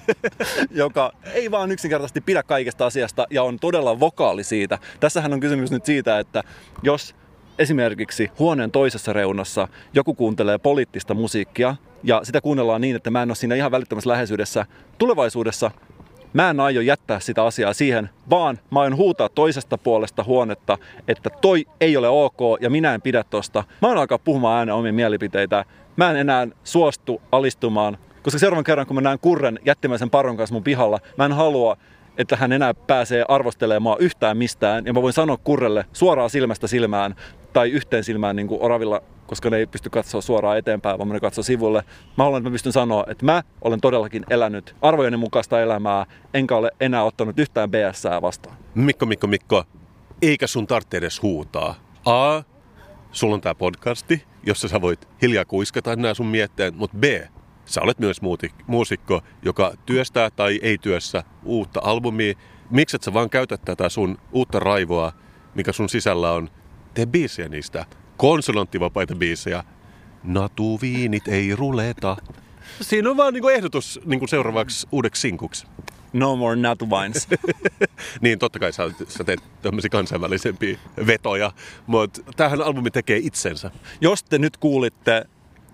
joka 0.71 1.13
ei 1.35 1.51
vaan 1.51 1.73
yksinkertaisesti 1.73 2.21
pidä 2.21 2.43
kaikesta 2.43 2.87
asiasta 2.87 3.27
ja 3.31 3.43
on 3.43 3.59
todella 3.59 4.01
vokaali 4.01 4.45
siitä. 4.45 4.79
Tässähän 5.01 5.33
on 5.33 5.41
kysymys 5.41 5.71
nyt 5.71 5.87
siitä, 5.87 6.19
että 6.19 6.43
jos 6.83 7.15
esimerkiksi 7.59 8.31
huoneen 8.39 8.71
toisessa 8.71 9.13
reunassa 9.13 9.69
joku 9.93 10.15
kuuntelee 10.15 10.59
poliittista 10.59 11.15
musiikkia 11.15 11.77
ja 12.03 12.21
sitä 12.25 12.41
kuunnellaan 12.41 12.81
niin, 12.81 12.97
että 12.97 13.11
mä 13.11 13.23
en 13.23 13.31
ole 13.31 13.37
siinä 13.37 13.55
ihan 13.55 13.71
välittömässä 13.71 14.11
läheisyydessä. 14.11 14.67
Tulevaisuudessa 14.99 15.71
mä 16.33 16.51
en 16.51 16.61
aio 16.61 16.81
jättää 16.81 17.21
sitä 17.21 17.45
asiaa 17.45 17.73
siihen, 17.73 18.11
vaan 18.31 18.59
mä 18.71 18.81
aion 18.81 18.97
huutaa 18.97 19.29
toisesta 19.29 19.79
puolesta 19.79 20.25
huonetta, 20.25 20.79
että 21.09 21.31
toi 21.41 21.67
ei 21.81 21.97
ole 21.97 22.09
ok 22.09 22.39
ja 22.61 22.71
minä 22.71 22.95
en 22.95 23.03
pidä 23.03 23.25
tosta. 23.31 23.65
Mä 23.83 23.89
oon 23.89 23.99
alkaa 23.99 24.19
puhumaan 24.19 24.59
ääneen 24.59 24.77
omia 24.77 24.93
mielipiteitä. 24.93 25.65
Mä 25.97 26.11
en 26.11 26.17
enää 26.17 26.49
suostu 26.65 27.23
alistumaan, 27.33 27.99
koska 28.23 28.39
seuraavan 28.39 28.65
kerran 28.65 28.87
kun 28.87 28.97
mä 28.97 29.01
näen 29.01 29.19
kurren 29.19 29.59
jättimäisen 29.67 30.11
paron 30.11 30.37
kanssa 30.37 30.55
mun 30.55 30.65
pihalla, 30.65 31.01
mä 31.19 31.25
en 31.25 31.33
halua, 31.33 31.77
että 32.19 32.37
hän 32.37 32.53
enää 32.53 32.75
pääsee 32.75 33.25
arvostelemaan 33.29 33.97
yhtään 34.01 34.37
mistään. 34.37 34.87
Ja 34.87 34.93
mä 34.93 35.03
voin 35.03 35.13
sanoa 35.13 35.37
kurrelle 35.37 35.85
suoraan 35.93 36.31
silmästä 36.31 36.67
silmään 36.67 37.15
tai 37.53 37.71
yhteen 37.71 38.05
silmään 38.05 38.37
niin 38.37 38.49
kuin 38.49 38.63
oravilla 38.63 39.03
koska 39.31 39.51
ne 39.51 39.57
ei 39.57 39.67
pysty 39.67 39.91
katsoa 39.91 40.21
suoraan 40.21 40.59
eteenpäin, 40.59 40.99
vaan 40.99 41.09
ne 41.09 41.21
katsoo 41.21 41.45
sivulle. 41.45 41.83
Mä 42.17 42.25
haluan, 42.25 42.39
että 42.39 42.51
mä 42.51 42.55
pystyn 42.55 42.73
sanoa, 42.73 43.05
että 43.09 43.25
mä 43.25 43.43
olen 43.63 43.81
todellakin 43.81 44.25
elänyt 44.31 44.77
arvojeni 44.83 45.17
mukaista 45.17 45.61
elämää, 45.61 46.07
enkä 46.35 46.57
ole 46.57 46.71
enää 46.81 47.05
ottanut 47.05 47.39
yhtään 47.39 47.71
BS 47.71 48.05
vastaan. 48.23 48.57
Mikko, 48.75 49.07
Mikko, 49.07 49.27
Mikko, 49.27 49.65
eikä 50.23 50.47
sun 50.47 50.67
tarvitse 50.67 50.97
edes 50.97 51.23
huutaa. 51.23 51.75
A, 52.05 52.43
sulla 53.13 53.35
on 53.35 53.41
tää 53.41 53.55
podcasti, 53.55 54.25
jossa 54.47 54.69
sä 54.69 54.81
voit 54.81 55.09
hiljaa 55.23 55.45
kuiskata 55.45 55.97
nämä 55.97 56.15
sun 56.15 56.27
mietteet, 56.27 56.77
mutta 56.77 56.97
B, 56.97 57.05
sä 57.65 57.81
olet 57.83 57.99
myös 57.99 58.21
muusikko, 58.67 59.23
joka 59.43 59.73
työstää 59.87 60.31
tai 60.31 60.61
ei 60.63 60.79
työssä 60.79 61.23
uutta 61.45 61.81
albumia. 61.85 62.35
Miksi 62.71 62.97
et 62.97 63.03
sä 63.03 63.15
vaan 63.15 63.31
käytä 63.31 63.57
tätä 63.57 63.89
sun 63.89 64.19
uutta 64.33 64.59
raivoa, 64.59 65.13
mikä 65.55 65.73
sun 65.73 65.89
sisällä 65.89 66.33
on? 66.33 66.51
Tee 66.95 67.07
biisiä 67.07 67.49
niistä. 67.49 67.87
Konsonanttivapaita 68.21 69.15
biisejä. 69.15 69.65
Natuviinit 70.25 71.29
ei 71.29 71.57
ruleta. 71.57 72.17
Siinä 72.81 73.11
on 73.11 73.17
vaan 73.17 73.35
niinku 73.35 73.49
ehdotus 73.49 74.01
niinku 74.05 74.27
seuraavaksi 74.27 74.87
uudeksi 74.93 75.21
sinkuksi. 75.21 75.67
No 76.13 76.37
more 76.37 76.57
nut 76.57 76.83
wines. 76.83 77.29
Niin 78.21 78.39
totta 78.39 78.59
kai 78.59 78.73
sä, 78.73 78.91
sä 79.09 79.25
teet 79.25 79.41
tämmöisiä 79.63 79.89
kansainvälisempiä 79.89 80.79
vetoja, 81.07 81.53
mutta 81.87 82.21
tämähän 82.37 82.63
albumi 82.63 82.91
tekee 82.91 83.21
itsensä. 83.23 83.71
Jos 84.01 84.23
te 84.23 84.39
nyt 84.39 84.57
kuulitte 84.57 85.25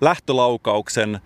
lähtölaukauksen, 0.00 1.20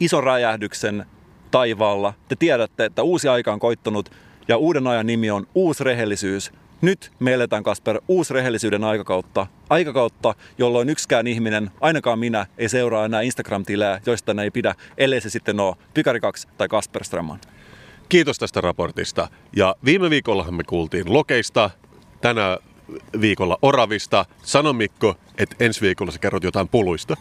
ison 0.00 0.24
räjähdyksen 0.24 1.06
taivaalla, 1.50 2.14
te 2.28 2.36
tiedätte, 2.36 2.84
että 2.84 3.02
uusi 3.02 3.28
aika 3.28 3.52
on 3.52 3.60
koittanut 3.60 4.10
ja 4.48 4.56
uuden 4.56 4.86
ajan 4.86 5.06
nimi 5.06 5.30
on 5.30 5.46
uusi 5.54 5.84
rehellisyys. 5.84 6.52
Nyt 6.82 7.12
me 7.18 7.32
eletään, 7.32 7.62
Kasper, 7.62 8.00
uusi 8.08 8.34
rehellisyyden 8.34 8.84
aikakautta. 8.84 9.46
Aikakautta, 9.70 10.34
jolloin 10.58 10.88
yksikään 10.88 11.26
ihminen, 11.26 11.70
ainakaan 11.80 12.18
minä, 12.18 12.46
ei 12.58 12.68
seuraa 12.68 13.04
enää 13.04 13.20
Instagram-tilejä, 13.20 14.00
joista 14.06 14.34
ne 14.34 14.42
ei 14.42 14.50
pidä, 14.50 14.74
ellei 14.98 15.20
se 15.20 15.30
sitten 15.30 15.60
ole 15.60 15.76
Pykari 15.94 16.20
2 16.20 16.48
tai 16.58 16.68
Kasper 16.68 17.04
Strömman. 17.04 17.40
Kiitos 18.08 18.38
tästä 18.38 18.60
raportista. 18.60 19.28
Ja 19.56 19.76
viime 19.84 20.10
viikollahan 20.10 20.54
me 20.54 20.62
kuultiin 20.64 21.12
lokeista, 21.12 21.70
tänä 22.20 22.58
viikolla 23.20 23.58
oravista. 23.62 24.24
Sano 24.42 24.72
Mikko, 24.72 25.16
että 25.38 25.56
ensi 25.60 25.80
viikolla 25.80 26.12
sä 26.12 26.18
kerrot 26.18 26.44
jotain 26.44 26.68
puluista. 26.68 27.16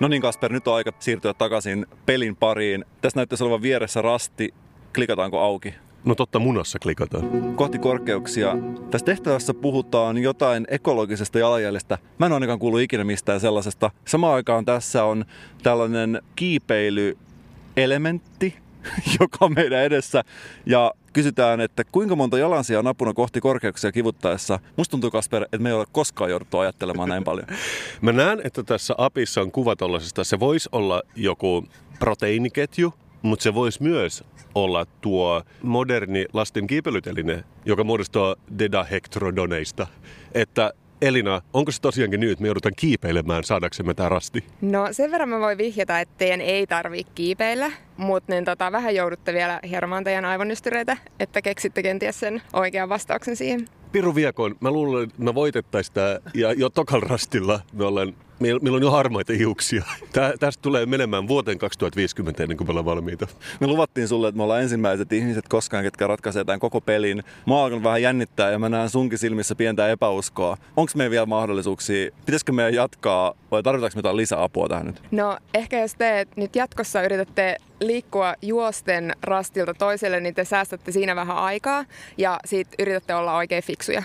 No 0.00 0.08
niin 0.08 0.22
Kasper, 0.22 0.52
nyt 0.52 0.68
on 0.68 0.74
aika 0.74 0.92
siirtyä 0.98 1.34
takaisin 1.34 1.86
pelin 2.06 2.36
pariin. 2.36 2.84
Tässä 3.00 3.18
näyttäisi 3.18 3.44
olevan 3.44 3.62
vieressä 3.62 4.02
rasti. 4.02 4.54
Klikataanko 4.94 5.40
auki? 5.40 5.74
No 6.06 6.14
totta, 6.14 6.38
munassa 6.38 6.78
klikataan. 6.78 7.54
Kohti 7.54 7.78
korkeuksia. 7.78 8.56
Tässä 8.90 9.04
tehtävässä 9.04 9.54
puhutaan 9.54 10.18
jotain 10.18 10.66
ekologisesta 10.70 11.38
jalanjäljestä. 11.38 11.98
Mä 12.18 12.26
en 12.26 12.32
ainakaan 12.32 12.58
kuullut 12.58 12.80
ikinä 12.80 13.04
mistään 13.04 13.40
sellaisesta. 13.40 13.90
Samaan 14.04 14.34
aikaan 14.34 14.64
tässä 14.64 15.04
on 15.04 15.24
tällainen 15.62 16.22
kiipeilyelementti, 16.36 18.56
joka 19.20 19.38
on 19.40 19.54
meidän 19.54 19.82
edessä. 19.82 20.22
Ja 20.66 20.92
kysytään, 21.12 21.60
että 21.60 21.84
kuinka 21.84 22.16
monta 22.16 22.38
jalansijaa 22.38 22.82
napuna 22.82 23.12
kohti 23.12 23.40
korkeuksia 23.40 23.92
kivuttaessa. 23.92 24.58
Musta 24.76 24.90
tuntuu, 24.90 25.10
Kasper, 25.10 25.42
että 25.42 25.58
me 25.58 25.68
ei 25.68 25.74
ole 25.74 25.86
koskaan 25.92 26.30
jouduttu 26.30 26.58
ajattelemaan 26.58 27.08
näin 27.08 27.24
paljon. 27.24 27.46
Mä 28.00 28.12
näen, 28.12 28.40
että 28.44 28.62
tässä 28.62 28.94
apissa 28.98 29.40
on 29.40 29.52
kuva 29.52 29.76
tollasesta. 29.76 30.24
Se 30.24 30.40
voisi 30.40 30.68
olla 30.72 31.02
joku 31.16 31.64
proteiiniketju, 31.98 32.94
mutta 33.26 33.42
se 33.42 33.54
voisi 33.54 33.82
myös 33.82 34.24
olla 34.54 34.86
tuo 35.00 35.42
moderni 35.62 36.26
lasten 36.32 36.66
kiipeilyteline, 36.66 37.44
joka 37.64 37.84
muodostuu 37.84 38.36
dedahektrodoneista. 38.58 39.86
Että 40.34 40.72
Elina, 41.02 41.42
onko 41.52 41.72
se 41.72 41.80
tosiaankin 41.80 42.20
nyt, 42.20 42.30
että 42.30 42.42
me 42.42 42.48
joudutaan 42.48 42.72
kiipeilemään 42.76 43.44
saadaksemme 43.44 43.94
tämä 43.94 44.08
rasti? 44.08 44.44
No 44.60 44.88
sen 44.92 45.10
verran 45.10 45.28
mä 45.28 45.40
voin 45.40 45.58
vihjata, 45.58 46.00
että 46.00 46.14
teidän 46.18 46.40
ei 46.40 46.66
tarvii 46.66 47.04
kiipeillä, 47.14 47.72
mutta 47.96 48.32
niin 48.32 48.44
tota, 48.44 48.72
vähän 48.72 48.94
joudutte 48.94 49.32
vielä 49.32 49.60
hieromaan 49.68 50.04
teidän 50.04 50.24
aivonystyreitä, 50.24 50.96
että 51.20 51.42
keksitte 51.42 51.82
kenties 51.82 52.20
sen 52.20 52.42
oikean 52.52 52.88
vastauksen 52.88 53.36
siihen. 53.36 53.68
Piru 53.92 54.14
viekoon, 54.14 54.56
mä 54.60 54.70
luulen, 54.70 55.04
että 55.04 55.22
me 55.22 55.34
voitettaisiin 55.34 55.94
tämä 55.94 56.18
ja 56.34 56.52
jo 56.52 56.70
tokal 56.70 57.00
rastilla 57.00 57.60
me 57.72 57.84
ollaan 57.84 58.14
Meillä, 58.40 58.60
meillä 58.60 58.76
on 58.76 58.82
jo 58.82 58.90
harmaita 58.90 59.32
hiuksia. 59.32 59.84
Tää, 60.12 60.32
tästä 60.40 60.62
tulee 60.62 60.86
menemään 60.86 61.28
vuoteen 61.28 61.58
2050 61.58 62.42
ennen 62.42 62.56
kuin 62.56 62.68
me 62.68 62.70
ollaan 62.70 62.84
valmiita. 62.84 63.26
Me 63.60 63.66
luvattiin 63.66 64.08
sulle, 64.08 64.28
että 64.28 64.36
me 64.36 64.42
ollaan 64.42 64.62
ensimmäiset 64.62 65.12
ihmiset 65.12 65.48
koskaan, 65.48 65.84
ketkä 65.84 66.06
ratkaisee 66.06 66.44
tämän 66.44 66.60
koko 66.60 66.80
pelin. 66.80 67.22
Mä 67.46 67.54
oon 67.54 67.64
alkanut 67.64 67.84
vähän 67.84 68.02
jännittää 68.02 68.50
ja 68.50 68.58
mä 68.58 68.68
näen 68.68 68.90
sunkin 68.90 69.18
silmissä 69.18 69.54
pientä 69.54 69.88
epäuskoa. 69.88 70.56
Onko 70.76 70.92
meillä 70.94 71.10
vielä 71.10 71.26
mahdollisuuksia? 71.26 72.10
Pitäisikö 72.26 72.52
meidän 72.52 72.74
jatkaa 72.74 73.34
vai 73.50 73.62
tarvitaanko 73.62 73.96
me 73.96 73.98
jotain 73.98 74.16
lisäapua 74.16 74.68
tähän 74.68 74.86
nyt? 74.86 75.02
No 75.10 75.38
ehkä 75.54 75.80
jos 75.80 75.94
te 75.94 76.26
nyt 76.36 76.56
jatkossa 76.56 77.02
yritätte 77.02 77.56
liikkua 77.80 78.34
juosten 78.42 79.12
rastilta 79.22 79.74
toiselle, 79.74 80.20
niin 80.20 80.34
te 80.34 80.44
säästätte 80.44 80.92
siinä 80.92 81.16
vähän 81.16 81.36
aikaa 81.36 81.84
ja 82.18 82.38
siitä 82.44 82.70
yritätte 82.78 83.14
olla 83.14 83.36
oikein 83.36 83.62
fiksuja. 83.62 84.02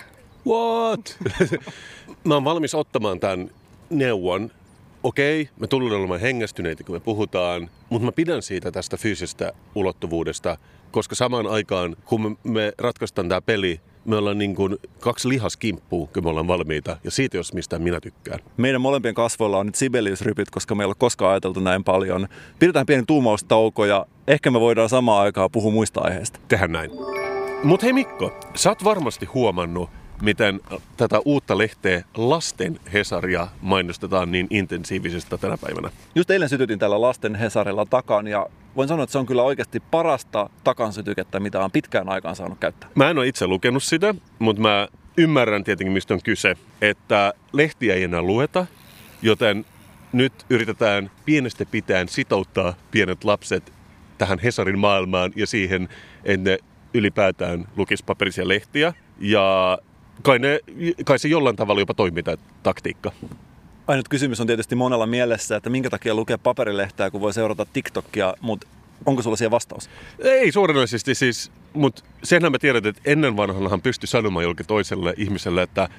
What? 0.48 1.20
mä 2.24 2.34
oon 2.34 2.44
valmis 2.44 2.76
ottamaan 2.76 3.20
tämän 3.20 3.50
neuvon. 3.92 4.52
Okei, 5.04 5.50
me 5.60 5.68
tullaan 5.68 6.00
olemaan 6.00 6.20
hengästyneitä, 6.20 6.84
kun 6.84 6.96
me 6.96 7.00
puhutaan, 7.00 7.70
mutta 7.90 8.06
mä 8.06 8.12
pidän 8.12 8.42
siitä 8.42 8.72
tästä 8.72 8.98
fyysisestä 8.98 9.54
ulottuvuudesta, 9.76 10.58
koska 10.92 11.16
samaan 11.16 11.48
aikaan, 11.48 11.96
kun 12.06 12.38
me, 12.44 12.74
ratkaistaan 12.78 13.30
tämä 13.30 13.42
peli, 13.42 13.82
me 14.06 14.16
ollaan 14.16 14.38
niin 14.38 14.56
kuin 14.56 14.78
kaksi 15.00 15.30
lihaskimppua, 15.30 16.08
kun 16.14 16.24
me 16.24 16.30
ollaan 16.30 16.48
valmiita, 16.48 16.98
ja 17.04 17.12
siitä 17.12 17.38
jos 17.38 17.54
mistään 17.54 17.82
minä 17.82 18.00
tykkään. 18.00 18.40
Meidän 18.58 18.82
molempien 18.82 19.16
kasvoilla 19.16 19.58
on 19.58 19.66
nyt 19.66 19.76
Sibelius-rypyt, 19.76 20.50
koska 20.50 20.76
meillä 20.76 20.90
ei 20.90 20.92
ole 20.92 20.96
koskaan 21.00 21.32
ajateltu 21.32 21.60
näin 21.60 21.84
paljon. 21.84 22.28
Pidetään 22.60 22.86
pieni 22.86 23.04
tuumaustauko 23.08 23.86
ja 23.86 24.06
ehkä 24.28 24.52
me 24.52 24.60
voidaan 24.60 24.90
samaan 24.90 25.24
aikaan 25.24 25.52
puhua 25.52 25.72
muista 25.72 26.02
aiheista. 26.02 26.40
Tehdään 26.48 26.72
näin. 26.72 26.92
Mutta 27.64 27.86
hei 27.86 27.94
Mikko, 27.94 28.40
sä 28.56 28.70
oot 28.70 28.84
varmasti 28.84 29.26
huomannut, 29.26 29.90
miten 30.22 30.62
tätä 30.98 31.20
uutta 31.26 31.58
lehteä 31.58 32.04
Lasten 32.18 32.80
Hesaria 32.94 33.48
mainostetaan 33.62 34.32
niin 34.32 34.48
intensiivisesti 34.50 35.38
tänä 35.38 35.58
päivänä. 35.58 35.90
Just 36.16 36.32
eilen 36.32 36.50
sytytin 36.50 36.80
täällä 36.80 37.02
Lasten 37.02 37.36
Hesarilla 37.36 37.86
takan 37.86 38.28
ja 38.28 38.48
voin 38.76 38.88
sanoa, 38.88 39.04
että 39.04 39.12
se 39.12 39.18
on 39.18 39.26
kyllä 39.26 39.44
oikeasti 39.44 39.80
parasta 39.80 40.50
takansytykettä, 40.64 41.40
mitä 41.40 41.64
on 41.64 41.72
pitkään 41.72 42.10
aikaan 42.10 42.36
saanut 42.36 42.60
käyttää. 42.60 42.90
Mä 42.96 43.10
en 43.10 43.18
ole 43.18 43.28
itse 43.28 43.48
lukenut 43.48 43.84
sitä, 43.84 44.16
mutta 44.40 44.62
mä 44.62 44.88
ymmärrän 45.18 45.64
tietenkin, 45.64 45.94
mistä 45.94 46.14
on 46.14 46.22
kyse, 46.24 46.58
että 46.82 47.34
lehtiä 47.54 47.96
ei 47.96 48.04
enää 48.04 48.22
lueta, 48.22 48.66
joten 49.22 49.66
nyt 50.14 50.34
yritetään 50.50 51.12
pienestä 51.26 51.66
pitäen 51.66 52.10
sitouttaa 52.10 52.74
pienet 52.92 53.24
lapset 53.24 53.74
tähän 54.18 54.40
Hesarin 54.40 54.80
maailmaan 54.80 55.32
ja 55.36 55.48
siihen, 55.48 55.90
että 56.24 56.50
ne 56.50 56.58
ylipäätään 56.94 57.68
lukisi 57.76 58.04
paperisia 58.06 58.48
lehtiä. 58.48 58.94
Ja 59.20 59.78
kai, 60.22 60.40
ne, 60.40 60.60
kai 61.06 61.20
se 61.20 61.28
jollain 61.28 61.56
tavalla 61.56 61.82
jopa 61.82 61.94
toimii 61.94 62.24
tämä 62.24 62.38
taktiikka. 62.64 63.12
Ainut 63.88 64.10
kysymys 64.10 64.40
on 64.40 64.48
tietysti 64.48 64.76
monella 64.76 65.06
mielessä, 65.06 65.56
että 65.56 65.70
minkä 65.70 65.90
takia 65.90 66.16
lukee 66.16 66.38
paperilehteä, 66.38 67.12
kun 67.12 67.22
voi 67.22 67.34
seurata 67.34 67.66
TikTokia, 67.66 68.34
mutta 68.42 68.68
onko 69.06 69.22
sulla 69.22 69.36
siihen 69.36 69.52
vastaus? 69.52 69.90
Ei 70.20 70.52
suoranaisesti 70.52 71.16
siis, 71.16 71.52
mutta 71.74 72.04
senhän 72.24 72.52
mä 72.52 72.60
tiedän, 72.60 72.88
että 72.88 73.02
ennen 73.06 73.38
vanhannahan 73.38 73.82
pystyi 73.82 74.08
sanomaan 74.08 74.44
jollekin 74.44 74.66
toiselle 74.66 75.14
ihmiselle, 75.18 75.62
että 75.62 75.90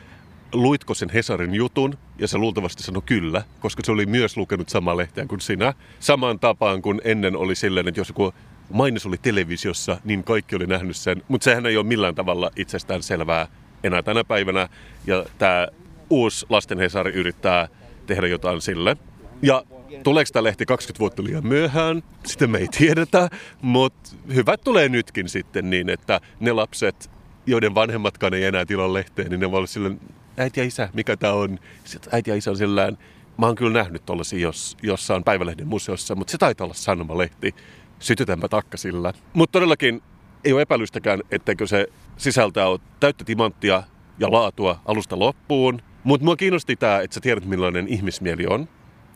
luitko 0.53 0.95
sen 0.95 1.11
Hesarin 1.11 1.55
jutun, 1.55 1.99
ja 2.19 2.29
se 2.29 2.39
luultavasti 2.39 2.83
sanoi 2.83 3.03
kyllä, 3.07 3.43
koska 3.61 3.83
se 3.85 3.93
oli 3.93 4.07
myös 4.07 4.37
lukenut 4.37 4.69
samaa 4.69 4.97
lehteä 4.97 5.27
kuin 5.27 5.41
sinä. 5.41 5.75
Samaan 6.01 6.39
tapaan 6.39 6.83
kuin 6.83 7.01
ennen 7.05 7.37
oli 7.37 7.55
silleen, 7.55 7.89
että 7.89 8.01
jos 8.01 8.09
joku 8.09 8.35
mainos 8.71 9.07
oli 9.07 9.17
televisiossa, 9.23 10.01
niin 10.05 10.25
kaikki 10.25 10.57
oli 10.57 10.67
nähnyt 10.67 10.97
sen, 10.97 11.23
mutta 11.29 11.45
sehän 11.45 11.67
ei 11.67 11.77
ole 11.77 11.87
millään 11.87 12.15
tavalla 12.15 12.51
itsestään 12.57 13.03
selvää 13.03 13.47
enää 13.85 14.03
tänä 14.03 14.25
päivänä, 14.25 14.69
ja 15.07 15.25
tämä 15.39 15.69
uusi 16.11 16.47
Lasten 16.49 16.79
Hesari 16.79 17.13
yrittää 17.13 17.69
tehdä 18.07 18.27
jotain 18.27 18.61
sille. 18.61 18.97
Ja 19.43 19.63
tuleeko 20.03 20.31
tämä 20.33 20.45
lehti 20.45 20.67
20 20.67 21.01
vuotta 21.01 21.25
liian 21.25 21.47
myöhään, 21.47 22.03
sitä 22.25 22.47
me 22.47 22.59
ei 22.59 22.69
tiedetä, 22.69 23.29
mutta 23.63 24.11
hyvä 24.35 24.57
tulee 24.57 24.89
nytkin 24.89 25.29
sitten 25.29 25.71
niin, 25.71 25.91
että 25.91 26.21
ne 26.41 26.53
lapset, 26.53 27.11
joiden 27.47 27.75
vanhemmatkaan 27.75 28.35
ei 28.35 28.45
enää 28.45 28.65
tilaa 28.65 28.93
lehteen, 28.93 29.31
niin 29.31 29.41
ne 29.41 29.51
voi 29.51 29.59
olla 29.59 29.67
silleen, 29.67 30.01
äiti 30.37 30.61
ja 30.61 30.67
isä, 30.67 30.89
mikä 30.93 31.17
tämä 31.17 31.33
on? 31.33 31.59
Sitten 31.85 32.15
äiti 32.15 32.31
ja 32.31 32.37
isä 32.37 32.51
on 32.51 32.57
sillään, 32.57 32.99
mä 33.39 33.47
oon 33.47 33.55
kyllä 33.55 33.73
nähnyt 33.73 34.07
tollasia 34.07 34.39
jos, 34.39 34.77
jossain 34.83 35.25
päivälehden 35.25 35.69
museossa, 35.69 36.15
mutta 36.15 36.31
se 36.31 36.39
taitaa 36.39 36.65
olla 36.65 36.75
sanomalehti. 36.75 37.55
Sytytänpä 37.99 38.49
takka 38.49 38.77
sillä. 38.77 39.13
Mutta 39.33 39.53
todellakin 39.53 40.03
ei 40.45 40.53
ole 40.53 40.63
epäilystäkään, 40.63 41.23
etteikö 41.31 41.67
se 41.67 41.87
sisältää 42.17 42.69
ole 42.69 42.81
täyttä 43.01 43.25
timanttia 43.25 43.83
ja 44.19 44.33
laatua 44.33 44.81
alusta 44.85 45.19
loppuun. 45.19 45.83
Mutta 46.05 46.25
mua 46.25 46.37
kiinnosti 46.37 46.77
tämä, 46.77 47.01
että 47.01 47.15
sä 47.15 47.21
tiedät 47.21 47.45
millainen 47.45 47.89
ihmismieli 47.89 48.47
on. 48.47 48.69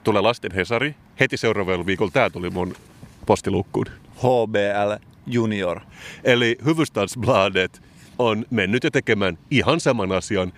Tulee 0.05 0.23
Lasten 0.23 0.53
Hesari. 0.53 0.95
Heti 1.21 1.37
seuraavalla 1.37 1.87
viikolla 1.87 2.13
tämä 2.13 2.31
tuli 2.31 2.51
mun 2.51 2.75
postilukkuun. 3.27 3.87
HBL 4.17 5.05
Junior. 5.27 5.81
Eli 6.25 6.59
Hufvudstadsbladet 6.65 7.83
on 8.19 8.45
mennyt 8.51 8.85
jo 8.85 8.91
tekemään 8.91 9.39
ihan 9.51 9.81
saman 9.81 10.13
asian. 10.13 10.53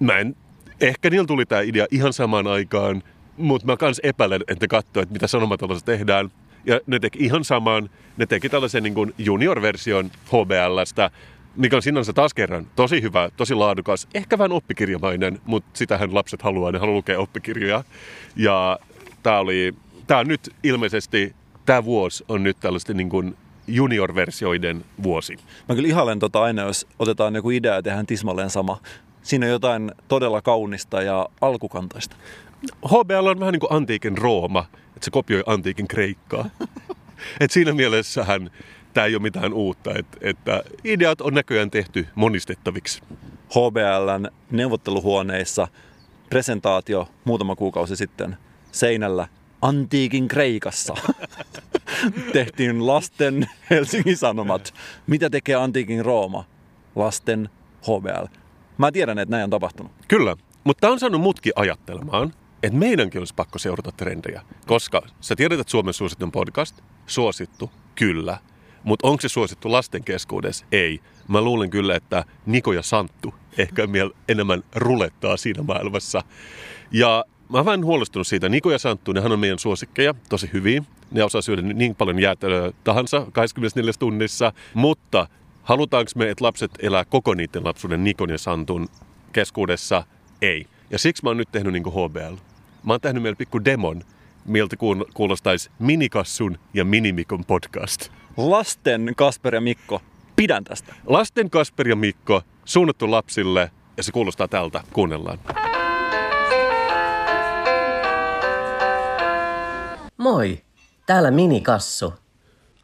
Mä 0.00 0.18
en 0.18 0.36
Ehkä 0.82 1.10
niillä 1.10 1.26
tuli 1.26 1.46
tämä 1.46 1.60
idea 1.60 1.86
ihan 1.90 2.12
samaan 2.12 2.46
aikaan, 2.46 3.02
mutta 3.36 3.66
mä 3.66 3.76
kans 3.76 4.00
epäilen, 4.02 4.42
että 4.48 4.64
ne 4.64 4.68
katsoi, 4.68 5.02
että 5.02 5.12
mitä 5.12 5.26
sanomatalossa 5.26 5.86
tehdään. 5.86 6.30
Ja 6.66 6.80
ne 6.86 6.98
teki 6.98 7.18
ihan 7.18 7.44
saman. 7.44 7.90
Ne 8.16 8.26
teki 8.26 8.48
tällaisen 8.48 8.82
niin 8.82 8.94
kuin 8.94 9.14
junior-version 9.18 10.10
HBLstä, 10.26 11.10
mikä 11.56 11.76
on 11.76 11.82
sinänsä 11.82 12.12
taas 12.12 12.34
kerran 12.34 12.66
tosi 12.76 13.02
hyvä, 13.02 13.30
tosi 13.36 13.54
laadukas, 13.54 14.08
ehkä 14.14 14.38
vähän 14.38 14.52
oppikirjamainen, 14.52 15.38
mutta 15.44 15.70
sitähän 15.78 16.14
lapset 16.14 16.42
haluaa, 16.42 16.72
ne 16.72 16.78
haluaa 16.78 16.96
lukea 16.96 17.18
oppikirjoja. 17.18 17.84
Ja 18.36 18.78
tämä 19.22 19.38
oli, 19.38 19.74
tämä 20.06 20.20
on 20.20 20.28
nyt 20.28 20.50
ilmeisesti, 20.62 21.34
tämä 21.66 21.84
vuosi 21.84 22.24
on 22.28 22.42
nyt 22.42 22.56
tällaisten 22.60 22.96
niin 22.96 23.08
kuin 23.08 23.36
junior-versioiden 23.66 24.84
vuosi. 25.02 25.36
Mä 25.68 25.74
kyllä 25.74 25.88
ihailen 25.88 26.18
tota 26.18 26.42
aina, 26.42 26.62
jos 26.62 26.86
otetaan 26.98 27.34
joku 27.34 27.50
idea 27.50 27.74
ja 27.74 27.82
tehdään 27.82 28.06
tismalleen 28.06 28.50
sama. 28.50 28.78
Siinä 29.22 29.46
on 29.46 29.52
jotain 29.52 29.92
todella 30.08 30.42
kaunista 30.42 31.02
ja 31.02 31.28
alkukantaista. 31.40 32.16
HBL 32.86 33.26
on 33.26 33.40
vähän 33.40 33.52
niin 33.52 33.60
kuin 33.60 33.72
antiikin 33.72 34.18
Rooma, 34.18 34.66
että 35.02 35.06
se 35.06 35.10
kopioi 35.10 35.42
antiikin 35.46 35.88
Kreikkaa. 35.88 36.50
Et 37.40 37.50
siinä 37.50 37.72
mielessähän 37.72 38.50
tämä 38.94 39.06
ei 39.06 39.14
ole 39.14 39.22
mitään 39.22 39.52
uutta, 39.52 39.90
että, 39.94 40.18
että 40.20 40.62
ideat 40.84 41.20
on 41.20 41.34
näköjään 41.34 41.70
tehty 41.70 42.06
monistettaviksi. 42.14 43.02
HBLn 43.50 44.30
neuvotteluhuoneissa 44.50 45.68
presentaatio 46.30 47.08
muutama 47.24 47.56
kuukausi 47.56 47.96
sitten 47.96 48.36
seinällä 48.72 49.28
antiikin 49.62 50.28
Kreikassa. 50.28 50.94
Tehtiin 52.32 52.86
lasten 52.86 53.46
Helsingin 53.70 54.16
Sanomat. 54.16 54.74
Mitä 55.06 55.30
tekee 55.30 55.54
antiikin 55.54 56.04
Rooma? 56.04 56.44
Lasten 56.94 57.48
HBL. 57.82 58.26
Mä 58.78 58.92
tiedän, 58.92 59.18
että 59.18 59.30
näin 59.30 59.44
on 59.44 59.50
tapahtunut. 59.50 59.92
Kyllä, 60.08 60.36
mutta 60.64 60.80
tämä 60.80 60.92
on 60.92 61.00
saanut 61.00 61.20
mutkin 61.20 61.52
ajattelemaan, 61.56 62.32
että 62.62 62.78
meidänkin 62.78 63.18
olisi 63.18 63.34
pakko 63.34 63.58
seurata 63.58 63.92
trendejä. 63.92 64.42
Koska 64.66 65.02
sä 65.20 65.36
tiedät, 65.36 65.60
että 65.60 65.70
Suomen 65.70 65.94
suosittu 65.94 66.30
podcast, 66.30 66.80
suosittu, 67.06 67.70
kyllä. 67.94 68.38
Mutta 68.84 69.08
onko 69.08 69.20
se 69.20 69.28
suosittu 69.28 69.72
lasten 69.72 70.04
keskuudessa? 70.04 70.66
Ei. 70.72 71.00
Mä 71.28 71.40
luulen 71.40 71.70
kyllä, 71.70 71.96
että 71.96 72.24
Niko 72.46 72.72
ja 72.72 72.82
Santtu 72.82 73.34
ehkä 73.58 73.88
enemmän 74.28 74.62
rulettaa 74.74 75.36
siinä 75.36 75.62
maailmassa. 75.62 76.22
Ja 76.90 77.24
mä 77.48 77.58
oon 77.58 77.66
vähän 77.66 77.84
huolestunut 77.84 78.26
siitä. 78.26 78.48
Niko 78.48 78.70
ja 78.70 78.78
Santtu, 78.78 79.12
nehän 79.12 79.32
on 79.32 79.38
meidän 79.38 79.58
suosikkeja, 79.58 80.14
tosi 80.28 80.50
hyviä. 80.52 80.82
Ne 81.10 81.24
osaa 81.24 81.42
syödä 81.42 81.62
niin 81.62 81.94
paljon 81.94 82.18
jäätelöä 82.18 82.72
tahansa 82.84 83.26
24 83.32 83.92
tunnissa. 83.98 84.52
Mutta 84.74 85.26
halutaanko 85.62 86.10
me, 86.16 86.30
että 86.30 86.44
lapset 86.44 86.70
elää 86.78 87.04
koko 87.04 87.34
niiden 87.34 87.64
lapsuuden 87.64 88.04
Nikon 88.04 88.30
ja 88.30 88.38
Santun 88.38 88.88
keskuudessa? 89.32 90.04
Ei. 90.42 90.66
Ja 90.90 90.98
siksi 90.98 91.22
mä 91.22 91.30
oon 91.30 91.36
nyt 91.36 91.52
tehnyt 91.52 91.72
niin 91.72 91.82
kuin 91.82 91.94
HBL. 91.94 92.51
Mä 92.82 92.92
oon 92.92 93.00
tehnyt 93.00 93.22
meille 93.22 93.36
pikku 93.36 93.64
demon, 93.64 94.02
miltä 94.44 94.76
kuul- 94.76 95.10
kuulostaisi 95.14 95.70
Minikassun 95.78 96.58
ja 96.74 96.84
Minimikon 96.84 97.44
podcast. 97.44 98.08
Lasten 98.36 99.12
Kasper 99.16 99.54
ja 99.54 99.60
Mikko, 99.60 100.00
pidän 100.36 100.64
tästä. 100.64 100.94
Lasten 101.06 101.50
Kasper 101.50 101.88
ja 101.88 101.96
Mikko, 101.96 102.42
suunnattu 102.64 103.10
lapsille, 103.10 103.70
ja 103.96 104.02
se 104.02 104.12
kuulostaa 104.12 104.48
tältä. 104.48 104.80
Kuunnellaan. 104.92 105.38
Moi, 110.16 110.62
täällä 111.06 111.30
Minikassu. 111.30 112.14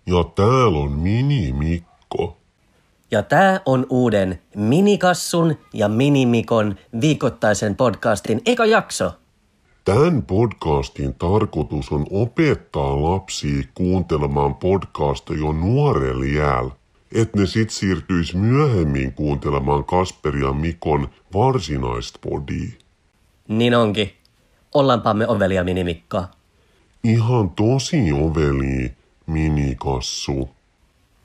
Ja 0.06 0.24
täällä 0.34 0.78
on 0.78 0.92
Mini-Mikko. 0.92 2.36
Ja 3.10 3.22
tää 3.22 3.60
on 3.66 3.86
uuden 3.90 4.42
Minikassun 4.56 5.58
ja 5.74 5.88
Minimikon 5.88 6.76
viikoittaisen 7.00 7.76
podcastin 7.76 8.40
eka 8.46 8.66
jakso. 8.66 9.12
Tämän 9.88 10.22
podcastin 10.22 11.14
tarkoitus 11.14 11.92
on 11.92 12.06
opettaa 12.10 13.02
lapsia 13.02 13.62
kuuntelemaan 13.74 14.54
podcasta 14.54 15.34
jo 15.34 15.52
nuorella 15.52 16.24
jäällä, 16.24 16.70
että 17.14 17.40
ne 17.40 17.46
sit 17.46 17.70
siirtyis 17.70 18.34
myöhemmin 18.34 19.12
kuuntelemaan 19.12 19.84
Kasper 19.84 20.36
ja 20.36 20.52
Mikon 20.52 21.08
varsinaista 21.34 22.18
podia. 22.22 22.70
Niin 23.48 23.74
onkin. 23.74 24.12
Ollaanpa 24.74 25.14
me 25.14 25.28
ovelia 25.28 25.64
Minimikko. 25.64 26.24
Ihan 27.04 27.50
tosi 27.50 28.12
oveli, 28.12 28.92
minikassu. 29.26 30.50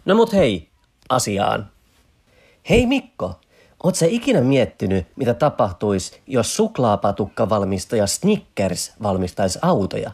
No 0.05 0.15
mut 0.15 0.33
hei, 0.33 0.69
asiaan. 1.09 1.69
Hei 2.69 2.85
Mikko, 2.85 3.39
oot 3.83 3.95
sä 3.95 4.05
ikinä 4.09 4.41
miettinyt, 4.41 5.07
mitä 5.15 5.33
tapahtuisi, 5.33 6.21
jos 6.27 6.55
suklaapatukkavavalmistaja 6.55 8.07
Snickers 8.07 8.93
valmistaisi 9.03 9.59
autoja? 9.61 10.11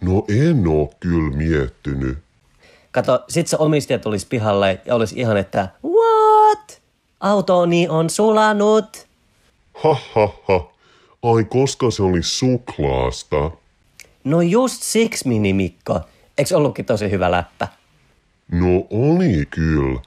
No 0.00 0.24
en 0.28 0.68
oo 0.68 0.92
kyllä 1.00 1.36
miettinyt. 1.36 2.18
Kato, 2.90 3.24
sit 3.28 3.46
se 3.46 3.56
omistaja 3.56 3.98
tulisi 3.98 4.26
pihalle 4.26 4.80
ja 4.86 4.94
olisi 4.94 5.20
ihan, 5.20 5.36
että 5.36 5.68
What? 5.84 6.82
Autoni 7.20 7.88
on 7.88 8.10
sulanut. 8.10 9.06
Ha 9.74 9.96
ha 10.14 10.28
ha. 10.48 10.72
Ai 11.22 11.44
koska 11.44 11.90
se 11.90 12.02
oli 12.02 12.22
suklaasta. 12.22 13.50
No 14.24 14.40
just 14.40 14.82
siksi, 14.82 15.28
Minimikko. 15.28 16.00
Eiks 16.38 16.52
ollutkin 16.52 16.84
tosi 16.84 17.10
hyvä 17.10 17.30
läppä? 17.30 17.68
No 18.52 18.86
oli 18.90 19.46
kyllä. 19.50 20.00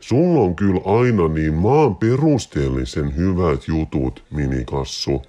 Sulla 0.00 0.40
on 0.40 0.56
kyllä 0.56 0.80
aina 0.84 1.28
niin 1.28 1.54
maan 1.54 1.96
perusteellisen 1.96 3.16
hyvät 3.16 3.68
jutut, 3.68 4.24
minikassu. 4.30 5.22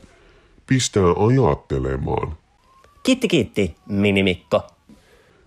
Pistää 0.67 1.03
ajattelemaan. 1.27 2.37
Kiitti 3.03 3.27
kiitti, 3.27 3.75
Minimikko. 3.89 4.61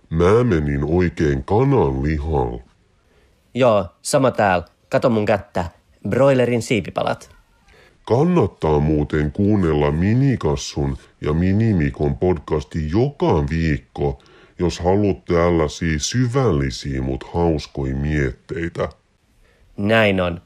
Mä 0.09 0.43
menin 0.43 0.83
oikein 0.83 1.43
kanan 1.43 2.03
lihal. 2.03 2.59
Joo, 3.53 3.85
sama 4.01 4.31
täällä. 4.31 4.65
Kato 4.89 5.09
mun 5.09 5.25
kättä. 5.25 5.65
Broilerin 6.09 6.61
siipipalat. 6.61 7.29
Kannattaa 8.07 8.79
muuten 8.79 9.31
kuunnella 9.31 9.91
Minikassun 9.91 10.97
ja 11.21 11.33
Minimikon 11.33 12.17
podcasti 12.17 12.91
joka 12.91 13.49
viikko, 13.49 14.21
jos 14.59 14.79
haluat 14.79 15.25
tällaisia 15.25 15.99
syvällisiä 15.99 17.01
mut 17.01 17.23
hauskoja 17.33 17.95
mietteitä. 17.95 18.89
Näin 19.81 20.21
on. 20.21 20.41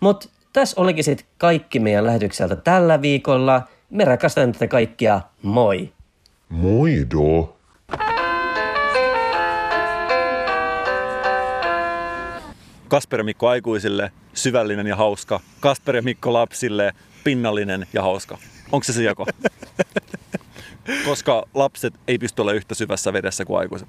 Mut 0.00 0.30
tässä 0.52 0.80
olikin 0.80 1.04
sit 1.04 1.26
kaikki 1.38 1.80
meidän 1.80 2.06
lähetykseltä 2.06 2.56
tällä 2.56 3.02
viikolla. 3.02 3.62
Me 3.90 4.04
rakastamme 4.04 4.52
tätä 4.52 4.66
kaikkia. 4.66 5.20
Moi! 5.42 5.92
Moido! 6.48 7.56
Kasper 12.88 13.20
ja 13.20 13.24
Mikko 13.24 13.48
aikuisille, 13.48 14.12
syvällinen 14.34 14.86
ja 14.86 14.96
hauska. 14.96 15.40
Kasper 15.60 15.96
ja 15.96 16.02
Mikko 16.02 16.32
lapsille, 16.32 16.92
pinnallinen 17.24 17.86
ja 17.92 18.02
hauska. 18.02 18.38
Onko 18.72 18.84
se 18.84 18.92
se 18.92 19.02
jako? 19.02 19.26
Koska 21.06 21.44
lapset 21.54 21.94
ei 22.08 22.18
pysty 22.18 22.42
olemaan 22.42 22.56
yhtä 22.56 22.74
syvässä 22.74 23.12
vedessä 23.12 23.44
kuin 23.44 23.58
aikuiset. 23.58 23.88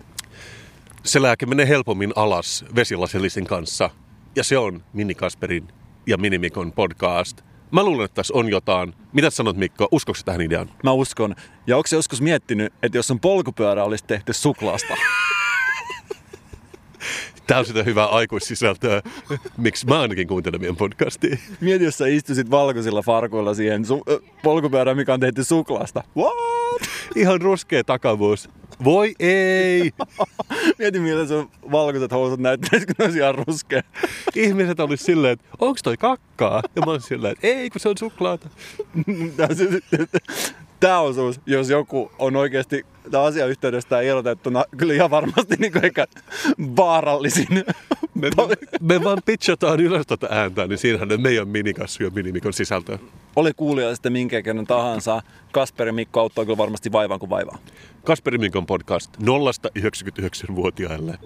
Se 1.03 1.21
lääke 1.21 1.45
menee 1.45 1.67
helpommin 1.67 2.13
alas 2.15 2.65
vesilasillisen 2.75 3.45
kanssa. 3.45 3.89
Ja 4.35 4.43
se 4.43 4.57
on 4.57 4.83
Mini 4.93 5.15
Kasperin 5.15 5.67
ja 6.07 6.17
Minimikon 6.17 6.71
podcast. 6.71 7.41
Mä 7.71 7.83
luulen, 7.83 8.05
että 8.05 8.15
tässä 8.15 8.33
on 8.33 8.49
jotain. 8.49 8.93
Mitä 9.13 9.29
sanot 9.29 9.57
Mikko? 9.57 9.87
Uskoksi 9.91 10.25
tähän 10.25 10.41
ideaan? 10.41 10.69
Mä 10.83 10.91
uskon. 10.91 11.35
Ja 11.67 11.77
onko 11.77 11.87
se 11.87 11.95
joskus 11.95 12.21
miettinyt, 12.21 12.73
että 12.83 12.97
jos 12.97 13.11
on 13.11 13.19
polkupyörä 13.19 13.83
olisi 13.83 14.03
tehty 14.05 14.33
suklaasta? 14.33 14.93
Tää 17.47 17.59
on 17.59 17.65
sitä 17.65 17.83
hyvää 17.83 18.05
aikuissisältöä. 18.05 19.01
Miksi 19.57 19.87
mä 19.87 20.01
ainakin 20.01 20.27
kuuntelen 20.27 20.61
meidän 20.61 20.75
podcastia? 20.75 21.37
Mieti, 21.61 21.83
jos 21.83 21.97
sä 21.97 22.07
istuisit 22.07 22.51
valkoisilla 22.51 23.01
farkuilla 23.01 23.53
siihen 23.53 23.83
su- 23.83 24.21
polkupyörään, 24.43 24.97
mikä 24.97 25.13
on 25.13 25.19
tehty 25.19 25.43
suklaasta. 25.43 26.03
What? 26.17 26.81
Ihan 27.15 27.41
ruskea 27.41 27.83
takavuus. 27.83 28.49
Voi 28.83 29.15
ei! 29.19 29.91
Mieti, 30.79 30.99
miltä 30.99 31.27
sun 31.27 31.49
valkoiset 31.71 32.11
housut 32.11 32.39
näyttäisi, 32.39 32.85
kun 32.85 32.95
ne 32.99 33.05
olisi 33.05 33.17
ihan 33.17 33.35
ruskea. 33.35 33.81
Ihmiset 34.35 34.79
olisi 34.79 35.03
silleen, 35.03 35.33
että 35.33 35.45
onks 35.59 35.83
toi 35.83 35.97
kakkaa? 35.97 36.61
Ja 36.75 36.81
mä 36.85 36.91
olisin 36.91 37.07
silleen, 37.07 37.31
että 37.31 37.47
ei, 37.47 37.69
kun 37.69 37.81
se 37.81 37.89
on 37.89 37.97
suklaata. 37.97 38.49
Tämä 40.79 40.99
osuus, 40.99 41.39
jos 41.45 41.69
joku 41.69 42.11
on 42.19 42.35
oikeasti 42.35 42.85
tämä 43.11 43.23
asia 43.23 43.45
yhteydestä 43.45 44.01
irrotettuna, 44.01 44.65
kyllä 44.77 44.93
ihan 44.93 45.11
varmasti 45.11 45.55
niin 45.59 45.85
ehkä 45.85 46.07
vaarallisin. 46.59 47.47
Me, 48.15 48.29
me 48.81 49.03
vaan 49.03 49.21
pitchataan 49.25 49.79
ylös 49.79 50.07
tuota 50.07 50.27
ääntä, 50.29 50.67
niin 50.67 50.77
siinähän 50.77 51.11
on 51.11 51.21
meidän 51.21 51.47
minikassu 51.47 52.03
ja 52.03 52.09
minimikon 52.09 52.53
sisältöä. 52.53 52.99
Oli 53.35 53.51
kuulija 53.53 53.95
sitten 53.95 54.13
minkä 54.13 54.37
ikäinen 54.37 54.67
tahansa. 54.67 55.21
Kasper 55.51 55.87
ja 55.87 55.93
Mikko 55.93 56.19
auttaa 56.19 56.45
kyllä 56.45 56.57
varmasti 56.57 56.91
vaivaan 56.91 57.19
kuin 57.19 57.29
vaivaa. 57.29 57.57
Kasperi 58.05 58.37
Minkon 58.37 58.65
podcast 58.65 59.17
0-99-vuotiaille. 59.17 61.17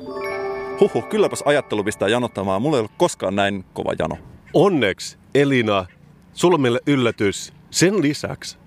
Huhu, 0.80 1.02
kylläpäs 1.02 1.44
ajattelu 1.46 1.84
pistää 1.84 2.08
janottamaan. 2.08 2.62
Mulla 2.62 2.78
ei 2.78 2.80
ollut 2.80 2.92
koskaan 2.98 3.36
näin 3.36 3.66
kova 3.74 3.94
jano. 4.00 4.18
Onneksi, 4.54 5.18
Elina, 5.36 5.86
sulla 6.34 6.56
on 6.56 6.62
meille 6.62 6.80
yllätys. 6.88 7.54
Sen 7.72 8.02
lisäksi, 8.02 8.58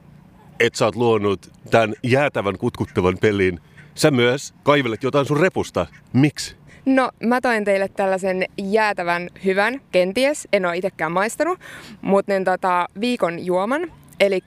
että 0.61 0.79
sä 0.79 0.85
oot 0.85 0.97
luonut 0.97 1.51
tämän 1.71 1.95
jäätävän 2.03 2.59
kutkuttavan 2.59 3.19
pelin, 3.21 3.61
sä 3.95 4.11
myös 4.11 4.55
kaivelet 4.63 5.03
jotain 5.03 5.27
sun 5.27 5.41
repusta. 5.41 5.87
Miksi? 6.13 6.57
No, 6.87 7.11
mä 7.25 7.41
toin 7.41 7.65
teille 7.65 7.89
tällaisen 7.89 8.45
jäätävän 8.59 9.29
hyvän, 9.45 9.81
kenties, 9.93 10.49
en 10.53 10.67
ole 10.67 10.77
itsekään 10.77 11.13
maistanut, 11.13 11.59
mutta 12.03 12.33
niin 12.33 12.45
tota, 12.45 12.87
viikon 13.01 13.47
juoman. 13.47 13.93
Eli 14.21 14.41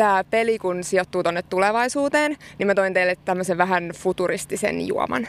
tämä 0.00 0.24
peli, 0.30 0.58
kun 0.58 0.84
sijoittuu 0.84 1.22
tonne 1.22 1.42
tulevaisuuteen, 1.42 2.36
niin 2.58 2.66
mä 2.66 2.74
toin 2.74 2.94
teille 2.94 3.16
tämmöisen 3.24 3.58
vähän 3.58 3.90
futuristisen 3.96 4.86
juoman. 4.86 5.28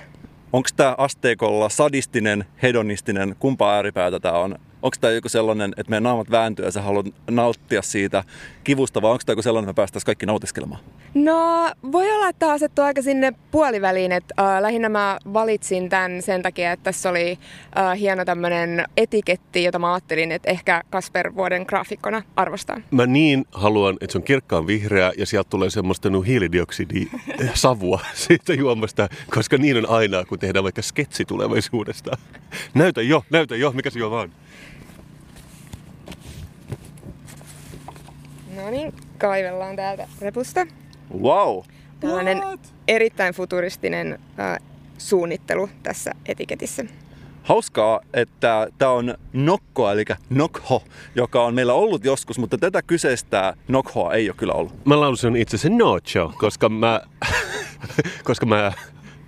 Onko 0.53 0.69
tämä 0.75 0.95
asteikolla 0.97 1.69
sadistinen, 1.69 2.45
hedonistinen, 2.61 3.35
kumpaa 3.39 3.75
ääripäätä 3.75 4.19
tämä 4.19 4.33
on? 4.33 4.51
Onko 4.81 4.97
tämä 5.01 5.13
joku 5.13 5.29
sellainen, 5.29 5.73
että 5.77 5.89
meidän 5.89 6.03
naamat 6.03 6.31
vääntyy 6.31 6.65
ja 6.65 6.71
sä 6.71 6.81
haluat 6.81 7.05
nauttia 7.29 7.81
siitä 7.81 8.23
kivusta, 8.63 9.01
vai 9.01 9.11
onko 9.11 9.23
tämä 9.25 9.33
joku 9.33 9.41
sellainen, 9.41 9.69
että 9.69 9.73
me 9.73 9.81
päästäisiin 9.81 10.05
kaikki 10.05 10.25
nautiskelemaan? 10.25 10.81
No, 11.13 11.71
voi 11.91 12.11
olla, 12.11 12.29
että 12.29 12.51
asettuu 12.51 12.85
aika 12.85 13.01
sinne 13.01 13.33
puoliväliin. 13.51 14.11
Että, 14.11 14.33
äh, 14.39 14.61
lähinnä 14.61 14.89
mä 14.89 15.17
valitsin 15.33 15.89
tämän 15.89 16.21
sen 16.21 16.41
takia, 16.41 16.71
että 16.71 16.83
tässä 16.83 17.09
oli 17.09 17.39
äh, 17.77 17.99
hieno 17.99 18.25
tämmöinen 18.25 18.85
etiketti, 18.97 19.63
jota 19.63 19.79
mä 19.79 19.93
ajattelin, 19.93 20.31
että 20.31 20.49
ehkä 20.49 20.83
Kasper 20.89 21.35
vuoden 21.35 21.65
graafikkona 21.67 22.21
arvostaa. 22.35 22.81
Mä 22.91 23.05
niin 23.05 23.45
haluan, 23.51 23.97
että 24.01 24.11
se 24.11 24.17
on 24.17 24.23
kirkkaan 24.23 24.67
vihreä 24.67 25.11
ja 25.17 25.25
sieltä 25.25 25.49
tulee 25.49 25.69
semmoista 25.69 26.09
nu 26.09 26.21
hiilidioksidisavua 26.21 27.99
siitä 28.27 28.53
juomasta, 28.53 29.09
koska 29.35 29.57
niin 29.57 29.77
on 29.77 29.89
aina, 29.89 30.25
kun 30.25 30.39
tehdään 30.39 30.63
vaikka 30.63 30.81
sketsi 30.81 31.25
tulevaisuudesta. 31.25 32.17
Näytä 32.73 33.01
jo, 33.01 33.23
näytä 33.29 33.55
jo, 33.55 33.71
mikä 33.71 33.89
se 33.89 33.99
juoma 33.99 34.19
on. 34.19 34.31
No 38.55 38.69
niin, 38.69 38.93
kaivellaan 39.17 39.75
täältä 39.75 40.07
repusta. 40.21 40.67
Wow! 41.19 41.63
Tällainen 41.99 42.41
erittäin 42.87 43.33
futuristinen 43.33 44.19
äh, 44.39 44.57
suunnittelu 44.97 45.69
tässä 45.83 46.11
etiketissä. 46.25 46.85
Hauskaa, 47.43 48.01
että 48.13 48.67
tämä 48.77 48.91
on 48.91 49.15
nokko, 49.33 49.91
eli 49.91 50.05
nokho, 50.29 50.83
joka 51.15 51.43
on 51.43 51.55
meillä 51.55 51.73
ollut 51.73 52.05
joskus, 52.05 52.39
mutta 52.39 52.57
tätä 52.57 52.81
kyseistä 52.81 53.53
nokhoa 53.67 54.13
ei 54.13 54.29
ole 54.29 54.35
kyllä 54.37 54.53
ollut. 54.53 54.85
Mä 54.85 54.99
lausun 54.99 55.35
itse 55.35 55.57
sen 55.57 55.77
nocho, 55.77 56.33
koska 56.37 56.69
mä, 56.69 57.01
koska 58.23 58.45
mä 58.45 58.71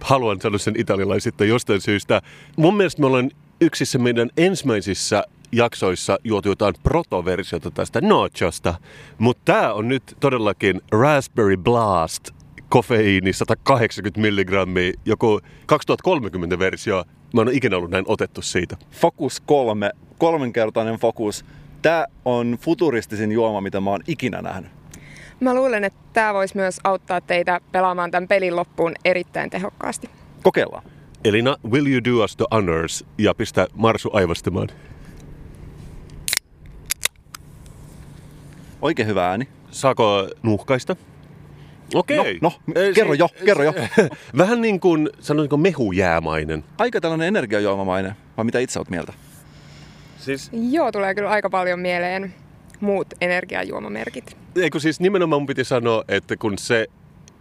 haluan 0.01 0.41
sanoa 0.41 0.57
sen 0.57 0.79
italialaisittain 0.79 1.49
jostain 1.49 1.81
syystä. 1.81 2.21
Mun 2.55 2.77
mielestä 2.77 3.01
me 3.01 3.07
ollaan 3.07 3.31
yksissä 3.61 3.99
meidän 3.99 4.29
ensimmäisissä 4.37 5.23
jaksoissa 5.53 6.17
juotu 6.23 6.49
jotain 6.49 6.73
protoversiota 6.83 7.71
tästä 7.71 8.01
nochosta, 8.01 8.75
mutta 9.17 9.53
tää 9.53 9.73
on 9.73 9.87
nyt 9.87 10.03
todellakin 10.19 10.81
Raspberry 10.91 11.57
Blast 11.57 12.29
kofeiini 12.69 13.33
180 13.33 14.21
milligrammia, 14.21 14.93
joku 15.05 15.41
2030 15.65 16.59
versio. 16.59 17.03
Mä 17.33 17.41
en 17.41 17.47
ole 17.47 17.55
ikinä 17.55 17.77
ollut 17.77 17.91
näin 17.91 18.05
otettu 18.07 18.41
siitä. 18.41 18.77
Focus 18.91 19.39
3, 19.45 19.91
kolmenkertainen 20.17 20.95
Focus. 20.95 21.45
Tämä 21.81 22.05
on 22.25 22.57
futuristisin 22.61 23.31
juoma, 23.31 23.61
mitä 23.61 23.81
mä 23.81 23.89
oon 23.89 24.01
ikinä 24.07 24.41
nähnyt. 24.41 24.71
Mä 25.39 25.53
luulen, 25.53 25.83
että 25.83 25.99
tämä 26.13 26.33
voisi 26.33 26.55
myös 26.55 26.79
auttaa 26.83 27.21
teitä 27.21 27.61
pelaamaan 27.71 28.11
tämän 28.11 28.27
pelin 28.27 28.55
loppuun 28.55 28.91
erittäin 29.05 29.49
tehokkaasti. 29.49 30.09
Kokeillaan. 30.43 30.83
Elina, 31.23 31.57
will 31.71 31.87
you 31.87 32.01
do 32.03 32.23
us 32.23 32.35
the 32.35 32.45
honors 32.51 33.05
ja 33.17 33.33
pistä 33.33 33.67
Marsu 33.73 34.09
aivastamaan? 34.13 34.67
Oikein 38.83 39.07
hyvä 39.07 39.29
ääni. 39.29 39.47
Saako 39.71 40.27
nuhkaista? 40.41 40.95
Okei. 41.93 42.39
No, 42.41 42.51
no, 42.67 42.73
kerro 42.95 43.13
jo, 43.13 43.29
kerro 43.45 43.63
jo. 43.63 43.73
Vähän 44.37 44.61
niin 44.61 44.79
kuin, 44.79 45.09
sanoisinko 45.19 45.57
mehujäämainen. 45.57 46.63
Aika 46.77 47.01
tällainen 47.01 47.27
energiajuomamainen, 47.27 48.13
vai 48.37 48.45
mitä 48.45 48.59
itse 48.59 48.79
oot 48.79 48.89
mieltä? 48.89 49.13
Siis, 50.17 50.51
Joo, 50.71 50.91
tulee 50.91 51.15
kyllä 51.15 51.29
aika 51.29 51.49
paljon 51.49 51.79
mieleen 51.79 52.33
muut 52.79 53.07
energiajuomamerkit. 53.21 54.37
eikö 54.55 54.79
siis 54.79 54.99
nimenomaan 54.99 55.41
mun 55.41 55.47
piti 55.47 55.63
sanoa, 55.63 56.03
että 56.07 56.37
kun 56.37 56.57
se 56.57 56.87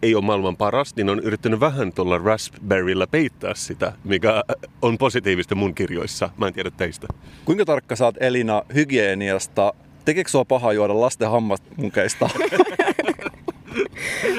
ei 0.03 0.15
ole 0.15 0.25
maailman 0.25 0.57
paras, 0.57 0.97
niin 0.97 1.11
on 1.11 1.21
yrittänyt 1.21 1.61
vähän 1.61 1.93
tuolla 1.93 2.19
Raspberryllä 2.19 3.07
peittää 3.07 3.55
sitä, 3.55 3.93
mikä 4.05 4.43
on 4.83 4.99
positiivista 4.99 5.55
mun 5.55 5.75
kirjoissa. 5.75 6.31
Mä 6.37 6.47
en 6.47 6.53
tiedä 6.53 6.71
teistä. 6.71 7.07
Kuinka 7.45 7.65
tarkka 7.65 7.97
saat 7.97 8.15
Elina 8.21 8.63
hygieniasta? 8.75 9.73
Tekeekö 10.05 10.31
sua 10.31 10.45
paha 10.45 10.73
juoda 10.73 11.01
lasten 11.01 11.31
hammasmunkeista? 11.31 12.31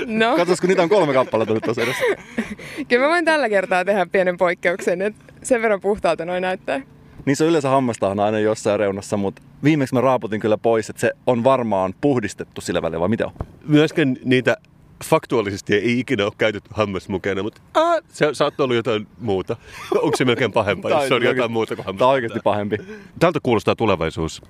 No, 0.06 0.36
Katsos, 0.36 0.62
kun 0.62 0.68
niitä 0.68 0.84
on 0.84 0.90
kolme 0.90 1.14
kappaletta 1.14 1.54
nyt 1.54 1.64
tässä 1.64 1.82
edessä. 1.82 2.04
kyllä 2.90 3.06
mä 3.06 3.10
voin 3.12 3.26
tällä 3.26 3.50
kertaa 3.50 3.86
tehdä 3.86 4.06
pienen 4.06 4.38
poikkeuksen, 4.38 5.02
että 5.02 5.34
sen 5.44 5.62
verran 5.62 5.82
puhtaalta 5.82 6.26
noin 6.26 6.42
näyttää. 6.42 6.82
Niin 7.26 7.36
se 7.36 7.46
yleensä 7.46 7.70
hammastahan 7.70 8.20
aina 8.20 8.40
jossain 8.40 8.80
reunassa, 8.80 9.18
mutta 9.18 9.42
viimeksi 9.64 9.96
mä 9.96 10.02
raaputin 10.02 10.40
kyllä 10.40 10.58
pois, 10.58 10.90
että 10.90 11.00
se 11.00 11.12
on 11.28 11.44
varmaan 11.44 11.94
puhdistettu 12.02 12.62
sillä 12.62 12.82
välillä, 12.82 13.00
vai 13.00 13.10
mitä 13.10 13.26
on? 13.26 13.34
Myöskään 13.68 14.18
niitä 14.24 14.58
faktuaalisesti 15.04 15.76
ei 15.76 16.00
ikinä 16.00 16.26
ole 16.26 16.34
käytetty 16.38 16.70
hammasmukeena, 16.74 17.44
mutta 17.44 17.62
ah, 17.74 18.02
se 18.10 18.30
saattaa 18.34 18.64
olla 18.64 18.76
jotain 18.76 19.08
muuta. 19.20 19.56
Onko 20.02 20.18
se 20.18 20.26
melkein 20.26 20.52
pahempaa, 20.52 20.92
jos 20.92 21.08
se 21.08 21.14
on 21.14 21.24
jotain 21.24 21.52
muuta 21.52 21.76
kuin 21.76 21.86
Tämä 21.86 22.08
on 22.08 22.14
oikeasti 22.14 22.40
pahempi. 22.44 22.78
Tältä 23.20 23.40
kuulostaa 23.44 23.76
tulevaisuus. 23.76 24.42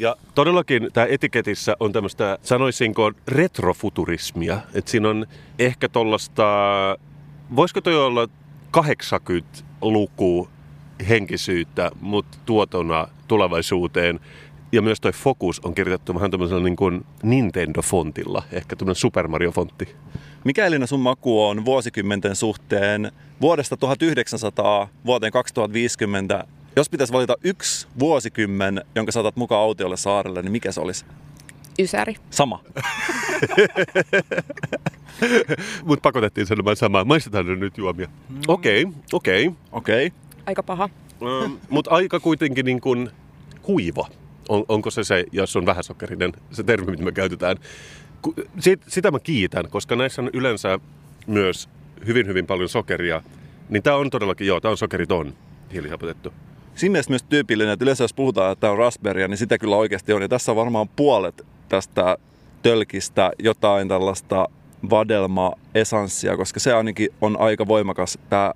Ja 0.00 0.16
todellakin 0.34 0.88
tämä 0.92 1.06
etiketissä 1.10 1.76
on 1.80 1.92
tämmöistä, 1.92 2.38
sanoisinko, 2.42 3.12
retrofuturismia. 3.28 4.60
Että 4.74 4.90
siinä 4.90 5.08
on 5.08 5.26
ehkä 5.58 5.88
tollasta, 5.88 6.44
voisiko 7.56 7.80
toi 7.80 7.96
olla 7.96 8.28
80-luku 8.76 10.48
henkisyyttä, 11.08 11.90
mutta 12.00 12.38
tuotona 12.46 13.08
tulevaisuuteen. 13.28 14.20
Ja 14.72 14.82
myös 14.82 15.00
toi 15.00 15.12
Focus 15.12 15.60
on 15.60 15.74
kirjoitettu 15.74 16.14
vähän 16.14 16.30
tämmöisellä 16.30 16.62
niin 16.62 16.76
kuin 16.76 17.06
Nintendo-fontilla, 17.22 18.42
ehkä 18.52 18.76
tämmöinen 18.76 18.94
Super 18.94 19.28
Mario-fontti. 19.28 19.96
Mikä 20.44 20.66
Elina 20.66 20.86
sun 20.86 21.00
maku 21.00 21.44
on 21.44 21.64
vuosikymmenten 21.64 22.36
suhteen 22.36 23.12
vuodesta 23.40 23.76
1900 23.76 24.88
vuoteen 25.06 25.32
2050? 25.32 26.44
Jos 26.76 26.90
pitäisi 26.90 27.12
valita 27.12 27.36
yksi 27.44 27.88
vuosikymmen, 27.98 28.84
jonka 28.94 29.12
saatat 29.12 29.36
mukaan 29.36 29.62
autiolle 29.62 29.96
saarelle, 29.96 30.42
niin 30.42 30.52
mikä 30.52 30.72
se 30.72 30.80
olisi? 30.80 31.04
Ysäri. 31.78 32.14
Sama. 32.30 32.60
Mutta 35.84 36.02
pakotettiin 36.02 36.46
sanomaan 36.46 36.76
samaa. 36.76 37.04
Maistetaan 37.04 37.46
ne 37.46 37.56
nyt 37.56 37.78
juomia. 37.78 38.08
Okei, 38.48 38.86
okei. 39.12 39.50
Okei. 39.72 40.06
Okay. 40.06 40.18
Aika 40.46 40.62
paha. 40.62 40.88
Mutta 41.70 41.90
aika 41.90 42.20
kuitenkin 42.20 42.66
niin 42.66 42.80
kuin 42.80 43.10
kuiva. 43.62 44.08
On, 44.48 44.64
onko 44.68 44.90
se 44.90 45.04
se, 45.04 45.24
jos 45.32 45.56
on 45.56 45.66
vähäsokerinen, 45.66 46.32
se 46.50 46.62
termi, 46.62 46.90
mitä 46.90 47.02
me 47.02 47.12
käytetään. 47.12 47.56
Sit, 48.58 48.82
sitä 48.88 49.10
mä 49.10 49.20
kiitän, 49.20 49.70
koska 49.70 49.96
näissä 49.96 50.22
on 50.22 50.30
yleensä 50.32 50.78
myös 51.26 51.68
hyvin, 52.06 52.26
hyvin 52.26 52.46
paljon 52.46 52.68
sokeria. 52.68 53.22
Niin 53.68 53.82
tämä 53.82 53.96
on 53.96 54.10
todellakin, 54.10 54.46
joo, 54.46 54.60
tämä 54.60 54.70
on 54.70 54.78
sokeriton 54.78 55.34
hiilihapotettu. 55.72 56.32
Siinä 56.80 56.92
mielessä 56.92 57.10
myös 57.10 57.22
tyypillinen, 57.22 57.72
että 57.72 57.84
yleensä 57.84 58.04
jos 58.04 58.14
puhutaan, 58.14 58.52
että 58.52 58.60
tämä 58.60 58.70
on 58.70 58.78
raspberry, 58.78 59.28
niin 59.28 59.38
sitä 59.38 59.58
kyllä 59.58 59.76
oikeasti 59.76 60.12
on. 60.12 60.22
Ja 60.22 60.28
tässä 60.28 60.52
on 60.52 60.56
varmaan 60.56 60.88
puolet 60.88 61.46
tästä 61.68 62.16
tölkistä 62.62 63.30
jotain 63.38 63.88
tällaista 63.88 64.48
vadelma-esanssia, 64.90 66.36
koska 66.36 66.60
se 66.60 66.74
ainakin 66.74 67.08
on 67.20 67.40
aika 67.40 67.66
voimakas 67.66 68.18
tämä 68.30 68.52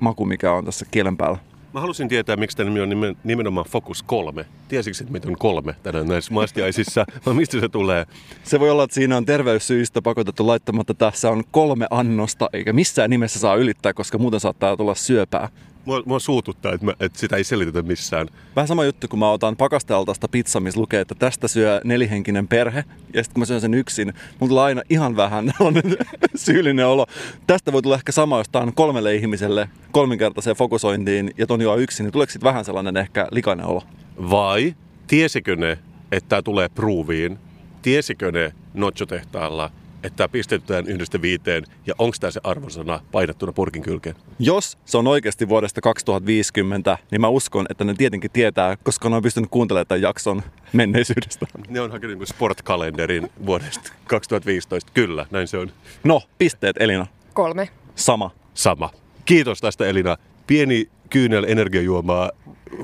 maku, 0.00 0.24
mikä 0.24 0.52
on 0.52 0.64
tässä 0.64 0.86
kielen 0.90 1.16
päällä. 1.16 1.38
Mä 1.72 1.80
halusin 1.80 2.08
tietää, 2.08 2.36
miksi 2.36 2.56
tämä 2.56 2.70
nimi 2.70 2.80
on 2.80 2.88
nimen- 2.88 3.16
nimenomaan 3.24 3.66
Focus 3.66 4.02
3. 4.02 4.44
Tiesikö, 4.68 4.96
että 5.00 5.12
meitä 5.12 5.28
on 5.28 5.36
kolme 5.38 5.74
tänään 5.82 6.08
näissä 6.08 6.34
maistiaisissa? 6.34 7.04
Vai 7.26 7.34
mistä 7.34 7.60
se 7.60 7.68
tulee? 7.68 8.06
Se 8.44 8.60
voi 8.60 8.70
olla, 8.70 8.84
että 8.84 8.94
siinä 8.94 9.16
on 9.16 9.24
terveyssyistä 9.24 10.02
pakotettu 10.02 10.46
laittamatta. 10.46 10.94
Tässä 10.94 11.30
on 11.30 11.42
kolme 11.50 11.86
annosta, 11.90 12.48
eikä 12.52 12.72
missään 12.72 13.10
nimessä 13.10 13.38
saa 13.38 13.54
ylittää, 13.54 13.94
koska 13.94 14.18
muuten 14.18 14.40
saattaa 14.40 14.76
tulla 14.76 14.94
syöpää. 14.94 15.48
Mua, 15.84 16.02
mua 16.06 16.18
suututtaa, 16.18 16.72
että, 16.72 16.86
mä, 16.86 16.92
että 17.00 17.18
sitä 17.18 17.36
ei 17.36 17.44
selitetä 17.44 17.82
missään. 17.82 18.28
Vähän 18.56 18.68
sama 18.68 18.84
juttu, 18.84 19.08
kun 19.08 19.18
mä 19.18 19.30
otan 19.30 19.56
pakastealtaista 19.56 20.28
pizza, 20.28 20.60
missä 20.60 20.80
lukee, 20.80 21.00
että 21.00 21.14
tästä 21.14 21.48
syö 21.48 21.80
nelihenkinen 21.84 22.48
perhe. 22.48 22.84
Ja 23.14 23.22
sitten 23.22 23.34
kun 23.34 23.40
mä 23.40 23.44
syön 23.44 23.60
sen 23.60 23.74
yksin, 23.74 24.14
mulla 24.40 24.48
tulee 24.48 24.64
aina 24.64 24.82
ihan 24.90 25.16
vähän 25.16 25.52
syyllinen 26.36 26.86
olo. 26.86 27.06
Tästä 27.46 27.72
voi 27.72 27.82
tulla 27.82 27.96
ehkä 27.96 28.12
sama, 28.12 28.38
jos 28.38 28.46
on 28.54 28.74
kolmelle 28.74 29.14
ihmiselle 29.14 29.68
kolminkertaiseen 29.92 30.56
fokusointiin 30.56 31.30
ja 31.38 31.46
ton 31.46 31.62
juo 31.62 31.76
yksin, 31.76 32.04
niin 32.04 32.12
tuleeko 32.12 32.32
sit 32.32 32.44
vähän 32.44 32.64
sellainen 32.64 32.96
ehkä 32.96 33.28
likainen 33.30 33.66
olo? 33.66 33.82
Vai 34.30 34.74
tiesikö 35.06 35.56
ne, 35.56 35.78
että 36.12 36.28
tämä 36.28 36.42
tulee 36.42 36.68
pruuviin? 36.68 37.38
Tiesikö 37.82 38.32
ne 38.32 38.52
Nocho-tehtaalla, 38.74 39.70
että 40.04 40.16
tämä 40.16 40.28
pistetään 40.28 40.86
yhdestä 40.86 41.22
viiteen 41.22 41.64
ja 41.86 41.94
onko 41.98 42.16
tämä 42.20 42.30
se 42.30 42.40
arvosana 42.44 43.00
painattuna 43.12 43.52
purkin 43.52 43.82
kylkeen? 43.82 44.16
Jos 44.38 44.78
se 44.84 44.98
on 44.98 45.06
oikeasti 45.06 45.48
vuodesta 45.48 45.80
2050, 45.80 46.98
niin 47.10 47.20
mä 47.20 47.28
uskon, 47.28 47.66
että 47.70 47.84
ne 47.84 47.94
tietenkin 47.94 48.30
tietää, 48.30 48.76
koska 48.76 49.08
ne 49.08 49.16
on 49.16 49.22
pystynyt 49.22 49.50
kuuntelemaan 49.50 49.86
tämän 49.86 50.02
jakson 50.02 50.42
menneisyydestä. 50.72 51.46
Ne 51.68 51.80
on 51.80 51.92
hakenut 51.92 52.18
niin 52.18 52.26
sportkalenderin 52.26 53.30
vuodesta 53.46 53.92
2015. 54.06 54.92
Kyllä, 54.94 55.26
näin 55.30 55.48
se 55.48 55.58
on. 55.58 55.70
No, 56.04 56.22
pisteet 56.38 56.76
Elina. 56.80 57.06
Kolme. 57.34 57.68
Sama. 57.94 58.30
Sama. 58.54 58.90
Kiitos 59.24 59.60
tästä 59.60 59.86
Elina. 59.86 60.16
Pieni 60.46 60.88
kyynel 61.10 61.44
energiajuomaa 61.48 62.30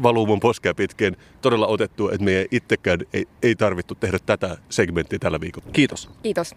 valuu 0.03 0.27
mun 0.27 0.41
poskea 0.41 0.75
pitkin. 0.75 1.16
Todella 1.43 1.66
otettu, 1.66 2.09
että 2.09 2.25
meidän 2.25 2.47
itsekään 2.51 3.01
ei, 3.12 3.29
ei 3.43 3.57
tarvittu 3.57 3.95
tehdä 3.95 4.18
tätä 4.27 4.57
segmenttiä 4.68 5.18
tällä 5.18 5.41
viikolla. 5.41 5.66
Kiitos. 5.73 6.11
Kiitos. 6.23 6.55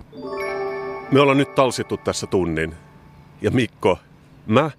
Me 1.13 1.19
ollaan 1.19 1.37
nyt 1.37 1.55
talsittu 1.55 1.97
tässä 1.97 2.27
tunnin. 2.27 2.73
Ja 3.41 3.51
Mikko, 3.51 3.99
mä 4.45 4.71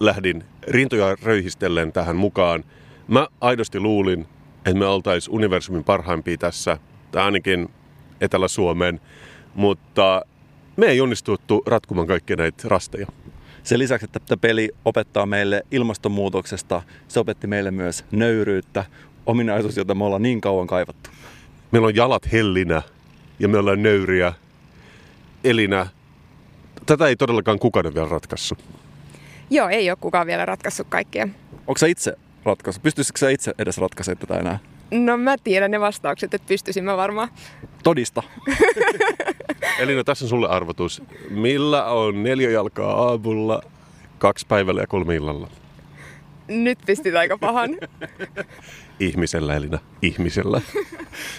lähdin 0.00 0.44
rintoja 0.68 1.16
röyhistellen 1.22 1.92
tähän 1.92 2.16
mukaan. 2.16 2.64
Mä 3.08 3.26
aidosti 3.40 3.80
luulin, 3.80 4.26
että 4.56 4.74
me 4.74 4.86
oltais 4.86 5.28
universumin 5.28 5.84
parhaimpia 5.84 6.36
tässä, 6.36 6.78
tai 7.12 7.22
ainakin 7.22 7.68
Etelä-Suomen, 8.20 9.00
mutta 9.54 10.22
me 10.76 10.86
ei 10.86 11.00
onnistuttu 11.00 11.62
ratkomaan 11.66 12.06
kaikkia 12.06 12.36
näitä 12.36 12.68
rasteja. 12.68 13.06
Sen 13.62 13.78
lisäksi, 13.78 14.04
että 14.04 14.20
tämä 14.20 14.40
peli 14.40 14.70
opettaa 14.84 15.26
meille 15.26 15.62
ilmastonmuutoksesta, 15.70 16.82
se 17.08 17.20
opetti 17.20 17.46
meille 17.46 17.70
myös 17.70 18.04
nöyryyttä, 18.10 18.84
ominaisuus, 19.26 19.76
jota 19.76 19.94
me 19.94 20.04
ollaan 20.04 20.22
niin 20.22 20.40
kauan 20.40 20.66
kaivattu. 20.66 21.10
Meillä 21.70 21.86
on 21.86 21.96
jalat 21.96 22.32
hellinä 22.32 22.82
ja 23.38 23.48
me 23.48 23.58
ollaan 23.58 23.82
nöyriä. 23.82 24.32
Elinä, 25.44 25.86
tätä 26.86 27.06
ei 27.06 27.16
todellakaan 27.16 27.58
kukaan 27.58 27.86
ole 27.86 27.94
vielä 27.94 28.08
ratkaissut. 28.08 28.58
Joo, 29.50 29.68
ei 29.68 29.90
ole 29.90 29.98
kukaan 30.00 30.26
vielä 30.26 30.46
ratkaissut 30.46 30.86
kaikkia. 30.90 31.28
Onko 31.66 31.78
sä 31.78 31.86
itse 31.86 32.16
ratkaisu? 32.44 32.80
Pystyisikö 32.80 33.18
sä 33.18 33.30
itse 33.30 33.54
edes 33.58 33.78
ratkaisemaan 33.78 34.18
tätä 34.18 34.40
enää? 34.40 34.58
No 34.90 35.16
mä 35.16 35.36
tiedän 35.44 35.70
ne 35.70 35.80
vastaukset, 35.80 36.34
että 36.34 36.48
pystyisin 36.48 36.84
mä 36.84 36.96
varmaan. 36.96 37.28
Todista. 37.82 38.22
Elina, 39.78 40.04
tässä 40.04 40.24
on 40.24 40.28
sulle 40.28 40.48
arvotus. 40.48 41.02
Millä 41.30 41.84
on 41.84 42.22
neljä 42.22 42.50
jalkaa 42.50 43.08
aamulla, 43.08 43.62
kaksi 44.18 44.46
päivällä 44.46 44.80
ja 44.80 44.86
kolme 44.86 45.14
illalla? 45.14 45.48
Nyt 46.48 46.78
pistit 46.86 47.14
aika 47.14 47.38
pahan. 47.38 47.70
Ihmisellä, 49.00 49.56
Elina. 49.56 49.78
Ihmisellä. 50.02 50.60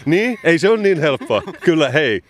niin? 0.06 0.40
Ei 0.44 0.60
se 0.60 0.70
ole 0.70 0.82
niin 0.82 1.00
helppoa. 1.00 1.42
Kyllä, 1.66 1.90
hei. 1.90 2.22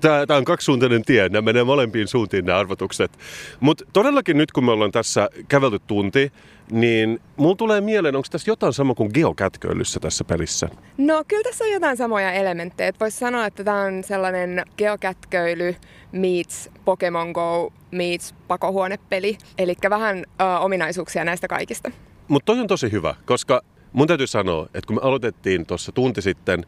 Tämä 0.00 0.38
on 0.38 0.44
kaksisuuntainen 0.44 1.02
tie. 1.02 1.28
Nämä 1.28 1.42
menee 1.42 1.64
molempiin 1.64 2.08
suuntiin 2.08 2.44
nämä 2.44 2.58
arvotukset. 2.58 3.18
Mutta 3.60 3.84
todellakin 3.92 4.36
nyt, 4.36 4.52
kun 4.52 4.64
me 4.64 4.70
ollaan 4.72 4.92
tässä 4.92 5.28
kävelty 5.48 5.78
tunti, 5.86 6.32
niin 6.70 7.20
mulla 7.36 7.56
tulee 7.56 7.80
mieleen, 7.80 8.16
onko 8.16 8.28
tässä 8.30 8.50
jotain 8.50 8.72
sama 8.72 8.94
kuin 8.94 9.10
geokätköilyssä 9.14 10.00
tässä 10.00 10.24
pelissä? 10.24 10.68
No 10.98 11.24
kyllä 11.28 11.42
tässä 11.42 11.64
on 11.64 11.70
jotain 11.70 11.96
samoja 11.96 12.32
elementtejä. 12.32 12.92
Voisi 13.00 13.18
sanoa, 13.18 13.46
että 13.46 13.64
tämä 13.64 13.80
on 13.82 14.04
sellainen 14.04 14.64
geokätköily 14.76 15.74
meets 16.12 16.70
Pokemon 16.84 17.30
Go 17.30 17.72
meets 17.90 18.34
pakohuonepeli. 18.48 19.38
Eli 19.58 19.74
vähän 19.90 20.18
ö, 20.18 20.58
ominaisuuksia 20.58 21.24
näistä 21.24 21.48
kaikista. 21.48 21.90
Mutta 22.28 22.46
toi 22.46 22.60
on 22.60 22.66
tosi 22.66 22.92
hyvä, 22.92 23.14
koska 23.26 23.62
mun 23.92 24.06
täytyy 24.06 24.26
sanoa, 24.26 24.64
että 24.64 24.86
kun 24.86 24.96
me 24.96 25.00
aloitettiin 25.02 25.66
tuossa 25.66 25.92
tunti 25.92 26.22
sitten, 26.22 26.66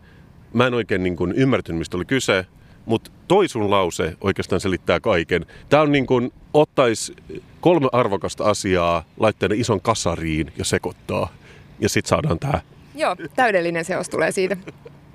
mä 0.52 0.66
en 0.66 0.74
oikein 0.74 1.02
niin 1.02 1.16
kuin 1.16 1.32
ymmärtänyt, 1.32 1.78
mistä 1.78 1.96
oli 1.96 2.04
kyse, 2.04 2.46
mutta 2.86 3.10
toi 3.28 3.48
sun 3.48 3.70
lause 3.70 4.16
oikeastaan 4.20 4.60
selittää 4.60 5.00
kaiken. 5.00 5.46
Tämä 5.68 5.82
on 5.82 5.92
niin 5.92 6.06
kuin 6.06 6.32
ottais 6.54 7.12
kolme 7.60 7.88
arvokasta 7.92 8.44
asiaa, 8.44 9.04
laittaa 9.16 9.48
ne 9.48 9.54
ison 9.54 9.80
kasariin 9.80 10.52
ja 10.58 10.64
sekoittaa. 10.64 11.28
Ja 11.80 11.88
sit 11.88 12.06
saadaan 12.06 12.38
tää. 12.38 12.60
Joo, 12.94 13.16
täydellinen 13.36 13.84
seos 13.84 14.08
tulee 14.08 14.32
siitä. 14.32 14.56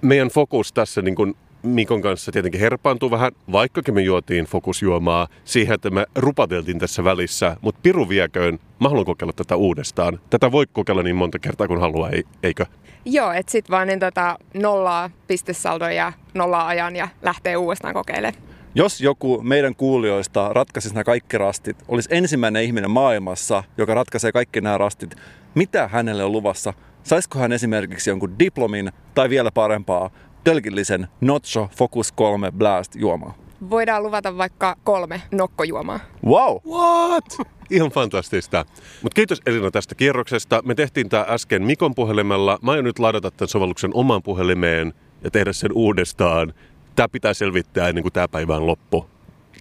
Meidän 0.02 0.28
fokus 0.28 0.74
tässä 0.74 1.02
niin 1.02 1.16
kuin 1.16 1.36
Mikon 1.66 2.02
kanssa 2.02 2.32
tietenkin 2.32 2.62
herpaantuu 2.62 3.12
vähän, 3.12 3.32
vaikkakin 3.52 3.94
me 3.94 4.02
juotiin 4.02 4.46
fokusjuomaa 4.46 5.28
siihen, 5.46 5.76
että 5.76 5.90
me 5.90 6.06
rupateltiin 6.16 6.80
tässä 6.80 7.04
välissä. 7.04 7.58
Mutta 7.62 7.80
piru 7.84 8.10
vieköön, 8.10 8.60
mä 8.80 8.90
haluan 8.90 9.06
kokeilla 9.06 9.34
tätä 9.34 9.56
uudestaan. 9.56 10.20
Tätä 10.30 10.52
voi 10.52 10.66
kokeilla 10.74 11.04
niin 11.04 11.16
monta 11.16 11.40
kertaa 11.40 11.68
kuin 11.68 11.80
haluaa, 11.80 12.10
ei, 12.10 12.24
eikö? 12.44 12.66
Joo, 13.06 13.32
että 13.32 13.52
sit 13.52 13.70
vaan 13.70 13.88
niin 13.88 14.00
tota 14.00 14.38
nollaa 14.54 15.10
pistesaldoja 15.28 15.92
ja 15.92 16.14
nollaa 16.34 16.68
ajan 16.68 16.96
ja 16.96 17.08
lähtee 17.22 17.58
uudestaan 17.58 17.94
kokeilemaan. 17.94 18.44
Jos 18.76 19.02
joku 19.02 19.42
meidän 19.44 19.76
kuulijoista 19.76 20.54
ratkaisisi 20.54 20.96
nämä 20.96 21.04
kaikki 21.04 21.38
rastit, 21.38 21.78
olisi 21.88 22.10
ensimmäinen 22.12 22.64
ihminen 22.64 22.92
maailmassa, 22.92 23.64
joka 23.78 23.94
ratkaisee 23.94 24.32
kaikki 24.32 24.62
nämä 24.62 24.78
rastit, 24.78 25.16
mitä 25.56 25.88
hänelle 25.88 26.24
on 26.24 26.32
luvassa? 26.32 26.74
Saisiko 27.04 27.40
hän 27.40 27.52
esimerkiksi 27.52 28.10
jonkun 28.10 28.40
diplomin 28.40 28.92
tai 29.14 29.30
vielä 29.30 29.52
parempaa, 29.52 30.10
tölkillisen 30.46 31.08
Notcho 31.22 31.70
Focus 31.78 32.12
3 32.12 32.52
Blast 32.52 32.96
juomaa? 32.96 33.34
Voidaan 33.70 34.04
luvata 34.04 34.38
vaikka 34.38 34.76
kolme 34.84 35.22
nokkojuomaa. 35.32 36.00
Wow! 36.26 36.58
What? 36.68 37.38
Ihan 37.70 37.90
fantastista. 37.90 38.66
Mutta 39.02 39.16
kiitos 39.16 39.42
Elina 39.46 39.72
tästä 39.72 39.96
kierroksesta. 39.96 40.62
Me 40.66 40.76
tehtiin 40.76 41.10
tämä 41.10 41.26
äsken 41.30 41.64
Mikon 41.64 41.96
puhelimella. 41.96 42.60
Mä 42.62 42.72
aion 42.72 42.86
nyt 42.86 43.00
ladata 43.00 43.32
tämän 43.32 43.50
sovelluksen 43.50 43.92
omaan 43.94 44.24
puhelimeen 44.24 44.94
ja 45.24 45.32
tehdä 45.32 45.54
sen 45.54 45.72
uudestaan. 45.74 46.54
Tämä 46.96 47.10
pitää 47.10 47.34
selvittää 47.34 47.90
ennen 47.90 48.02
kuin 48.02 48.14
tämä 48.14 48.28
päivä 48.28 48.58
on 48.58 48.68
loppu. 48.68 49.06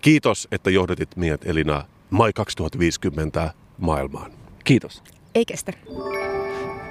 Kiitos, 0.02 0.48
että 0.52 0.70
johdatit 0.70 1.16
meidät 1.16 1.46
Elina 1.46 1.84
Mai 2.10 2.32
2050 2.32 3.50
maailmaan. 3.78 4.32
Kiitos. 4.64 5.02
Ei 5.34 5.44
kestä. 5.44 5.72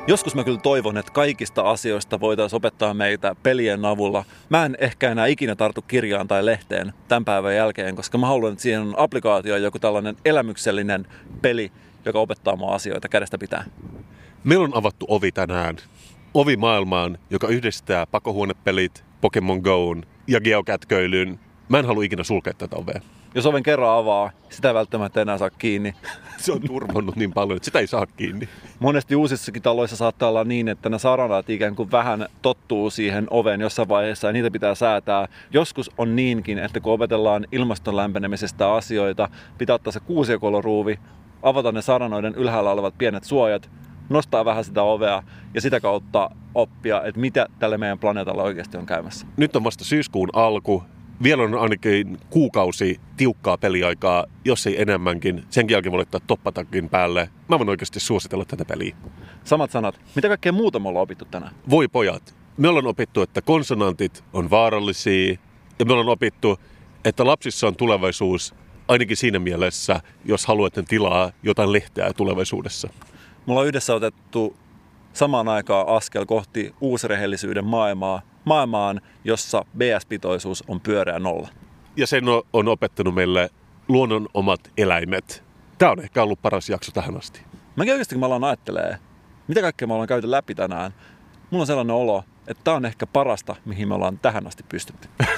Joskus 0.07 0.35
mä 0.35 0.43
kyllä 0.43 0.59
toivon, 0.59 0.97
että 0.97 1.11
kaikista 1.11 1.61
asioista 1.61 2.19
voitaisiin 2.19 2.57
opettaa 2.57 2.93
meitä 2.93 3.35
pelien 3.43 3.85
avulla. 3.85 4.25
Mä 4.49 4.65
en 4.65 4.77
ehkä 4.79 5.11
enää 5.11 5.25
ikinä 5.25 5.55
tartu 5.55 5.81
kirjaan 5.81 6.27
tai 6.27 6.45
lehteen 6.45 6.93
tämän 7.07 7.25
päivän 7.25 7.55
jälkeen, 7.55 7.95
koska 7.95 8.17
mä 8.17 8.27
haluan, 8.27 8.51
että 8.51 8.61
siihen 8.61 8.81
on 8.81 8.93
applikaatio 8.97 9.57
joku 9.57 9.79
tällainen 9.79 10.15
elämyksellinen 10.25 11.07
peli, 11.41 11.71
joka 12.05 12.19
opettaa 12.19 12.55
mua 12.55 12.75
asioita 12.75 13.09
kädestä 13.09 13.37
pitää. 13.37 13.63
Meillä 14.43 14.63
on 14.63 14.77
avattu 14.77 15.05
ovi 15.09 15.31
tänään. 15.31 15.77
Ovi 16.33 16.57
maailmaan, 16.57 17.17
joka 17.29 17.47
yhdistää 17.47 18.07
pakohuonepelit, 18.07 19.03
Pokemon 19.21 19.59
Goon 19.59 20.03
ja 20.27 20.41
geokätköilyn. 20.41 21.39
Mä 21.69 21.79
en 21.79 21.85
halua 21.85 22.03
ikinä 22.03 22.23
sulkea 22.23 22.53
tätä 22.53 22.75
ovea. 22.75 23.01
Jos 23.35 23.45
oven 23.45 23.63
kerran 23.63 23.97
avaa, 23.97 24.31
sitä 24.49 24.67
ei 24.67 24.73
välttämättä 24.73 25.21
enää 25.21 25.37
saa 25.37 25.49
kiinni. 25.49 25.93
Se 26.37 26.51
on 26.51 26.61
turvannut 26.61 27.15
niin 27.15 27.33
paljon, 27.33 27.57
että 27.57 27.65
sitä 27.65 27.79
ei 27.79 27.87
saa 27.87 28.05
kiinni. 28.05 28.49
Monesti 28.79 29.15
uusissakin 29.15 29.61
taloissa 29.61 29.95
saattaa 29.95 30.29
olla 30.29 30.43
niin, 30.43 30.67
että 30.67 30.89
ne 30.89 30.99
saranat 30.99 31.49
ikään 31.49 31.75
kuin 31.75 31.91
vähän 31.91 32.27
tottuu 32.41 32.89
siihen 32.89 33.27
oveen 33.29 33.61
jossain 33.61 33.89
vaiheessa 33.89 34.27
ja 34.27 34.33
niitä 34.33 34.51
pitää 34.51 34.75
säätää. 34.75 35.27
Joskus 35.51 35.91
on 35.97 36.15
niinkin, 36.15 36.59
että 36.59 36.79
kun 36.79 36.93
opetellaan 36.93 37.47
ilmaston 37.51 37.95
lämpenemisestä 37.95 38.73
asioita, 38.73 39.29
pitää 39.57 39.75
ottaa 39.75 39.93
se 39.93 39.99
kuusiokoloruuvi, 39.99 40.99
avata 41.43 41.71
ne 41.71 41.81
saranoiden 41.81 42.35
ylhäällä 42.35 42.71
olevat 42.71 42.97
pienet 42.97 43.23
suojat, 43.23 43.69
nostaa 44.09 44.45
vähän 44.45 44.63
sitä 44.63 44.83
ovea 44.83 45.23
ja 45.53 45.61
sitä 45.61 45.79
kautta 45.79 46.29
oppia, 46.55 47.01
että 47.03 47.21
mitä 47.21 47.47
tälle 47.59 47.77
meidän 47.77 47.99
planeetalla 47.99 48.43
oikeasti 48.43 48.77
on 48.77 48.85
käymässä. 48.85 49.27
Nyt 49.37 49.55
on 49.55 49.63
vasta 49.63 49.83
syyskuun 49.83 50.29
alku. 50.33 50.83
Vielä 51.23 51.43
on 51.43 51.55
ainakin 51.55 52.17
kuukausi 52.29 52.99
tiukkaa 53.17 53.57
peliaikaa, 53.57 54.25
jos 54.45 54.67
ei 54.67 54.81
enemmänkin. 54.81 55.43
Sen 55.49 55.69
jälkeen 55.69 55.91
voi 55.91 55.97
laittaa 55.97 56.21
toppatakin 56.27 56.89
päälle. 56.89 57.29
Mä 57.49 57.59
voin 57.59 57.69
oikeasti 57.69 57.99
suositella 57.99 58.45
tätä 58.45 58.65
peliä. 58.65 58.95
Samat 59.43 59.71
sanat. 59.71 59.99
Mitä 60.15 60.27
kaikkea 60.27 60.51
muuta 60.51 60.79
me 60.79 60.89
ollaan 60.89 61.03
opittu 61.03 61.25
tänään? 61.25 61.55
Voi 61.69 61.87
pojat, 61.87 62.35
me 62.57 62.67
ollaan 62.67 62.87
opittu, 62.87 63.21
että 63.21 63.41
konsonantit 63.41 64.23
on 64.33 64.49
vaarallisia. 64.49 65.37
Ja 65.79 65.85
me 65.85 65.93
ollaan 65.93 66.09
opittu, 66.09 66.59
että 67.05 67.25
lapsissa 67.25 67.67
on 67.67 67.75
tulevaisuus 67.75 68.55
ainakin 68.87 69.17
siinä 69.17 69.39
mielessä, 69.39 69.99
jos 70.25 70.45
haluat 70.45 70.73
tilaa 70.87 71.31
jotain 71.43 71.71
lehteä 71.73 72.13
tulevaisuudessa. 72.13 72.89
Me 73.47 73.53
ollaan 73.53 73.67
yhdessä 73.67 73.95
otettu 73.95 74.55
samaan 75.13 75.47
aikaan 75.47 75.87
askel 75.87 76.25
kohti 76.25 76.75
uusrehellisyyden 76.81 77.65
maailmaa, 77.65 78.21
maailmaan, 78.45 79.01
jossa 79.23 79.65
BS-pitoisuus 79.77 80.63
on 80.67 80.81
pyöreä 80.81 81.19
nolla. 81.19 81.47
Ja 81.95 82.07
sen 82.07 82.23
on- 82.53 82.67
opettanut 82.67 83.15
meille 83.15 83.49
luonnon 83.87 84.27
omat 84.33 84.71
eläimet. 84.77 85.43
Tämä 85.77 85.91
on 85.91 85.99
ehkä 85.99 86.23
ollut 86.23 86.41
paras 86.41 86.69
jakso 86.69 86.91
tähän 86.91 87.17
asti. 87.17 87.41
Mäkin 87.75 87.93
oikeasti 87.93 88.15
kun 88.15 88.19
mä 88.19 88.25
alan 88.25 88.43
ajattelee, 88.43 88.97
mitä 89.47 89.61
kaikkea 89.61 89.87
me 89.87 89.93
ollaan 89.93 90.07
käyty 90.07 90.31
läpi 90.31 90.55
tänään, 90.55 90.93
mulla 91.51 91.63
on 91.63 91.67
sellainen 91.67 91.95
olo, 91.95 92.23
että 92.47 92.63
tää 92.63 92.73
on 92.73 92.85
ehkä 92.85 93.07
parasta, 93.07 93.55
mihin 93.65 93.87
me 93.87 93.93
ollaan 93.93 94.19
tähän 94.19 94.47
asti 94.47 94.63
pystytty. 94.69 95.07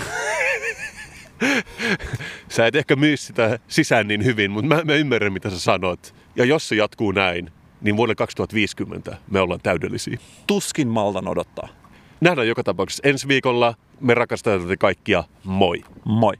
Sä 2.49 2.67
et 2.67 2.75
ehkä 2.75 2.95
myy 2.95 3.17
sitä 3.17 3.59
sisään 3.67 4.07
niin 4.07 4.25
hyvin, 4.25 4.51
mutta 4.51 4.75
mä, 4.75 4.81
mä 4.83 4.93
ymmärrän, 4.93 5.33
mitä 5.33 5.49
sä 5.49 5.59
sanot. 5.59 6.15
Ja 6.35 6.45
jos 6.45 6.67
se 6.67 6.75
jatkuu 6.75 7.11
näin, 7.11 7.51
niin 7.85 7.97
vuonna 7.97 8.15
2050 8.15 9.17
me 9.29 9.39
ollaan 9.39 9.59
täydellisiä. 9.63 10.17
Tuskin 10.47 10.87
maltan 10.87 11.27
odottaa. 11.27 11.67
Nähdään 12.21 12.47
joka 12.47 12.63
tapauksessa 12.63 13.07
ensi 13.07 13.27
viikolla. 13.27 13.73
Me 13.99 14.13
rakastamme 14.13 14.59
teitä 14.59 14.77
kaikkia. 14.77 15.23
Moi. 15.43 15.83
Moi. 16.05 16.33